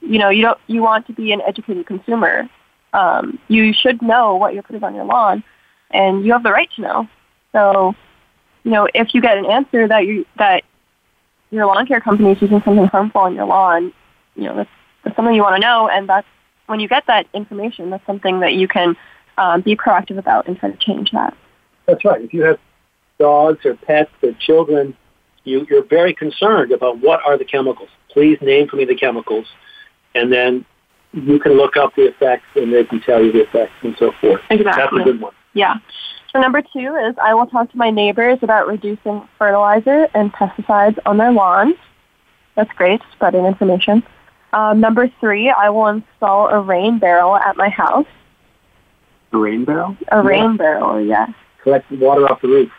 you 0.00 0.18
know 0.18 0.28
you 0.28 0.42
don't 0.42 0.58
you 0.66 0.82
want 0.82 1.06
to 1.06 1.12
be 1.12 1.32
an 1.32 1.40
educated 1.42 1.86
consumer. 1.86 2.48
Um, 2.92 3.38
you 3.48 3.72
should 3.72 4.02
know 4.02 4.36
what 4.36 4.54
you're 4.54 4.62
putting 4.62 4.84
on 4.84 4.94
your 4.94 5.04
lawn, 5.04 5.42
and 5.90 6.24
you 6.24 6.32
have 6.32 6.42
the 6.42 6.52
right 6.52 6.68
to 6.76 6.82
know. 6.82 7.08
So, 7.52 7.94
you 8.64 8.70
know, 8.70 8.88
if 8.94 9.14
you 9.14 9.20
get 9.20 9.38
an 9.38 9.46
answer 9.46 9.88
that 9.88 10.06
you 10.06 10.26
that 10.36 10.64
your 11.50 11.66
lawn 11.66 11.86
care 11.86 12.00
company 12.00 12.32
is 12.32 12.42
using 12.42 12.60
something 12.62 12.86
harmful 12.86 13.22
on 13.22 13.34
your 13.34 13.46
lawn, 13.46 13.92
you 14.34 14.44
know, 14.44 14.56
that's, 14.56 14.70
that's 15.04 15.16
something 15.16 15.34
you 15.34 15.42
want 15.42 15.56
to 15.56 15.60
know, 15.60 15.88
and 15.88 16.08
that's 16.08 16.26
when 16.66 16.80
you 16.80 16.88
get 16.88 17.06
that 17.06 17.26
information, 17.34 17.90
that's 17.90 18.04
something 18.06 18.40
that 18.40 18.54
you 18.54 18.66
can 18.66 18.96
um, 19.38 19.60
be 19.60 19.76
proactive 19.76 20.18
about 20.18 20.48
and 20.48 20.58
try 20.58 20.70
to 20.70 20.76
change 20.78 21.10
that. 21.12 21.36
That's 21.86 22.04
right. 22.04 22.22
If 22.22 22.32
you 22.32 22.42
have 22.42 22.58
dogs 23.18 23.64
or 23.64 23.74
pets 23.74 24.10
or 24.22 24.32
children, 24.32 24.96
you, 25.44 25.66
you're 25.68 25.84
very 25.84 26.14
concerned 26.14 26.72
about 26.72 26.98
what 26.98 27.20
are 27.24 27.38
the 27.38 27.44
chemicals. 27.44 27.88
Please 28.10 28.38
name 28.40 28.68
for 28.68 28.76
me 28.76 28.84
the 28.84 28.94
chemicals, 28.94 29.46
and 30.14 30.32
then 30.32 30.64
you 31.12 31.38
can 31.38 31.52
look 31.52 31.76
up 31.76 31.94
the 31.94 32.06
effects, 32.06 32.46
and 32.56 32.72
they 32.72 32.84
can 32.84 33.00
tell 33.00 33.22
you 33.22 33.32
the 33.32 33.42
effects 33.42 33.72
and 33.82 33.94
so 33.98 34.12
forth. 34.20 34.40
Exactly. 34.50 34.98
That's 34.98 35.08
a 35.08 35.12
good 35.12 35.20
one. 35.20 35.34
Yeah. 35.52 35.76
So 36.32 36.40
number 36.40 36.62
two 36.62 36.96
is 37.08 37.14
I 37.22 37.34
will 37.34 37.46
talk 37.46 37.70
to 37.70 37.78
my 37.78 37.90
neighbors 37.90 38.38
about 38.42 38.66
reducing 38.66 39.26
fertilizer 39.38 40.08
and 40.14 40.32
pesticides 40.32 40.98
on 41.06 41.16
their 41.16 41.30
lawns. 41.30 41.76
That's 42.56 42.72
great, 42.72 43.00
spreading 43.12 43.44
information. 43.44 44.02
Um, 44.52 44.80
number 44.80 45.08
three, 45.20 45.50
I 45.50 45.70
will 45.70 45.88
install 45.88 46.48
a 46.48 46.60
rain 46.60 46.98
barrel 46.98 47.36
at 47.36 47.56
my 47.56 47.68
house. 47.68 48.06
A 49.32 49.38
rain 49.38 49.64
barrel? 49.64 49.96
A 50.12 50.22
rain 50.22 50.56
barrel, 50.56 51.04
yes. 51.04 51.30
Collect 51.62 51.90
water 51.92 52.30
off 52.30 52.40
the 52.40 52.48
roof. 52.48 52.70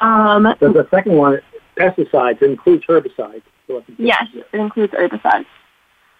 Um, 0.00 0.42
The, 0.60 0.72
the 0.72 0.88
second 0.90 1.16
one, 1.16 1.40
pesticides, 1.76 2.42
includes 2.42 2.84
herbicides. 2.86 3.42
So 3.66 3.82
yes, 3.98 4.24
it 4.34 4.46
includes 4.52 4.92
herbicides. 4.92 5.46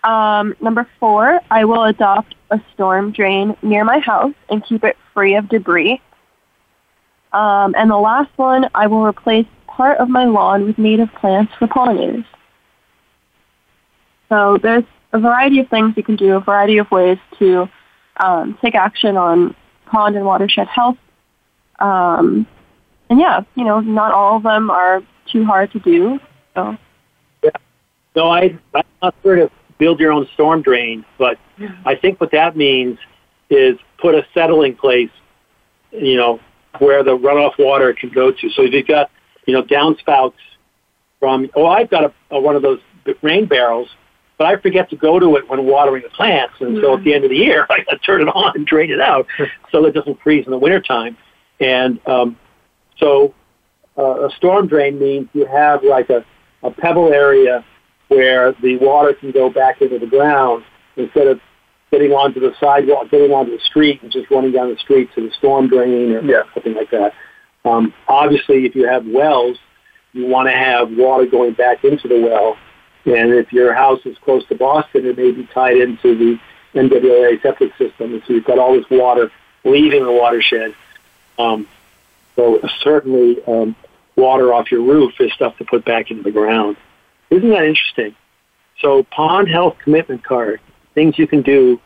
Um, 0.04 0.54
number 0.60 0.88
four, 1.00 1.40
I 1.50 1.64
will 1.64 1.84
adopt 1.84 2.34
a 2.50 2.60
storm 2.74 3.12
drain 3.12 3.56
near 3.62 3.84
my 3.84 3.98
house 3.98 4.34
and 4.48 4.64
keep 4.64 4.84
it 4.84 4.96
free 5.12 5.34
of 5.34 5.48
debris. 5.48 6.00
Um, 7.32 7.74
and 7.76 7.90
the 7.90 7.96
last 7.96 8.30
one, 8.36 8.68
I 8.74 8.86
will 8.86 9.04
replace 9.04 9.46
part 9.66 9.98
of 9.98 10.08
my 10.08 10.24
lawn 10.24 10.64
with 10.64 10.78
native 10.78 11.12
plants 11.14 11.52
for 11.58 11.66
pollinators. 11.66 12.24
So 14.28 14.58
there's 14.62 14.84
a 15.12 15.18
variety 15.18 15.60
of 15.60 15.68
things 15.68 15.96
you 15.96 16.02
can 16.02 16.16
do, 16.16 16.36
a 16.36 16.40
variety 16.40 16.78
of 16.78 16.90
ways 16.90 17.18
to 17.38 17.68
um, 18.18 18.58
take 18.62 18.74
action 18.74 19.16
on 19.16 19.54
pond 19.86 20.16
and 20.16 20.24
watershed 20.24 20.68
health. 20.68 20.98
Um, 21.78 22.46
and 23.10 23.20
yeah, 23.20 23.42
you 23.54 23.64
know, 23.64 23.80
not 23.80 24.12
all 24.12 24.36
of 24.36 24.42
them 24.42 24.70
are 24.70 25.02
too 25.30 25.44
hard 25.44 25.72
to 25.72 25.80
do. 25.80 26.18
So 26.54 26.76
No, 28.14 28.30
I, 28.30 28.58
I'm 28.74 28.84
not 29.02 29.14
sure 29.22 29.36
to 29.36 29.50
build 29.78 30.00
your 30.00 30.12
own 30.12 30.26
storm 30.34 30.62
drain, 30.62 31.04
but 31.18 31.38
I 31.84 31.94
think 31.94 32.20
what 32.20 32.30
that 32.32 32.56
means 32.56 32.98
is 33.50 33.78
put 33.98 34.14
a 34.14 34.26
settling 34.32 34.74
place, 34.74 35.10
you 35.90 36.16
know, 36.16 36.40
where 36.78 37.02
the 37.02 37.16
runoff 37.16 37.58
water 37.58 37.92
can 37.92 38.10
go 38.10 38.32
to. 38.32 38.50
So 38.50 38.62
if 38.62 38.72
you've 38.72 38.86
got 38.86 39.10
you 39.46 39.54
know, 39.54 39.62
downspouts 39.62 40.34
from. 41.18 41.48
Oh, 41.54 41.66
I've 41.66 41.88
got 41.88 42.04
a, 42.04 42.12
a 42.30 42.40
one 42.40 42.56
of 42.56 42.62
those 42.62 42.80
rain 43.22 43.46
barrels, 43.46 43.88
but 44.36 44.46
I 44.46 44.60
forget 44.60 44.90
to 44.90 44.96
go 44.96 45.18
to 45.18 45.36
it 45.36 45.48
when 45.48 45.64
watering 45.64 46.02
the 46.02 46.10
plants, 46.10 46.54
and 46.60 46.78
so 46.82 46.98
at 46.98 47.04
the 47.04 47.14
end 47.14 47.24
of 47.24 47.30
the 47.30 47.36
year, 47.36 47.66
I 47.70 47.78
got 47.78 47.92
to 47.92 47.98
turn 47.98 48.20
it 48.20 48.28
on 48.28 48.52
and 48.54 48.66
drain 48.66 48.90
it 48.90 49.00
out 49.00 49.26
so 49.72 49.84
it 49.86 49.92
doesn't 49.92 50.20
freeze 50.20 50.44
in 50.44 50.50
the 50.50 50.58
wintertime. 50.58 51.16
And 51.58 52.06
um, 52.06 52.36
so, 52.98 53.34
uh, 53.98 54.26
a 54.26 54.30
storm 54.36 54.66
drain 54.66 54.98
means 54.98 55.28
you 55.32 55.46
have 55.46 55.82
like 55.82 56.10
a, 56.10 56.24
a 56.62 56.70
pebble 56.70 57.12
area 57.12 57.64
where 58.08 58.52
the 58.62 58.76
water 58.76 59.14
can 59.14 59.30
go 59.32 59.50
back 59.50 59.80
into 59.80 59.98
the 59.98 60.06
ground 60.06 60.64
instead 60.96 61.26
of 61.26 61.40
getting 61.90 62.12
onto 62.12 62.40
the 62.40 62.54
sidewalk, 62.60 63.10
getting 63.10 63.32
onto 63.32 63.56
the 63.56 63.62
street, 63.62 64.02
and 64.02 64.10
just 64.12 64.30
running 64.30 64.52
down 64.52 64.70
the 64.70 64.78
street 64.78 65.08
to 65.14 65.26
the 65.26 65.32
storm 65.34 65.68
drain 65.68 66.12
or 66.12 66.20
Yeah. 66.20 66.42
something 66.54 66.74
like 66.74 66.90
that. 66.90 67.14
Um, 67.64 67.92
obviously, 68.08 68.66
if 68.66 68.74
you 68.74 68.86
have 68.86 69.06
wells, 69.06 69.58
you 70.12 70.26
want 70.26 70.48
to 70.48 70.52
have 70.52 70.90
water 70.92 71.26
going 71.26 71.52
back 71.52 71.84
into 71.84 72.08
the 72.08 72.20
well. 72.20 72.56
And 73.06 73.32
if 73.32 73.52
your 73.52 73.72
house 73.72 74.00
is 74.04 74.16
close 74.18 74.44
to 74.46 74.54
Boston, 74.56 75.06
it 75.06 75.16
may 75.16 75.30
be 75.30 75.48
tied 75.54 75.76
into 75.76 76.16
the 76.16 76.38
NWA 76.78 77.40
septic 77.40 77.70
system. 77.76 78.14
And 78.14 78.22
so 78.26 78.34
you've 78.34 78.44
got 78.44 78.58
all 78.58 78.74
this 78.74 78.88
water 78.90 79.30
leaving 79.64 80.04
the 80.04 80.12
watershed. 80.12 80.74
Um, 81.38 81.66
so 82.36 82.60
certainly 82.82 83.42
um, 83.46 83.74
water 84.14 84.52
off 84.52 84.70
your 84.70 84.82
roof 84.82 85.14
is 85.18 85.32
stuff 85.32 85.56
to 85.58 85.64
put 85.64 85.84
back 85.84 86.10
into 86.10 86.22
the 86.22 86.30
ground. 86.30 86.76
Isn't 87.30 87.50
that 87.50 87.64
interesting? 87.64 88.14
So 88.80 89.02
pond 89.04 89.48
health 89.48 89.76
commitment 89.82 90.24
card, 90.24 90.60
things 90.94 91.18
you 91.18 91.26
can 91.26 91.42
do. 91.42 91.80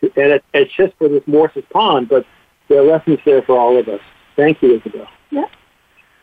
To, 0.00 0.12
and 0.16 0.32
it, 0.32 0.44
it's 0.52 0.72
just 0.76 0.94
for 0.98 1.08
this 1.08 1.22
Morse's 1.26 1.64
pond, 1.70 2.08
but 2.08 2.26
there 2.68 2.80
are 2.80 2.84
lessons 2.84 3.18
there 3.24 3.42
for 3.42 3.58
all 3.58 3.78
of 3.78 3.88
us. 3.88 4.00
Thank 4.36 4.62
you, 4.62 4.76
Isabel. 4.76 5.08
Yeah. 5.30 5.46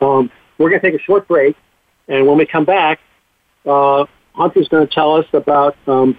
Um, 0.01 0.32
we're 0.57 0.69
going 0.69 0.82
to 0.82 0.91
take 0.91 0.99
a 0.99 1.03
short 1.03 1.28
break, 1.28 1.55
and 2.07 2.28
when 2.28 2.38
we 2.38 2.45
come 2.45 2.65
back, 2.65 2.99
uh, 3.65 4.05
Hunter's 4.34 4.67
going 4.67 4.88
to 4.88 4.93
tell 4.93 5.15
us 5.15 5.26
about 5.34 5.76
um, 5.88 6.17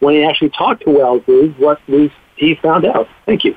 when 0.00 0.14
he 0.14 0.24
actually 0.24 0.50
talked 0.50 0.84
to 0.84 0.90
Wellesley, 0.90 1.54
what 1.58 1.80
we, 1.88 2.12
he 2.36 2.56
found 2.56 2.84
out. 2.84 3.08
Thank 3.26 3.44
you. 3.44 3.56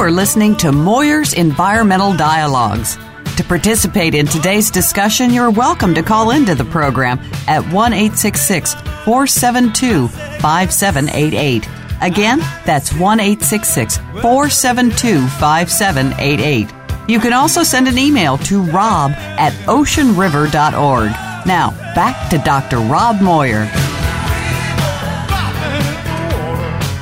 Are 0.07 0.11
listening 0.11 0.55
to 0.57 0.71
Moir's 0.71 1.33
Environmental 1.33 2.13
Dialogues. 2.13 2.97
To 3.35 3.43
participate 3.43 4.15
in 4.15 4.25
today's 4.25 4.71
discussion, 4.71 5.31
you're 5.31 5.51
welcome 5.51 5.93
to 5.95 6.01
call 6.01 6.31
into 6.31 6.55
the 6.55 6.63
program 6.63 7.19
at 7.49 7.61
1 7.73 7.91
472 7.91 10.07
5788. 10.07 11.67
Again, 12.01 12.39
that's 12.65 12.93
1 12.93 13.19
472 13.19 15.27
5788. 15.27 16.69
You 17.09 17.19
can 17.19 17.33
also 17.33 17.63
send 17.63 17.89
an 17.89 17.97
email 17.97 18.37
to 18.37 18.61
rob 18.61 19.11
at 19.11 19.51
oceanriver.org. 19.65 21.11
Now, 21.45 21.71
back 21.95 22.29
to 22.29 22.37
Dr. 22.37 22.77
Rob 22.77 23.19
Moyer. 23.19 23.65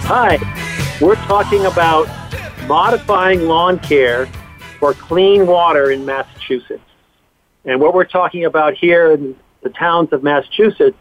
Hi, 0.08 0.40
we're 1.00 1.14
talking 1.28 1.68
about 1.68 2.08
modifying 2.68 3.48
lawn 3.48 3.80
care 3.80 4.28
for 4.80 4.94
clean 4.94 5.46
water 5.46 5.92
in 5.92 6.06
Massachusetts. 6.06 6.82
And 7.64 7.80
what 7.80 7.94
we're 7.94 8.06
talking 8.06 8.46
about 8.46 8.74
here 8.76 9.12
in 9.12 9.36
the 9.62 9.70
towns 9.70 10.12
of 10.12 10.24
Massachusetts 10.24 10.98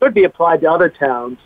could 0.00 0.14
be 0.14 0.24
applied 0.24 0.60
to 0.62 0.70
other 0.70 0.88
towns, 0.88 1.38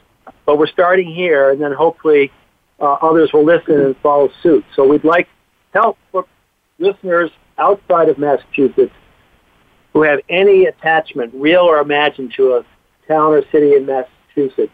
but 0.45 0.59
we're 0.59 0.67
starting 0.67 1.13
here, 1.13 1.51
and 1.51 1.61
then 1.61 1.73
hopefully 1.73 2.33
uh, 2.81 2.95
others 2.95 3.33
will 3.33 3.45
listen 3.45 3.81
and 3.81 3.97
follow 3.99 4.31
suit. 4.43 4.65
So 4.75 4.87
we'd 4.87 5.05
like 5.05 5.29
help 5.73 5.99
for 6.11 6.27
listeners 6.79 7.31
outside 7.59 8.09
of 8.09 8.19
Massachusetts 8.19 8.95
who 9.93 10.03
have 10.03 10.21
any 10.29 10.67
attachment, 10.67 11.33
real 11.35 11.63
or 11.63 11.79
imagined, 11.79 12.33
to 12.37 12.55
a 12.55 12.65
town 13.07 13.33
or 13.33 13.43
city 13.51 13.75
in 13.75 13.87
Massachusetts 13.87 14.73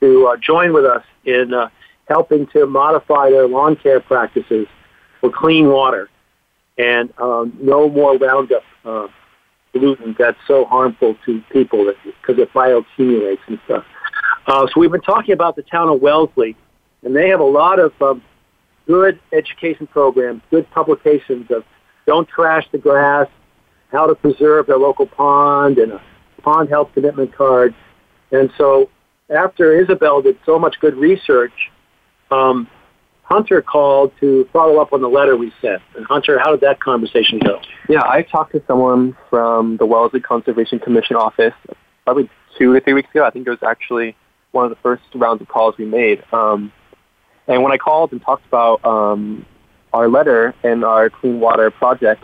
to 0.00 0.26
uh, 0.28 0.36
join 0.36 0.72
with 0.72 0.84
us 0.84 1.04
in 1.24 1.52
uh, 1.52 1.68
helping 2.08 2.46
to 2.48 2.66
modify 2.66 3.30
their 3.30 3.48
lawn 3.48 3.76
care 3.76 4.00
practices 4.00 4.66
for 5.20 5.30
clean 5.30 5.68
water 5.68 6.08
and 6.76 7.12
um, 7.18 7.56
no 7.60 7.88
more 7.88 8.16
Roundup 8.16 8.62
uh, 8.84 9.08
pollutant 9.74 10.16
that's 10.18 10.38
so 10.46 10.64
harmful 10.64 11.16
to 11.24 11.40
people 11.52 11.92
because 12.04 12.40
it 12.40 12.52
bioaccumulates 12.52 13.38
and 13.46 13.58
stuff. 13.64 13.84
Uh, 14.46 14.66
so 14.66 14.80
we've 14.80 14.90
been 14.90 15.00
talking 15.00 15.32
about 15.32 15.56
the 15.56 15.62
town 15.62 15.88
of 15.88 16.00
Wellesley, 16.00 16.56
and 17.02 17.14
they 17.14 17.28
have 17.28 17.40
a 17.40 17.44
lot 17.44 17.78
of 17.78 17.92
um, 18.02 18.22
good 18.86 19.18
education 19.32 19.86
programs, 19.86 20.42
good 20.50 20.68
publications 20.70 21.50
of 21.50 21.64
don't 22.06 22.28
trash 22.28 22.66
the 22.70 22.78
grass, 22.78 23.28
how 23.90 24.06
to 24.06 24.14
preserve 24.14 24.66
their 24.66 24.78
local 24.78 25.06
pond, 25.06 25.78
and 25.78 25.92
a 25.92 26.02
pond 26.42 26.68
health 26.68 26.90
commitment 26.92 27.34
card. 27.34 27.74
And 28.32 28.50
so 28.58 28.90
after 29.30 29.80
Isabel 29.80 30.20
did 30.20 30.38
so 30.44 30.58
much 30.58 30.76
good 30.80 30.96
research, 30.96 31.52
um, 32.30 32.68
Hunter 33.24 33.62
called 33.62 34.12
to 34.20 34.48
follow 34.52 34.80
up 34.80 34.92
on 34.92 35.00
the 35.00 35.08
letter 35.08 35.36
we 35.36 35.52
sent. 35.60 35.82
And 35.96 36.04
Hunter, 36.06 36.38
how 36.38 36.50
did 36.50 36.60
that 36.60 36.80
conversation 36.80 37.38
go? 37.38 37.60
Yeah, 37.88 38.02
I 38.02 38.22
talked 38.22 38.52
to 38.52 38.62
someone 38.66 39.16
from 39.30 39.78
the 39.78 39.86
Wellesley 39.86 40.20
Conservation 40.20 40.78
Commission 40.78 41.16
office 41.16 41.54
probably 42.04 42.28
two 42.58 42.72
or 42.72 42.80
three 42.80 42.92
weeks 42.92 43.10
ago. 43.10 43.24
I 43.24 43.30
think 43.30 43.46
it 43.46 43.50
was 43.50 43.62
actually 43.62 44.14
one 44.52 44.64
of 44.64 44.70
the 44.70 44.76
first 44.82 45.02
rounds 45.14 45.40
of 45.40 45.48
calls 45.48 45.76
we 45.78 45.86
made. 45.86 46.22
Um, 46.32 46.70
and 47.48 47.62
when 47.62 47.72
I 47.72 47.78
called 47.78 48.12
and 48.12 48.22
talked 48.22 48.46
about 48.46 48.84
um, 48.84 49.46
our 49.92 50.08
letter 50.08 50.54
and 50.62 50.84
our 50.84 51.08
clean 51.08 51.40
water 51.40 51.70
project, 51.70 52.22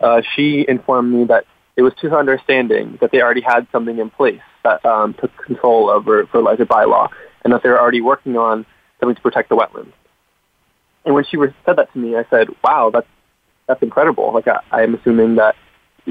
uh, 0.00 0.22
she 0.34 0.64
informed 0.68 1.12
me 1.12 1.24
that 1.24 1.44
it 1.76 1.82
was 1.82 1.92
to 2.00 2.10
her 2.10 2.18
understanding 2.18 2.98
that 3.00 3.10
they 3.12 3.20
already 3.22 3.40
had 3.40 3.66
something 3.70 3.98
in 3.98 4.10
place 4.10 4.40
that 4.62 4.84
um, 4.84 5.14
took 5.14 5.36
control 5.36 5.90
over 5.90 6.26
fertilizer 6.26 6.66
bylaw 6.66 7.08
and 7.44 7.52
that 7.52 7.62
they 7.62 7.68
were 7.68 7.80
already 7.80 8.00
working 8.00 8.36
on 8.36 8.66
something 9.00 9.16
to 9.16 9.22
protect 9.22 9.48
the 9.48 9.56
wetlands. 9.56 9.92
And 11.04 11.14
when 11.14 11.24
she 11.24 11.36
said 11.64 11.76
that 11.76 11.92
to 11.92 11.98
me, 11.98 12.16
I 12.16 12.24
said, 12.30 12.48
"Wow, 12.62 12.90
that's 12.92 13.06
that's 13.66 13.82
incredible." 13.82 14.32
Like 14.32 14.48
I, 14.48 14.60
I'm 14.70 14.94
assuming 14.94 15.36
that 15.36 15.56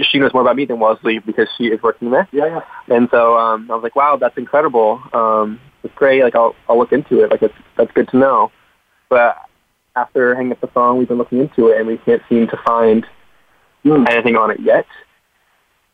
she 0.01 0.19
knows 0.19 0.33
more 0.33 0.41
about 0.41 0.55
me 0.55 0.65
than 0.65 0.79
Wellesley 0.79 1.19
because 1.19 1.47
she 1.57 1.65
is 1.65 1.81
working 1.81 2.11
there. 2.11 2.27
Yeah, 2.31 2.45
yeah. 2.45 2.95
And 2.95 3.07
so 3.11 3.37
um, 3.37 3.69
I 3.69 3.75
was 3.75 3.83
like, 3.83 3.95
"Wow, 3.95 4.17
that's 4.17 4.37
incredible. 4.37 5.01
Um, 5.13 5.59
it's 5.83 5.93
great. 5.95 6.23
Like 6.23 6.35
I'll 6.35 6.55
I'll 6.67 6.77
look 6.77 6.91
into 6.91 7.23
it. 7.23 7.31
Like 7.31 7.41
it's, 7.41 7.53
that's 7.77 7.91
good 7.91 8.07
to 8.09 8.17
know." 8.17 8.51
But 9.09 9.37
after 9.95 10.35
hanging 10.35 10.51
up 10.51 10.61
the 10.61 10.67
phone, 10.67 10.97
we've 10.97 11.07
been 11.07 11.17
looking 11.17 11.39
into 11.39 11.67
it, 11.67 11.77
and 11.77 11.87
we 11.87 11.97
can't 11.97 12.21
seem 12.29 12.47
to 12.47 12.57
find 12.65 13.05
mm. 13.83 14.09
anything 14.09 14.35
on 14.35 14.51
it 14.51 14.59
yet. 14.59 14.85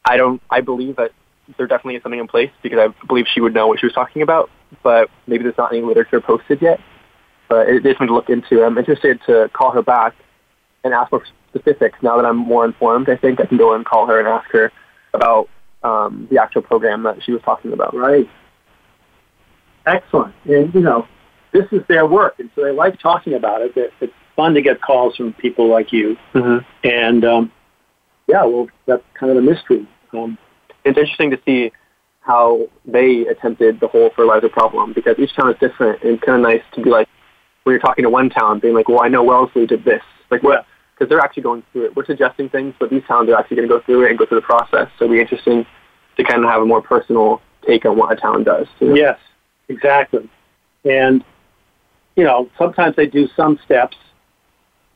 I 0.05 0.17
don't. 0.17 0.41
I 0.49 0.61
believe 0.61 0.97
that 0.97 1.11
there 1.57 1.67
definitely 1.67 1.95
is 1.95 2.03
something 2.03 2.19
in 2.19 2.27
place 2.27 2.51
because 2.61 2.79
I 2.79 3.05
believe 3.07 3.25
she 3.33 3.41
would 3.41 3.53
know 3.53 3.67
what 3.67 3.79
she 3.79 3.85
was 3.85 3.93
talking 3.93 4.21
about. 4.21 4.49
But 4.81 5.09
maybe 5.27 5.43
there's 5.43 5.57
not 5.57 5.71
any 5.71 5.81
literature 5.81 6.19
posted 6.21 6.61
yet 6.61 6.79
but 7.53 7.69
it 7.69 7.85
is 7.85 7.93
something 7.93 8.07
to 8.07 8.13
look 8.13 8.29
into. 8.29 8.63
I'm 8.63 8.77
interested 8.79 9.19
to 9.27 9.49
call 9.53 9.71
her 9.71 9.83
back 9.83 10.15
and 10.83 10.91
ask 10.91 11.11
more 11.11 11.23
specifics. 11.49 11.99
Now 12.01 12.17
that 12.17 12.25
I'm 12.25 12.37
more 12.37 12.65
informed, 12.65 13.09
I 13.09 13.15
think 13.15 13.39
I 13.39 13.45
can 13.45 13.57
go 13.57 13.75
and 13.75 13.85
call 13.85 14.07
her 14.07 14.17
and 14.17 14.27
ask 14.27 14.49
her 14.51 14.71
about 15.13 15.49
um, 15.83 16.27
the 16.31 16.41
actual 16.41 16.63
program 16.63 17.03
that 17.03 17.23
she 17.23 17.31
was 17.31 17.41
talking 17.43 17.71
about. 17.71 17.95
Right. 17.95 18.27
Excellent. 19.85 20.33
And, 20.45 20.73
you 20.73 20.81
know, 20.81 21.07
this 21.51 21.65
is 21.71 21.81
their 21.87 22.07
work, 22.07 22.39
and 22.39 22.49
so 22.55 22.63
they 22.63 22.71
like 22.71 22.99
talking 22.99 23.35
about 23.35 23.61
it. 23.61 23.73
It's 23.75 24.13
fun 24.35 24.55
to 24.55 24.61
get 24.63 24.81
calls 24.81 25.15
from 25.15 25.33
people 25.33 25.69
like 25.69 25.93
you. 25.93 26.17
Mm-hmm. 26.33 26.87
And, 26.87 27.23
um, 27.23 27.51
yeah, 28.27 28.45
well, 28.45 28.67
that's 28.87 29.03
kind 29.13 29.31
of 29.31 29.37
a 29.37 29.41
mystery. 29.41 29.87
Um, 30.13 30.39
it's 30.85 30.97
interesting 30.97 31.31
to 31.31 31.39
see 31.45 31.71
how 32.21 32.67
they 32.85 33.25
attempted 33.27 33.79
the 33.79 33.87
whole 33.87 34.09
fertilizer 34.15 34.49
problem 34.49 34.93
because 34.93 35.17
each 35.19 35.35
town 35.35 35.51
is 35.51 35.57
different. 35.59 36.01
And 36.03 36.13
it's 36.13 36.23
kind 36.23 36.37
of 36.37 36.41
nice 36.41 36.61
to 36.73 36.81
be 36.81 36.89
like, 36.89 37.07
when 37.63 37.73
you're 37.73 37.81
talking 37.81 38.03
to 38.03 38.09
one 38.09 38.29
town, 38.29 38.59
being 38.59 38.73
like, 38.73 38.87
well, 38.87 39.01
I 39.01 39.09
know 39.09 39.23
Wellesley 39.23 39.65
did 39.65 39.83
this. 39.83 40.01
Like, 40.29 40.43
what? 40.43 40.65
Because 40.93 41.09
they're 41.09 41.19
actually 41.19 41.43
going 41.43 41.63
through 41.71 41.85
it. 41.85 41.95
We're 41.95 42.05
suggesting 42.05 42.49
things, 42.49 42.75
but 42.79 42.89
these 42.89 43.03
towns 43.07 43.29
are 43.29 43.35
actually 43.35 43.57
going 43.57 43.67
to 43.67 43.73
go 43.73 43.81
through 43.85 44.05
it 44.05 44.09
and 44.09 44.19
go 44.19 44.25
through 44.25 44.39
the 44.39 44.45
process. 44.45 44.89
So 44.97 45.05
it'll 45.05 45.15
be 45.15 45.21
interesting 45.21 45.65
to 46.17 46.23
kind 46.23 46.43
of 46.43 46.49
have 46.49 46.61
a 46.61 46.65
more 46.65 46.81
personal 46.81 47.41
take 47.65 47.85
on 47.85 47.97
what 47.97 48.11
a 48.11 48.15
town 48.19 48.43
does. 48.43 48.67
You 48.79 48.89
know? 48.89 48.95
Yes, 48.95 49.19
exactly. 49.69 50.29
And, 50.85 51.23
you 52.15 52.23
know, 52.23 52.49
sometimes 52.57 52.95
they 52.95 53.07
do 53.07 53.27
some 53.35 53.59
steps 53.65 53.97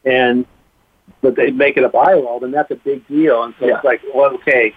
and 0.06 0.46
but 1.22 1.36
they 1.36 1.52
make 1.52 1.78
it 1.78 1.84
a 1.84 1.90
bylaw, 1.90 2.40
then 2.42 2.52
that's 2.52 2.70
a 2.72 2.76
big 2.76 3.08
deal. 3.08 3.44
And 3.44 3.54
so 3.60 3.66
yeah. 3.66 3.76
it's 3.76 3.86
like, 3.86 4.02
well, 4.14 4.34
okay, 4.36 4.74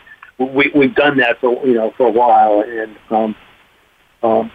we 0.46 0.70
we've 0.74 0.94
done 0.94 1.18
that 1.18 1.40
for 1.40 1.66
you 1.66 1.74
know 1.74 1.92
for 1.96 2.06
a 2.06 2.10
while, 2.10 2.62
and 2.62 2.96
um, 3.10 3.36
um, 4.22 4.50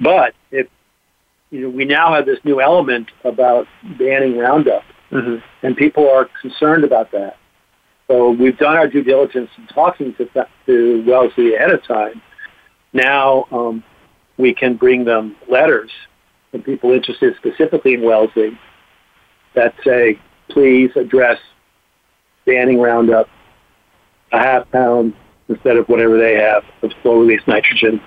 but 0.00 0.34
if 0.50 0.66
you 1.50 1.62
know, 1.62 1.70
we 1.70 1.84
now 1.84 2.14
have 2.14 2.26
this 2.26 2.38
new 2.44 2.60
element 2.60 3.10
about 3.24 3.66
banning 3.98 4.38
Roundup, 4.38 4.82
mm-hmm. 5.10 5.36
and 5.66 5.76
people 5.76 6.10
are 6.10 6.28
concerned 6.40 6.84
about 6.84 7.10
that. 7.12 7.36
So 8.06 8.30
we've 8.30 8.56
done 8.56 8.76
our 8.76 8.88
due 8.88 9.02
diligence 9.02 9.50
in 9.58 9.66
talking 9.66 10.14
to, 10.14 10.46
to 10.66 11.04
Wellesley 11.06 11.54
ahead 11.54 11.70
of 11.70 11.84
time. 11.84 12.22
Now 12.94 13.46
um, 13.50 13.84
we 14.38 14.54
can 14.54 14.76
bring 14.76 15.04
them 15.04 15.36
letters 15.50 15.90
from 16.50 16.62
people 16.62 16.92
interested 16.92 17.36
specifically 17.36 17.94
in 17.94 18.02
Wellesley 18.02 18.58
that 19.54 19.74
say, 19.84 20.18
please 20.48 20.90
address 20.96 21.38
banning 22.46 22.80
Roundup 22.80 23.28
a 24.32 24.38
half 24.38 24.70
pound 24.70 25.14
instead 25.48 25.76
of 25.76 25.88
whatever 25.88 26.18
they 26.18 26.34
have 26.34 26.62
of 26.82 26.92
slow 27.02 27.20
release 27.20 27.40
nitrogen, 27.46 28.00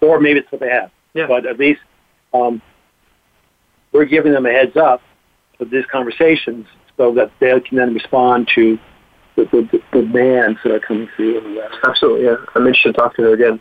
or 0.00 0.20
maybe 0.20 0.40
it's 0.40 0.50
what 0.50 0.60
they 0.60 0.70
have. 0.70 0.90
Yeah. 1.14 1.26
But 1.26 1.46
at 1.46 1.58
least 1.58 1.80
um, 2.32 2.62
we're 3.92 4.04
giving 4.04 4.32
them 4.32 4.46
a 4.46 4.50
heads 4.50 4.76
up 4.76 5.02
of 5.58 5.70
these 5.70 5.84
conversations 5.90 6.66
so 6.96 7.14
that 7.14 7.30
they 7.40 7.58
can 7.60 7.76
then 7.76 7.94
respond 7.94 8.50
to 8.54 8.78
the, 9.36 9.44
the, 9.44 9.80
the 9.92 10.02
demands 10.02 10.58
that 10.64 10.72
are 10.72 10.80
coming 10.80 11.08
through. 11.16 11.62
Absolutely, 11.86 12.26
yeah. 12.26 12.36
I'm 12.54 12.66
interested 12.66 12.94
to 12.94 12.98
talk 12.98 13.16
to 13.16 13.22
her 13.22 13.34
again. 13.34 13.60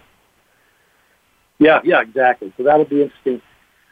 Yeah, 1.60 1.82
yeah, 1.84 2.02
exactly. 2.02 2.54
So 2.58 2.64
that'll 2.64 2.86
be 2.86 3.04
interesting. 3.04 3.42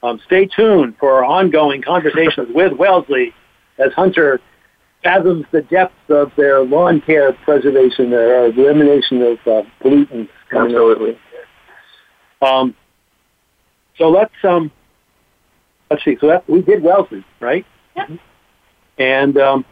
Um, 0.04 0.20
stay 0.26 0.46
tuned 0.46 0.96
for 1.00 1.12
our 1.14 1.26
ongoing 1.26 1.82
conversations 1.82 2.50
with 2.54 2.74
Wellesley 2.74 3.34
as 3.78 3.92
Hunter 3.94 4.40
fathoms 5.04 5.46
the 5.52 5.62
depths 5.62 5.96
of 6.10 6.32
their 6.38 6.64
lawn 6.64 7.02
care 7.02 7.34
preservation, 7.34 8.10
their 8.10 8.48
elimination 8.48 9.22
of 9.22 9.38
uh, 9.46 9.62
pollutants. 9.82 10.30
Absolutely. 10.52 11.18
Um, 12.42 12.76
so 13.98 14.10
let's 14.10 14.34
um, 14.44 14.72
let's 15.90 16.04
see. 16.04 16.18
So 16.20 16.28
that, 16.28 16.50
we 16.50 16.62
did 16.62 16.84
Wellesley, 16.84 17.26
right? 17.40 17.66
Yeah. 17.96 18.08
And 18.98 19.38
um, 19.38 19.66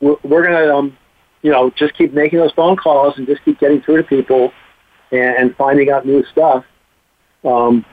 we're, 0.00 0.16
we're 0.24 0.42
going 0.42 0.66
to, 0.66 0.74
um, 0.74 0.96
you 1.42 1.50
know, 1.50 1.70
just 1.76 1.94
keep 1.96 2.12
making 2.12 2.38
those 2.38 2.52
phone 2.52 2.76
calls 2.76 3.14
and 3.16 3.26
just 3.26 3.44
keep 3.44 3.58
getting 3.60 3.80
through 3.80 3.98
to 3.98 4.02
people 4.02 4.52
and, 5.10 5.36
and 5.36 5.56
finding 5.56 5.90
out 5.90 6.06
new 6.06 6.24
stuff. 6.32 6.64
Um, 7.44 7.84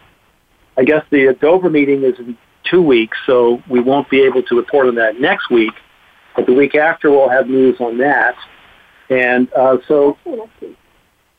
I 0.78 0.84
guess 0.84 1.04
the 1.12 1.36
Dover 1.40 1.70
meeting 1.70 2.04
is 2.04 2.18
in 2.20 2.38
two 2.70 2.82
weeks, 2.82 3.18
so 3.26 3.62
we 3.70 3.80
won't 3.80 4.10
be 4.10 4.22
able 4.22 4.44
to 4.44 4.56
report 4.56 4.88
on 4.88 4.96
that 4.96 5.20
next 5.20 5.50
week. 5.50 5.74
But 6.36 6.46
the 6.46 6.54
week 6.54 6.76
after, 6.76 7.10
we'll 7.12 7.30
have 7.30 7.48
news 7.48 7.80
on 7.80 7.98
that. 8.00 8.36
And 9.10 9.52
uh, 9.54 9.78
so, 9.88 10.18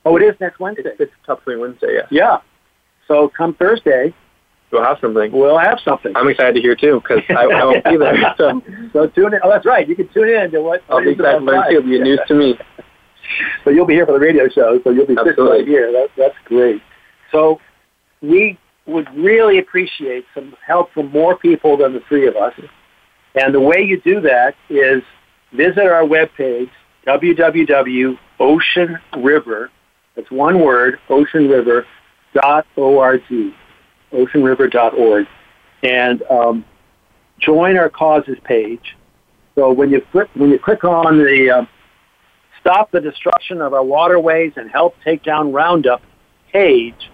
oh, 0.05 0.17
it 0.17 0.23
is 0.23 0.35
next 0.41 0.61
Wednesday. 0.61 0.85
It's, 0.87 1.01
it's 1.01 1.13
Top 1.27 1.43
Three 1.45 1.57
Wednesday, 1.57 1.95
yeah. 1.95 2.07
Yeah. 2.11 2.39
So 3.09 3.29
come 3.37 3.55
Thursday, 3.55 4.15
We'll 4.73 4.83
have 4.83 4.99
something. 5.01 5.31
We'll 5.31 5.59
have 5.59 5.79
something. 5.85 6.13
I'm 6.17 6.29
excited 6.29 6.55
to 6.55 6.61
hear 6.61 6.75
too 6.75 7.01
because 7.01 7.23
I, 7.31 7.45
I 7.45 7.65
won't 7.65 7.85
be 7.85 7.97
there. 7.97 8.35
So. 8.37 8.63
so 8.93 9.07
tune 9.09 9.35
in. 9.35 9.41
Oh, 9.45 9.51
that's 9.51 9.65
right. 9.65 9.89
You 9.89 9.95
can 9.95 10.09
tune 10.09 10.29
in 10.29 10.51
to 10.51 10.61
what. 10.61 10.83
I'll 10.89 11.03
be 11.03 11.13
excited 11.13 11.39
to 11.39 11.45
learn 11.45 11.71
too. 11.71 11.79
It'll 11.79 11.89
be 11.89 12.01
news 12.01 12.21
to 12.27 12.35
me. 12.35 12.59
so 13.65 13.71
you'll 13.71 13.87
be 13.87 13.95
here 13.95 14.07
for 14.07 14.13
the 14.13 14.19
radio 14.19 14.49
show. 14.49 14.81
So 14.83 14.91
you'll 14.91 15.07
be 15.07 15.17
Absolutely. 15.17 15.59
right 15.59 15.67
here. 15.67 15.93
That, 15.93 16.09
that's 16.17 16.35
great. 16.47 16.83
So 17.31 17.61
we 18.23 18.59
would 18.87 19.15
really 19.17 19.59
appreciate 19.59 20.25
some 20.35 20.57
help 20.65 20.91
from 20.93 21.11
more 21.11 21.37
people 21.37 21.77
than 21.77 21.93
the 21.93 22.01
three 22.09 22.27
of 22.27 22.37
us. 22.37 22.55
And 23.35 23.55
the 23.55 23.61
way 23.61 23.83
you 23.83 24.01
do 24.01 24.23
that 24.23 24.55
is 24.71 25.03
visit 25.53 25.85
our 25.87 26.05
webpage, 26.05 26.71
www.oceanriver, 27.07 29.69
that's 30.15 30.31
one 30.31 30.61
word, 30.61 30.99
oceanriver.org 31.09 31.85
oceanriver.org, 34.13 35.27
and 35.83 36.23
um, 36.31 36.65
join 37.39 37.77
our 37.77 37.89
causes 37.89 38.39
page. 38.45 38.97
So 39.55 39.73
when 39.73 39.91
you 39.91 40.03
click 40.13 40.29
when 40.35 40.51
you 40.51 40.59
click 40.59 40.85
on 40.85 41.19
the 41.19 41.51
uh, 41.51 41.65
stop 42.61 42.91
the 42.91 43.01
destruction 43.01 43.61
of 43.61 43.73
our 43.73 43.83
waterways 43.83 44.53
and 44.57 44.71
help 44.71 44.97
take 45.05 45.23
down 45.23 45.53
Roundup 45.53 46.03
page, 46.53 47.11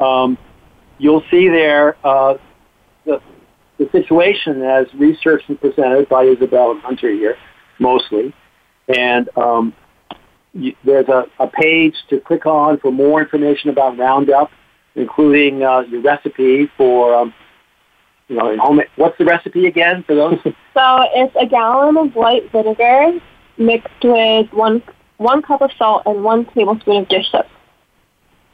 um, 0.00 0.36
you'll 0.98 1.24
see 1.30 1.48
there 1.48 1.96
uh, 2.04 2.34
the 3.04 3.20
the 3.78 3.88
situation 3.92 4.62
as 4.62 4.86
researched 4.94 5.48
and 5.48 5.60
presented 5.60 6.08
by 6.08 6.24
Isabel 6.24 6.72
and 6.72 6.80
Hunter 6.80 7.10
here, 7.10 7.36
mostly, 7.78 8.34
and 8.88 9.28
um, 9.36 9.72
you, 10.52 10.74
there's 10.84 11.08
a, 11.08 11.26
a 11.38 11.46
page 11.46 11.94
to 12.10 12.20
click 12.20 12.44
on 12.46 12.78
for 12.78 12.90
more 12.90 13.22
information 13.22 13.70
about 13.70 13.96
Roundup 13.96 14.50
including 14.98 15.62
uh, 15.62 15.80
your 15.80 16.02
recipe 16.02 16.70
for, 16.76 17.14
um, 17.14 17.34
you 18.28 18.36
know, 18.36 18.56
home. 18.58 18.80
What's 18.96 19.16
the 19.18 19.24
recipe 19.24 19.66
again 19.66 20.02
for 20.06 20.14
those? 20.14 20.38
so 20.44 20.52
it's 21.14 21.34
a 21.40 21.46
gallon 21.46 21.96
of 21.96 22.14
white 22.14 22.50
vinegar 22.52 23.18
mixed 23.56 24.04
with 24.04 24.52
one 24.52 24.82
one 25.16 25.42
cup 25.42 25.62
of 25.62 25.70
salt 25.76 26.02
and 26.06 26.22
one 26.22 26.44
tablespoon 26.46 27.02
of 27.02 27.08
dish 27.08 27.30
soap. 27.30 27.46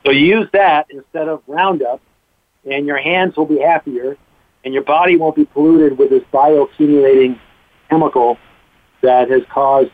So 0.06 0.12
you 0.12 0.38
use 0.38 0.48
that 0.52 0.86
instead 0.90 1.28
of 1.28 1.42
Roundup, 1.46 2.00
and 2.70 2.86
your 2.86 2.96
hands 2.98 3.36
will 3.36 3.46
be 3.46 3.58
happier, 3.60 4.16
and 4.64 4.72
your 4.74 4.82
body 4.84 5.16
won't 5.16 5.36
be 5.36 5.44
polluted 5.44 5.98
with 5.98 6.10
this 6.10 6.22
bioaccumulating 6.32 7.38
chemical 7.90 8.38
that 9.02 9.28
has 9.30 9.42
caused 9.52 9.90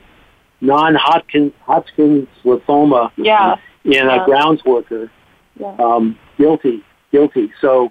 non-Hodgkin 0.61 1.53
Hodgkin's 1.65 2.29
lymphoma 2.45 3.11
Yeah. 3.17 3.57
in 3.85 3.93
Yeah. 3.93 4.23
a 4.23 4.25
grounds 4.25 4.65
worker. 4.65 5.11
Yeah. 5.59 5.75
Um, 5.79 6.19
guilty, 6.39 6.85
guilty. 7.11 7.53
So 7.61 7.91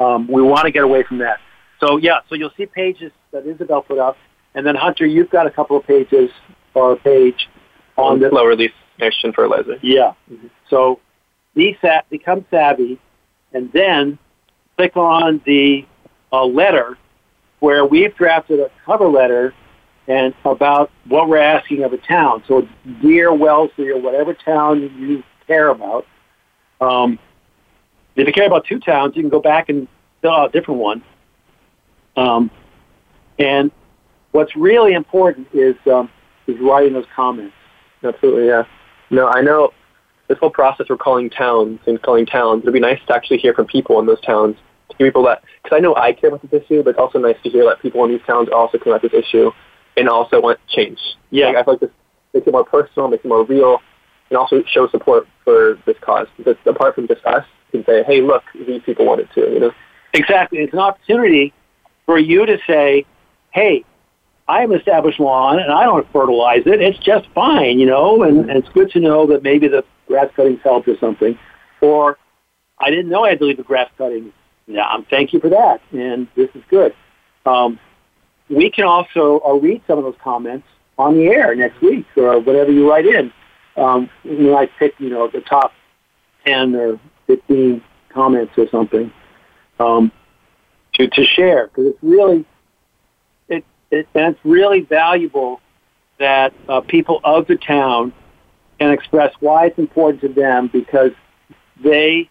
um, 0.00 0.26
we 0.28 0.42
want 0.42 0.64
to 0.64 0.70
get 0.70 0.82
away 0.82 1.02
from 1.02 1.18
that. 1.18 1.38
So 1.80 1.98
yeah, 1.98 2.20
so 2.28 2.34
you'll 2.34 2.52
see 2.56 2.66
pages 2.66 3.12
that 3.32 3.46
Isabel 3.46 3.82
put 3.82 3.98
up, 3.98 4.16
and 4.54 4.66
then 4.66 4.74
Hunter, 4.74 5.06
you've 5.06 5.30
got 5.30 5.46
a 5.46 5.50
couple 5.50 5.76
of 5.76 5.86
pages 5.86 6.30
or 6.74 6.92
a 6.92 6.96
page 6.96 7.48
on 7.96 8.18
the 8.20 8.28
low 8.30 8.44
release 8.44 8.72
nitrogen 8.98 9.32
fertilizer. 9.32 9.78
yeah. 9.82 10.12
So 10.68 11.00
be 11.54 11.76
sa- 11.80 12.02
become 12.10 12.44
savvy, 12.50 12.98
and 13.52 13.72
then 13.72 14.18
click 14.76 14.96
on 14.96 15.40
the 15.46 15.86
uh, 16.32 16.44
letter 16.44 16.98
where 17.60 17.84
we've 17.84 18.14
drafted 18.16 18.60
a 18.60 18.70
cover 18.84 19.08
letter 19.08 19.54
and 20.08 20.34
about 20.44 20.90
what 21.06 21.28
we're 21.28 21.38
asking 21.38 21.82
of 21.82 21.92
a 21.92 21.98
town. 21.98 22.42
So 22.46 22.68
dear 23.00 23.32
Wellesley 23.32 23.88
or 23.88 23.98
whatever 23.98 24.34
town 24.34 24.82
you 24.98 25.22
care 25.46 25.68
about. 25.68 26.06
Um, 26.80 27.18
if 28.14 28.26
you 28.26 28.32
care 28.32 28.46
about 28.46 28.66
two 28.66 28.78
towns, 28.78 29.16
you 29.16 29.22
can 29.22 29.30
go 29.30 29.40
back 29.40 29.68
and 29.68 29.88
fill 30.22 30.32
out 30.32 30.50
a 30.50 30.52
different 30.52 30.80
one. 30.80 31.02
Um, 32.16 32.50
and 33.38 33.70
what's 34.32 34.54
really 34.56 34.94
important 34.94 35.48
is 35.52 35.74
um, 35.86 36.10
is 36.46 36.56
writing 36.60 36.94
those 36.94 37.06
comments. 37.14 37.54
Absolutely, 38.02 38.46
yeah. 38.46 38.64
No, 39.10 39.28
I 39.28 39.40
know 39.40 39.72
this 40.28 40.38
whole 40.38 40.50
process 40.50 40.86
we're 40.88 40.96
calling 40.96 41.30
towns 41.30 41.80
and 41.86 42.00
calling 42.02 42.26
towns. 42.26 42.62
It'd 42.62 42.74
be 42.74 42.80
nice 42.80 43.00
to 43.08 43.14
actually 43.14 43.38
hear 43.38 43.54
from 43.54 43.66
people 43.66 43.98
in 44.00 44.06
those 44.06 44.20
towns, 44.20 44.56
to 44.90 44.96
hear 44.96 45.08
people 45.08 45.24
that 45.24 45.42
because 45.62 45.76
I 45.76 45.80
know 45.80 45.94
I 45.96 46.12
care 46.12 46.28
about 46.28 46.48
this 46.50 46.62
issue, 46.62 46.82
but 46.82 46.90
it's 46.90 46.98
also 46.98 47.18
nice 47.18 47.36
to 47.42 47.50
hear 47.50 47.64
that 47.64 47.80
people 47.80 48.04
in 48.04 48.10
these 48.10 48.26
towns 48.26 48.48
also 48.52 48.78
care 48.78 48.94
about 48.94 49.02
this 49.02 49.24
issue 49.24 49.50
and 49.96 50.08
also 50.08 50.40
want 50.40 50.58
change. 50.68 50.98
Yeah. 51.30 51.46
Like, 51.46 51.56
I 51.56 51.64
feel 51.64 51.74
like 51.74 51.80
this 51.80 51.90
makes 52.34 52.46
it 52.46 52.52
more 52.52 52.64
personal, 52.64 53.08
makes 53.08 53.24
it 53.24 53.28
more 53.28 53.44
real, 53.44 53.80
and 54.30 54.36
also 54.36 54.62
show 54.64 54.88
support 54.88 55.26
for 55.44 55.78
this 55.86 55.96
cause. 56.00 56.26
Because 56.36 56.56
apart 56.66 56.94
from 56.94 57.06
just 57.08 57.24
us, 57.24 57.44
you 57.72 57.82
can 57.82 57.86
say, 57.86 58.02
"Hey, 58.04 58.20
look, 58.20 58.42
these 58.54 58.82
people 58.82 59.06
want 59.06 59.20
it 59.20 59.28
too." 59.34 59.48
You 59.52 59.60
know. 59.60 59.72
Exactly. 60.12 60.60
It's 60.60 60.72
an 60.72 60.78
opportunity 60.78 61.52
for 62.06 62.18
you 62.18 62.46
to 62.46 62.58
say, 62.66 63.04
hey, 63.50 63.84
I 64.48 64.60
have 64.60 64.72
established 64.72 65.18
lawn 65.18 65.58
and 65.58 65.72
I 65.72 65.84
don't 65.84 66.10
fertilize 66.12 66.62
it. 66.66 66.80
It's 66.80 66.98
just 66.98 67.28
fine, 67.34 67.78
you 67.78 67.86
know, 67.86 68.22
and, 68.22 68.48
and 68.48 68.58
it's 68.58 68.68
good 68.70 68.90
to 68.92 69.00
know 69.00 69.26
that 69.26 69.42
maybe 69.42 69.66
the 69.68 69.84
grass 70.06 70.28
cuttings 70.34 70.60
helped 70.62 70.88
or 70.88 70.98
something. 70.98 71.38
Or 71.80 72.18
I 72.78 72.90
didn't 72.90 73.08
know 73.08 73.24
I 73.24 73.30
had 73.30 73.38
to 73.40 73.46
leave 73.46 73.56
the 73.56 73.62
grass 73.62 73.90
cutting. 73.96 74.32
Yeah, 74.66 74.88
um, 74.88 75.06
thank 75.08 75.32
you 75.32 75.40
for 75.40 75.50
that. 75.50 75.80
And 75.92 76.28
this 76.34 76.50
is 76.54 76.62
good. 76.68 76.94
Um, 77.44 77.78
we 78.48 78.70
can 78.70 78.84
also 78.84 79.40
uh, 79.46 79.54
read 79.54 79.82
some 79.86 79.98
of 79.98 80.04
those 80.04 80.16
comments 80.22 80.66
on 80.98 81.14
the 81.14 81.26
air 81.26 81.54
next 81.54 81.80
week 81.80 82.06
or 82.16 82.40
whatever 82.40 82.72
you 82.72 82.90
write 82.90 83.06
in. 83.06 83.32
Um, 83.76 84.08
might 84.24 84.70
pick, 84.78 84.94
you 84.98 85.10
know, 85.10 85.28
the 85.28 85.42
top 85.42 85.72
10 86.46 86.74
or 86.74 86.98
15 87.26 87.82
comments 88.08 88.52
or 88.56 88.66
something 88.70 89.12
um, 89.78 90.10
to 90.94 91.06
to 91.08 91.24
share 91.24 91.66
because 91.66 91.86
it's 91.88 91.98
really 92.02 92.44
it, 93.48 93.64
it 93.90 94.08
and 94.14 94.34
it's 94.34 94.44
really 94.44 94.80
valuable 94.80 95.60
that 96.18 96.54
uh, 96.68 96.80
people 96.80 97.20
of 97.24 97.46
the 97.46 97.56
town 97.56 98.12
can 98.78 98.90
express 98.92 99.32
why 99.40 99.66
it's 99.66 99.78
important 99.78 100.20
to 100.22 100.28
them 100.28 100.68
because 100.72 101.12
they 101.82 102.28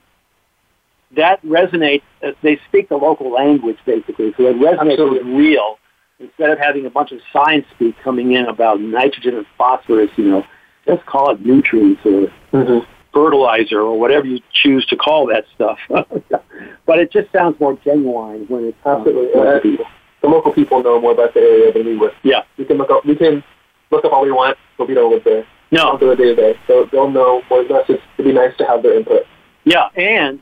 that 1.16 1.42
resonates. 1.44 2.02
uh, 2.24 2.32
They 2.42 2.60
speak 2.68 2.90
the 2.90 2.98
local 2.98 3.32
language 3.32 3.78
basically, 3.86 4.34
so 4.38 4.48
it 4.48 4.56
resonates 4.58 4.92
Absolutely. 4.92 5.20
with 5.34 5.38
real 5.38 5.80
instead 6.20 6.50
of 6.50 6.60
having 6.60 6.86
a 6.86 6.90
bunch 6.90 7.12
of 7.12 7.20
science 7.32 7.66
speak 7.76 7.96
coming 8.04 8.32
in 8.34 8.46
about 8.46 8.80
nitrogen 8.82 9.36
and 9.36 9.46
phosphorus. 9.58 10.10
You 10.18 10.26
know, 10.26 10.46
just 10.86 11.06
call 11.06 11.32
it 11.32 11.46
nutrients 11.46 12.02
or 12.06 12.28
Mm-hmm. 12.54 12.90
fertilizer 13.14 13.82
or 13.82 14.00
whatever 14.00 14.26
you 14.26 14.40
choose 14.54 14.86
to 14.86 14.96
call 14.96 15.26
that 15.28 15.44
stuff. 15.54 15.78
but 15.90 17.00
it 17.00 17.12
just 17.12 17.30
sounds 17.34 17.60
more 17.60 17.78
genuine 17.84 18.46
when 18.48 18.66
it's 18.66 18.78
um, 18.86 19.00
Absolutely. 19.02 19.42
Uh, 19.42 19.60
people. 19.60 19.86
The 20.22 20.28
local 20.30 20.54
people 20.54 20.82
know 20.82 21.00
more 21.02 21.12
about 21.12 21.34
the 21.34 21.42
area 21.42 21.74
than 21.74 21.86
we 21.86 21.98
would. 21.98 22.12
Yeah. 22.24 22.44
We 22.58 22.64
can 22.66 22.78
look 22.78 22.90
up. 22.90 23.06
We 23.06 23.16
can 23.16 23.44
look 23.92 24.06
up 24.06 24.14
all 24.14 24.24
we 24.24 24.32
want, 24.32 24.58
but 24.78 24.88
we 24.88 24.94
don't 24.94 25.12
live 25.12 25.24
there. 25.26 25.46
No, 25.72 25.98
for 25.98 26.06
the 26.06 26.16
day 26.16 26.24
to 26.26 26.36
day. 26.36 26.60
So 26.68 26.88
they'll 26.92 27.10
know 27.10 27.42
more 27.50 27.64
than 27.64 27.78
us. 27.78 27.86
It'd 27.90 28.02
be 28.18 28.34
nice 28.34 28.56
to 28.58 28.66
have 28.66 28.84
their 28.84 28.98
input. 28.98 29.24
yeah, 29.64 29.88
and 29.96 30.40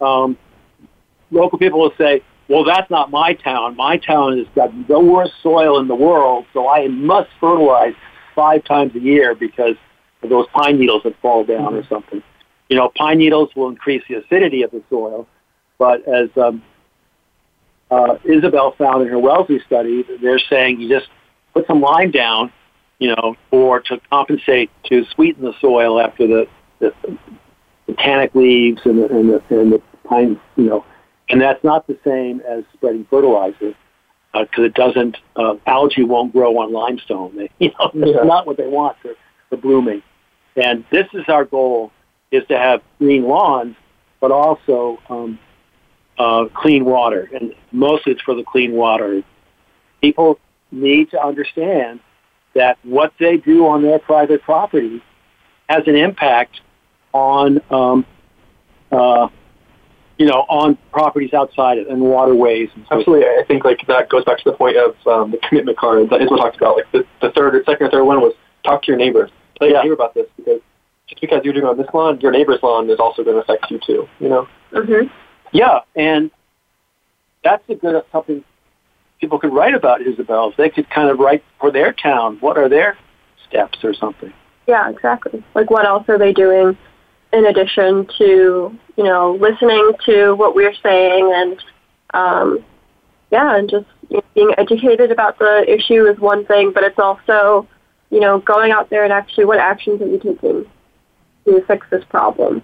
um, 0.00 0.36
local 1.30 1.58
people 1.58 1.80
will 1.80 1.94
say, 1.98 2.22
"Well, 2.48 2.64
that's 2.64 2.90
not 2.90 3.10
my 3.10 3.34
town. 3.34 3.76
My 3.76 3.96
town 3.96 4.38
has 4.38 4.46
got 4.54 4.70
the 4.88 5.00
worst 5.00 5.32
soil 5.42 5.78
in 5.80 5.88
the 5.88 5.94
world, 5.94 6.46
so 6.52 6.68
I 6.68 6.88
must 6.88 7.30
fertilize 7.40 7.94
five 8.34 8.64
times 8.64 8.94
a 8.94 9.00
year 9.00 9.34
because 9.34 9.76
of 10.22 10.30
those 10.30 10.46
pine 10.54 10.78
needles 10.78 11.02
that 11.04 11.20
fall 11.20 11.44
down 11.44 11.74
or 11.74 11.84
something." 11.88 12.22
You 12.68 12.76
know, 12.76 12.90
pine 12.96 13.18
needles 13.18 13.50
will 13.54 13.68
increase 13.68 14.02
the 14.08 14.14
acidity 14.16 14.62
of 14.62 14.70
the 14.70 14.82
soil, 14.88 15.26
but 15.78 16.06
as 16.08 16.30
um, 16.36 16.62
uh, 17.90 18.16
Isabel 18.24 18.74
found 18.78 19.02
in 19.02 19.08
her 19.08 19.18
Wellesley 19.18 19.60
study, 19.66 20.04
they're 20.22 20.38
saying 20.38 20.80
you 20.80 20.88
just 20.88 21.08
put 21.52 21.66
some 21.66 21.80
lime 21.80 22.10
down, 22.10 22.52
you 23.04 23.14
know, 23.14 23.36
or 23.50 23.80
to 23.80 24.00
compensate 24.08 24.70
to 24.84 25.04
sweeten 25.14 25.44
the 25.44 25.52
soil 25.60 26.00
after 26.00 26.26
the, 26.26 26.48
the, 26.78 26.94
the 27.86 27.92
tannic 27.98 28.34
leaves 28.34 28.80
and 28.86 28.98
the, 28.98 29.06
and 29.14 29.28
the 29.28 29.42
and 29.50 29.72
the 29.72 29.82
pine, 30.08 30.40
you 30.56 30.64
know, 30.64 30.86
and 31.28 31.38
that's 31.38 31.62
not 31.62 31.86
the 31.86 31.98
same 32.02 32.40
as 32.48 32.64
spreading 32.72 33.06
fertilizer 33.10 33.74
because 34.32 34.64
it 34.64 34.72
doesn't 34.72 35.18
uh, 35.36 35.56
algae 35.66 36.02
won't 36.02 36.32
grow 36.32 36.56
on 36.56 36.72
limestone. 36.72 37.36
They, 37.36 37.50
you 37.58 37.72
know, 37.78 37.90
that's 37.92 38.12
Yeah. 38.16 38.22
not 38.22 38.46
what 38.46 38.56
they 38.56 38.68
want 38.68 38.96
for, 39.02 39.12
for 39.50 39.58
blooming. 39.58 40.02
And 40.56 40.82
this 40.90 41.06
is 41.12 41.24
our 41.28 41.44
goal: 41.44 41.92
is 42.30 42.42
to 42.48 42.56
have 42.56 42.80
green 42.98 43.24
lawns, 43.24 43.76
but 44.18 44.30
also 44.30 44.98
um, 45.10 45.38
uh, 46.18 46.46
clean 46.54 46.86
water, 46.86 47.28
and 47.34 47.54
mostly 47.70 48.12
it's 48.12 48.22
for 48.22 48.34
the 48.34 48.44
clean 48.44 48.72
water. 48.72 49.22
People 50.00 50.38
need 50.72 51.10
to 51.10 51.22
understand 51.22 52.00
that 52.54 52.78
what 52.82 53.12
they 53.18 53.36
do 53.36 53.66
on 53.66 53.82
their 53.82 53.98
private 53.98 54.42
property 54.42 55.02
has 55.68 55.82
an 55.86 55.96
impact 55.96 56.60
on, 57.12 57.60
um, 57.70 58.06
uh, 58.92 59.28
you 60.18 60.26
know, 60.26 60.44
on 60.48 60.76
properties 60.92 61.34
outside 61.34 61.78
it 61.78 61.88
and 61.88 62.00
waterways. 62.00 62.68
And 62.74 62.84
so 62.88 62.98
Absolutely. 62.98 63.26
I 63.26 63.44
think 63.46 63.64
like 63.64 63.80
that 63.88 64.08
goes 64.08 64.24
back 64.24 64.38
to 64.38 64.44
the 64.44 64.56
point 64.56 64.76
of 64.76 64.94
um, 65.06 65.30
the 65.30 65.38
commitment 65.48 65.76
card 65.78 66.08
that 66.10 66.20
Isma 66.20 66.36
talked 66.36 66.56
about. 66.56 66.76
Like 66.76 66.92
the, 66.92 67.04
the 67.20 67.30
third 67.32 67.54
or 67.54 67.64
second 67.64 67.88
or 67.88 67.90
third 67.90 68.04
one 68.04 68.20
was 68.20 68.34
talk 68.64 68.82
to 68.82 68.88
your 68.88 68.98
neighbors. 68.98 69.30
Tell 69.58 69.68
your 69.68 69.76
Yeah. 69.78 69.82
neighbor 69.82 69.94
about 69.94 70.14
this 70.14 70.26
because 70.36 70.60
just 71.08 71.20
because 71.20 71.40
you're 71.44 71.52
doing 71.52 71.66
it 71.66 71.68
on 71.68 71.76
this 71.76 71.86
lawn, 71.92 72.20
your 72.20 72.32
neighbor's 72.32 72.62
lawn 72.62 72.88
is 72.88 72.98
also 72.98 73.22
going 73.24 73.36
to 73.36 73.42
affect 73.42 73.70
you 73.70 73.80
too. 73.84 74.08
You 74.20 74.28
know. 74.28 74.48
Mm-hmm. 74.72 75.08
Yeah, 75.52 75.80
and 75.94 76.30
that's 77.42 77.62
a 77.68 77.74
good 77.74 78.02
something 78.10 78.42
people 79.24 79.38
could 79.38 79.54
write 79.54 79.72
about, 79.72 80.02
Isabel. 80.02 80.50
If 80.50 80.56
they 80.58 80.68
could 80.68 80.90
kind 80.90 81.08
of 81.08 81.18
write 81.18 81.42
for 81.58 81.70
their 81.70 81.94
town, 81.94 82.36
what 82.40 82.58
are 82.58 82.68
their 82.68 82.98
steps 83.48 83.78
or 83.82 83.94
something? 83.94 84.30
Yeah, 84.66 84.90
exactly. 84.90 85.42
Like, 85.54 85.70
what 85.70 85.86
else 85.86 86.04
are 86.08 86.18
they 86.18 86.34
doing 86.34 86.76
in 87.32 87.46
addition 87.46 88.06
to, 88.18 88.78
you 88.96 89.04
know, 89.04 89.38
listening 89.40 89.92
to 90.04 90.34
what 90.34 90.54
we're 90.54 90.74
saying 90.82 91.32
and, 91.34 91.64
um, 92.12 92.64
yeah, 93.32 93.56
and 93.56 93.70
just 93.70 93.86
you 94.10 94.18
know, 94.18 94.24
being 94.34 94.52
educated 94.58 95.10
about 95.10 95.38
the 95.38 95.64
issue 95.66 96.04
is 96.06 96.18
one 96.18 96.44
thing, 96.44 96.70
but 96.74 96.84
it's 96.84 96.98
also, 96.98 97.66
you 98.10 98.20
know, 98.20 98.40
going 98.40 98.72
out 98.72 98.90
there 98.90 99.04
and 99.04 99.12
actually 99.12 99.46
what 99.46 99.58
actions 99.58 100.02
are 100.02 100.06
you 100.06 100.18
taking 100.18 100.66
to 101.46 101.64
fix 101.66 101.86
this 101.90 102.04
problem? 102.10 102.62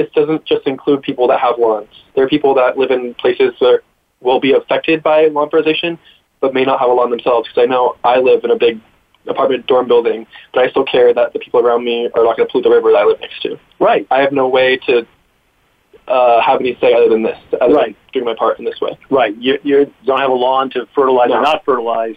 This 0.00 0.10
doesn't 0.14 0.46
just 0.46 0.66
include 0.66 1.02
people 1.02 1.28
that 1.28 1.40
have 1.40 1.58
lawns. 1.58 1.90
There 2.14 2.24
are 2.24 2.28
people 2.28 2.54
that 2.54 2.78
live 2.78 2.90
in 2.90 3.12
places 3.14 3.52
that 3.60 3.80
will 4.22 4.40
be 4.40 4.54
affected 4.54 5.02
by 5.02 5.26
lawn 5.26 5.50
fertilization, 5.50 5.98
but 6.40 6.54
may 6.54 6.64
not 6.64 6.80
have 6.80 6.88
a 6.88 6.92
lawn 6.94 7.10
themselves. 7.10 7.46
Because 7.48 7.62
I 7.64 7.66
know 7.66 7.96
I 8.02 8.18
live 8.18 8.42
in 8.42 8.50
a 8.50 8.56
big 8.56 8.80
apartment 9.28 9.66
dorm 9.66 9.88
building, 9.88 10.26
but 10.54 10.64
I 10.64 10.70
still 10.70 10.86
care 10.86 11.12
that 11.12 11.34
the 11.34 11.38
people 11.38 11.60
around 11.60 11.84
me 11.84 12.08
are 12.14 12.24
not 12.24 12.38
going 12.38 12.48
to 12.48 12.50
pollute 12.50 12.64
the 12.64 12.70
river 12.70 12.90
that 12.92 12.96
I 13.00 13.04
live 13.04 13.20
next 13.20 13.42
to. 13.42 13.58
Right. 13.78 14.06
I 14.10 14.20
have 14.22 14.32
no 14.32 14.48
way 14.48 14.78
to 14.86 15.06
uh, 16.08 16.40
have 16.40 16.60
any 16.60 16.78
say 16.80 16.94
other 16.94 17.10
than 17.10 17.22
this, 17.22 17.36
other 17.60 17.74
Right. 17.74 17.86
than 17.88 17.96
doing 18.14 18.24
my 18.24 18.34
part 18.34 18.58
in 18.58 18.64
this 18.64 18.80
way. 18.80 18.96
Right. 19.10 19.36
You, 19.36 19.58
you 19.62 19.92
don't 20.06 20.18
have 20.18 20.30
a 20.30 20.34
lawn 20.34 20.70
to 20.70 20.86
fertilize 20.94 21.28
No. 21.28 21.36
or 21.36 21.42
not 21.42 21.62
fertilize, 21.66 22.16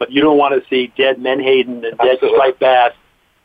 but 0.00 0.10
you 0.10 0.20
don't 0.20 0.36
want 0.36 0.60
to 0.60 0.68
see 0.68 0.92
dead 0.96 1.20
menhaden 1.20 1.84
and 1.84 1.96
dead 1.98 2.18
striped 2.18 2.58
bass 2.58 2.92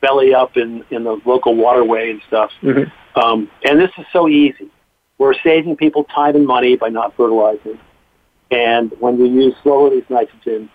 belly 0.05 0.33
up 0.33 0.55
in, 0.55 0.83
in 0.91 1.03
the 1.03 1.19
local 1.25 1.55
waterway 1.55 2.11
and 2.11 2.21
stuff. 2.27 2.51
Mhm. 2.61 2.91
Um, 3.15 3.49
and 3.63 3.79
this 3.79 3.91
is 3.97 4.05
so 4.13 4.27
easy. 4.27 4.69
We're 5.17 5.33
saving 5.43 5.77
people 5.77 6.03
time 6.03 6.35
and 6.35 6.45
money 6.45 6.75
by 6.75 6.89
not 6.89 7.15
fertilizing. 7.15 7.79
And 8.51 8.91
when 8.99 9.17
you 9.17 9.25
use 9.25 9.55
slow 9.63 9.85
release 9.85 10.05
nitrogen, 10.09 10.69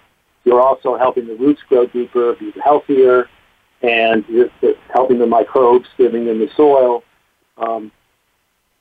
you're 0.45 0.61
also 0.61 0.97
helping 0.97 1.26
the 1.26 1.35
roots 1.35 1.61
grow 1.68 1.87
deeper, 1.87 2.35
be 2.35 2.53
healthier, 2.64 3.28
and 3.83 4.24
it's 4.28 4.78
helping 4.93 5.18
the 5.18 5.26
microbes 5.26 5.87
living 5.99 6.26
in 6.28 6.39
the 6.39 6.49
soil. 6.57 7.03
Um, 7.59 7.93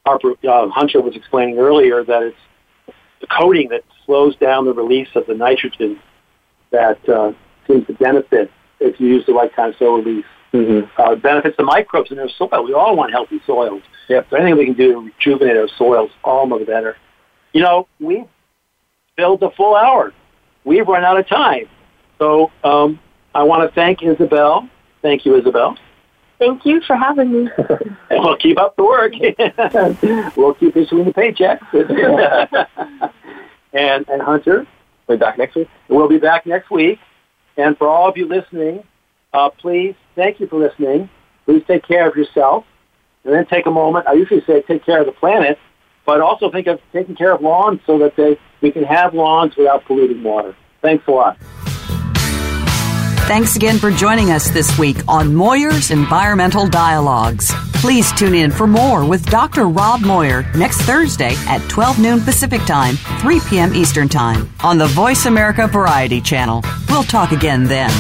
Harper 0.06 0.32
uh, 0.48 0.70
Hunter 0.70 1.02
was 1.02 1.16
explaining 1.16 1.60
earlier 1.60 2.04
that 2.04 2.24
it's 2.24 2.38
the 3.22 3.28
coating 3.28 3.70
that 3.70 3.84
slows 4.06 4.36
down 4.38 4.66
the 4.66 4.74
release 4.74 5.10
of 5.16 5.28
the 5.28 5.36
nitrogen 5.36 6.00
that 6.72 6.98
uh, 7.10 7.34
seems 7.68 7.86
to 7.88 7.94
benefit 7.94 8.50
if 8.80 9.00
you 9.00 9.08
use 9.08 9.26
the 9.26 9.34
right 9.34 9.54
kind 9.54 9.74
of 9.74 9.78
soil 9.78 10.02
release. 10.02 10.26
Mm-hmm. 10.54 11.00
Uh, 11.00 11.16
benefits 11.16 11.58
the 11.58 11.64
microbes 11.64 12.12
in 12.12 12.20
our 12.20 12.30
soil. 12.30 12.64
We 12.64 12.74
all 12.74 12.96
want 12.96 13.12
healthy 13.12 13.40
soils. 13.46 13.84
Yep. 14.08 14.28
So 14.30 14.36
anything 14.38 14.58
we 14.58 14.66
can 14.66 14.74
do 14.74 14.94
to 14.94 15.00
rejuvenate 15.00 15.58
our 15.58 15.70
soils, 15.78 16.10
all 16.24 16.48
the 16.48 16.66
better. 16.66 16.98
You 17.54 17.62
know, 17.62 17.88
we've 18.00 18.26
filled 19.16 19.42
the 19.42 19.52
full 19.52 19.76
hour. 19.76 20.14
We've 20.64 20.88
run 20.88 21.04
out 21.04 21.20
of 21.20 21.28
time. 21.28 21.68
So 22.18 22.52
um, 22.64 23.00
I 23.36 23.44
want 23.44 23.70
to 23.70 23.74
thank 23.76 24.02
Isabel. 24.02 24.68
Thank 25.02 25.26
you, 25.26 25.36
Isabel. 25.36 25.78
Thank 26.40 26.66
you 26.66 26.82
for 26.82 26.96
having 26.96 27.32
me. 27.32 27.50
and 27.58 27.98
we'll 28.24 28.38
keep 28.38 28.58
up 28.58 28.76
the 28.76 28.84
work. 28.84 29.14
we'll 30.38 30.54
keep 30.54 30.76
issuing 30.76 31.06
the 31.06 31.14
paychecks. 31.14 32.70
and, 33.74 34.10
and 34.10 34.22
Hunter. 34.22 34.66
We'll 35.08 35.18
be 35.18 35.20
back 35.20 35.38
next 35.38 35.56
week. 35.56 35.70
We'll 35.90 36.08
be 36.08 36.18
back 36.18 36.46
next 36.46 36.72
week. 36.72 37.00
And 37.58 37.78
for 37.78 37.88
all 37.88 38.08
of 38.08 38.16
you 38.16 38.26
listening, 38.26 38.84
uh, 39.34 39.50
please, 39.50 39.96
thank 40.16 40.40
you 40.40 40.48
for 40.48 40.60
listening. 40.60 41.10
Please 41.46 41.64
take 41.68 41.88
care 41.88 42.08
of 42.08 42.16
yourself. 42.16 42.66
And 43.24 43.34
then 43.34 43.46
take 43.48 43.66
a 43.66 43.72
moment. 43.72 44.08
I 44.08 44.14
usually 44.14 44.42
say 44.46 44.62
take 44.62 44.86
care 44.86 45.02
of 45.02 45.06
the 45.06 45.12
planet, 45.12 45.60
but 46.06 46.22
also 46.22 46.50
think 46.50 46.68
of 46.68 46.80
taking 46.94 47.16
care 47.16 47.34
of 47.34 47.42
lawns 47.42 47.82
so 47.86 48.00
that 48.00 48.16
they, 48.16 48.40
we 48.62 48.72
can 48.72 48.84
have 48.84 49.14
lawns 49.14 49.56
without 49.58 49.86
polluting 49.86 50.24
water. 50.24 50.56
Thanks 50.82 51.06
a 51.08 51.12
lot. 51.12 51.38
Thanks 53.28 53.56
again 53.56 53.78
for 53.78 53.92
joining 53.92 54.32
us 54.32 54.50
this 54.50 54.80
week 54.80 54.98
on 55.08 55.36
Moir's 55.36 55.92
Environmental 55.92 56.68
Dialogues. 56.68 57.52
Please 57.74 58.12
tune 58.14 58.34
in 58.34 58.50
for 58.52 58.66
more 58.66 59.06
with 59.08 59.26
Dr. 59.30 59.68
Rob 59.68 60.02
Moyer 60.02 60.44
next 60.56 60.82
Thursday 60.82 61.36
at 61.48 61.60
12 61.70 62.00
noon 62.00 62.22
Pacific 62.22 62.62
Time, 62.62 62.96
3 63.20 63.40
p.m. 63.48 63.76
Eastern 63.76 64.10
Time 64.10 64.50
on 64.64 64.80
the 64.80 64.88
Voice 64.88 65.28
America 65.28 65.68
Variety 65.68 66.20
Channel. 66.20 66.64
We'll 66.90 67.04
talk 67.04 67.32
again 67.32 67.66
then. 67.66 67.92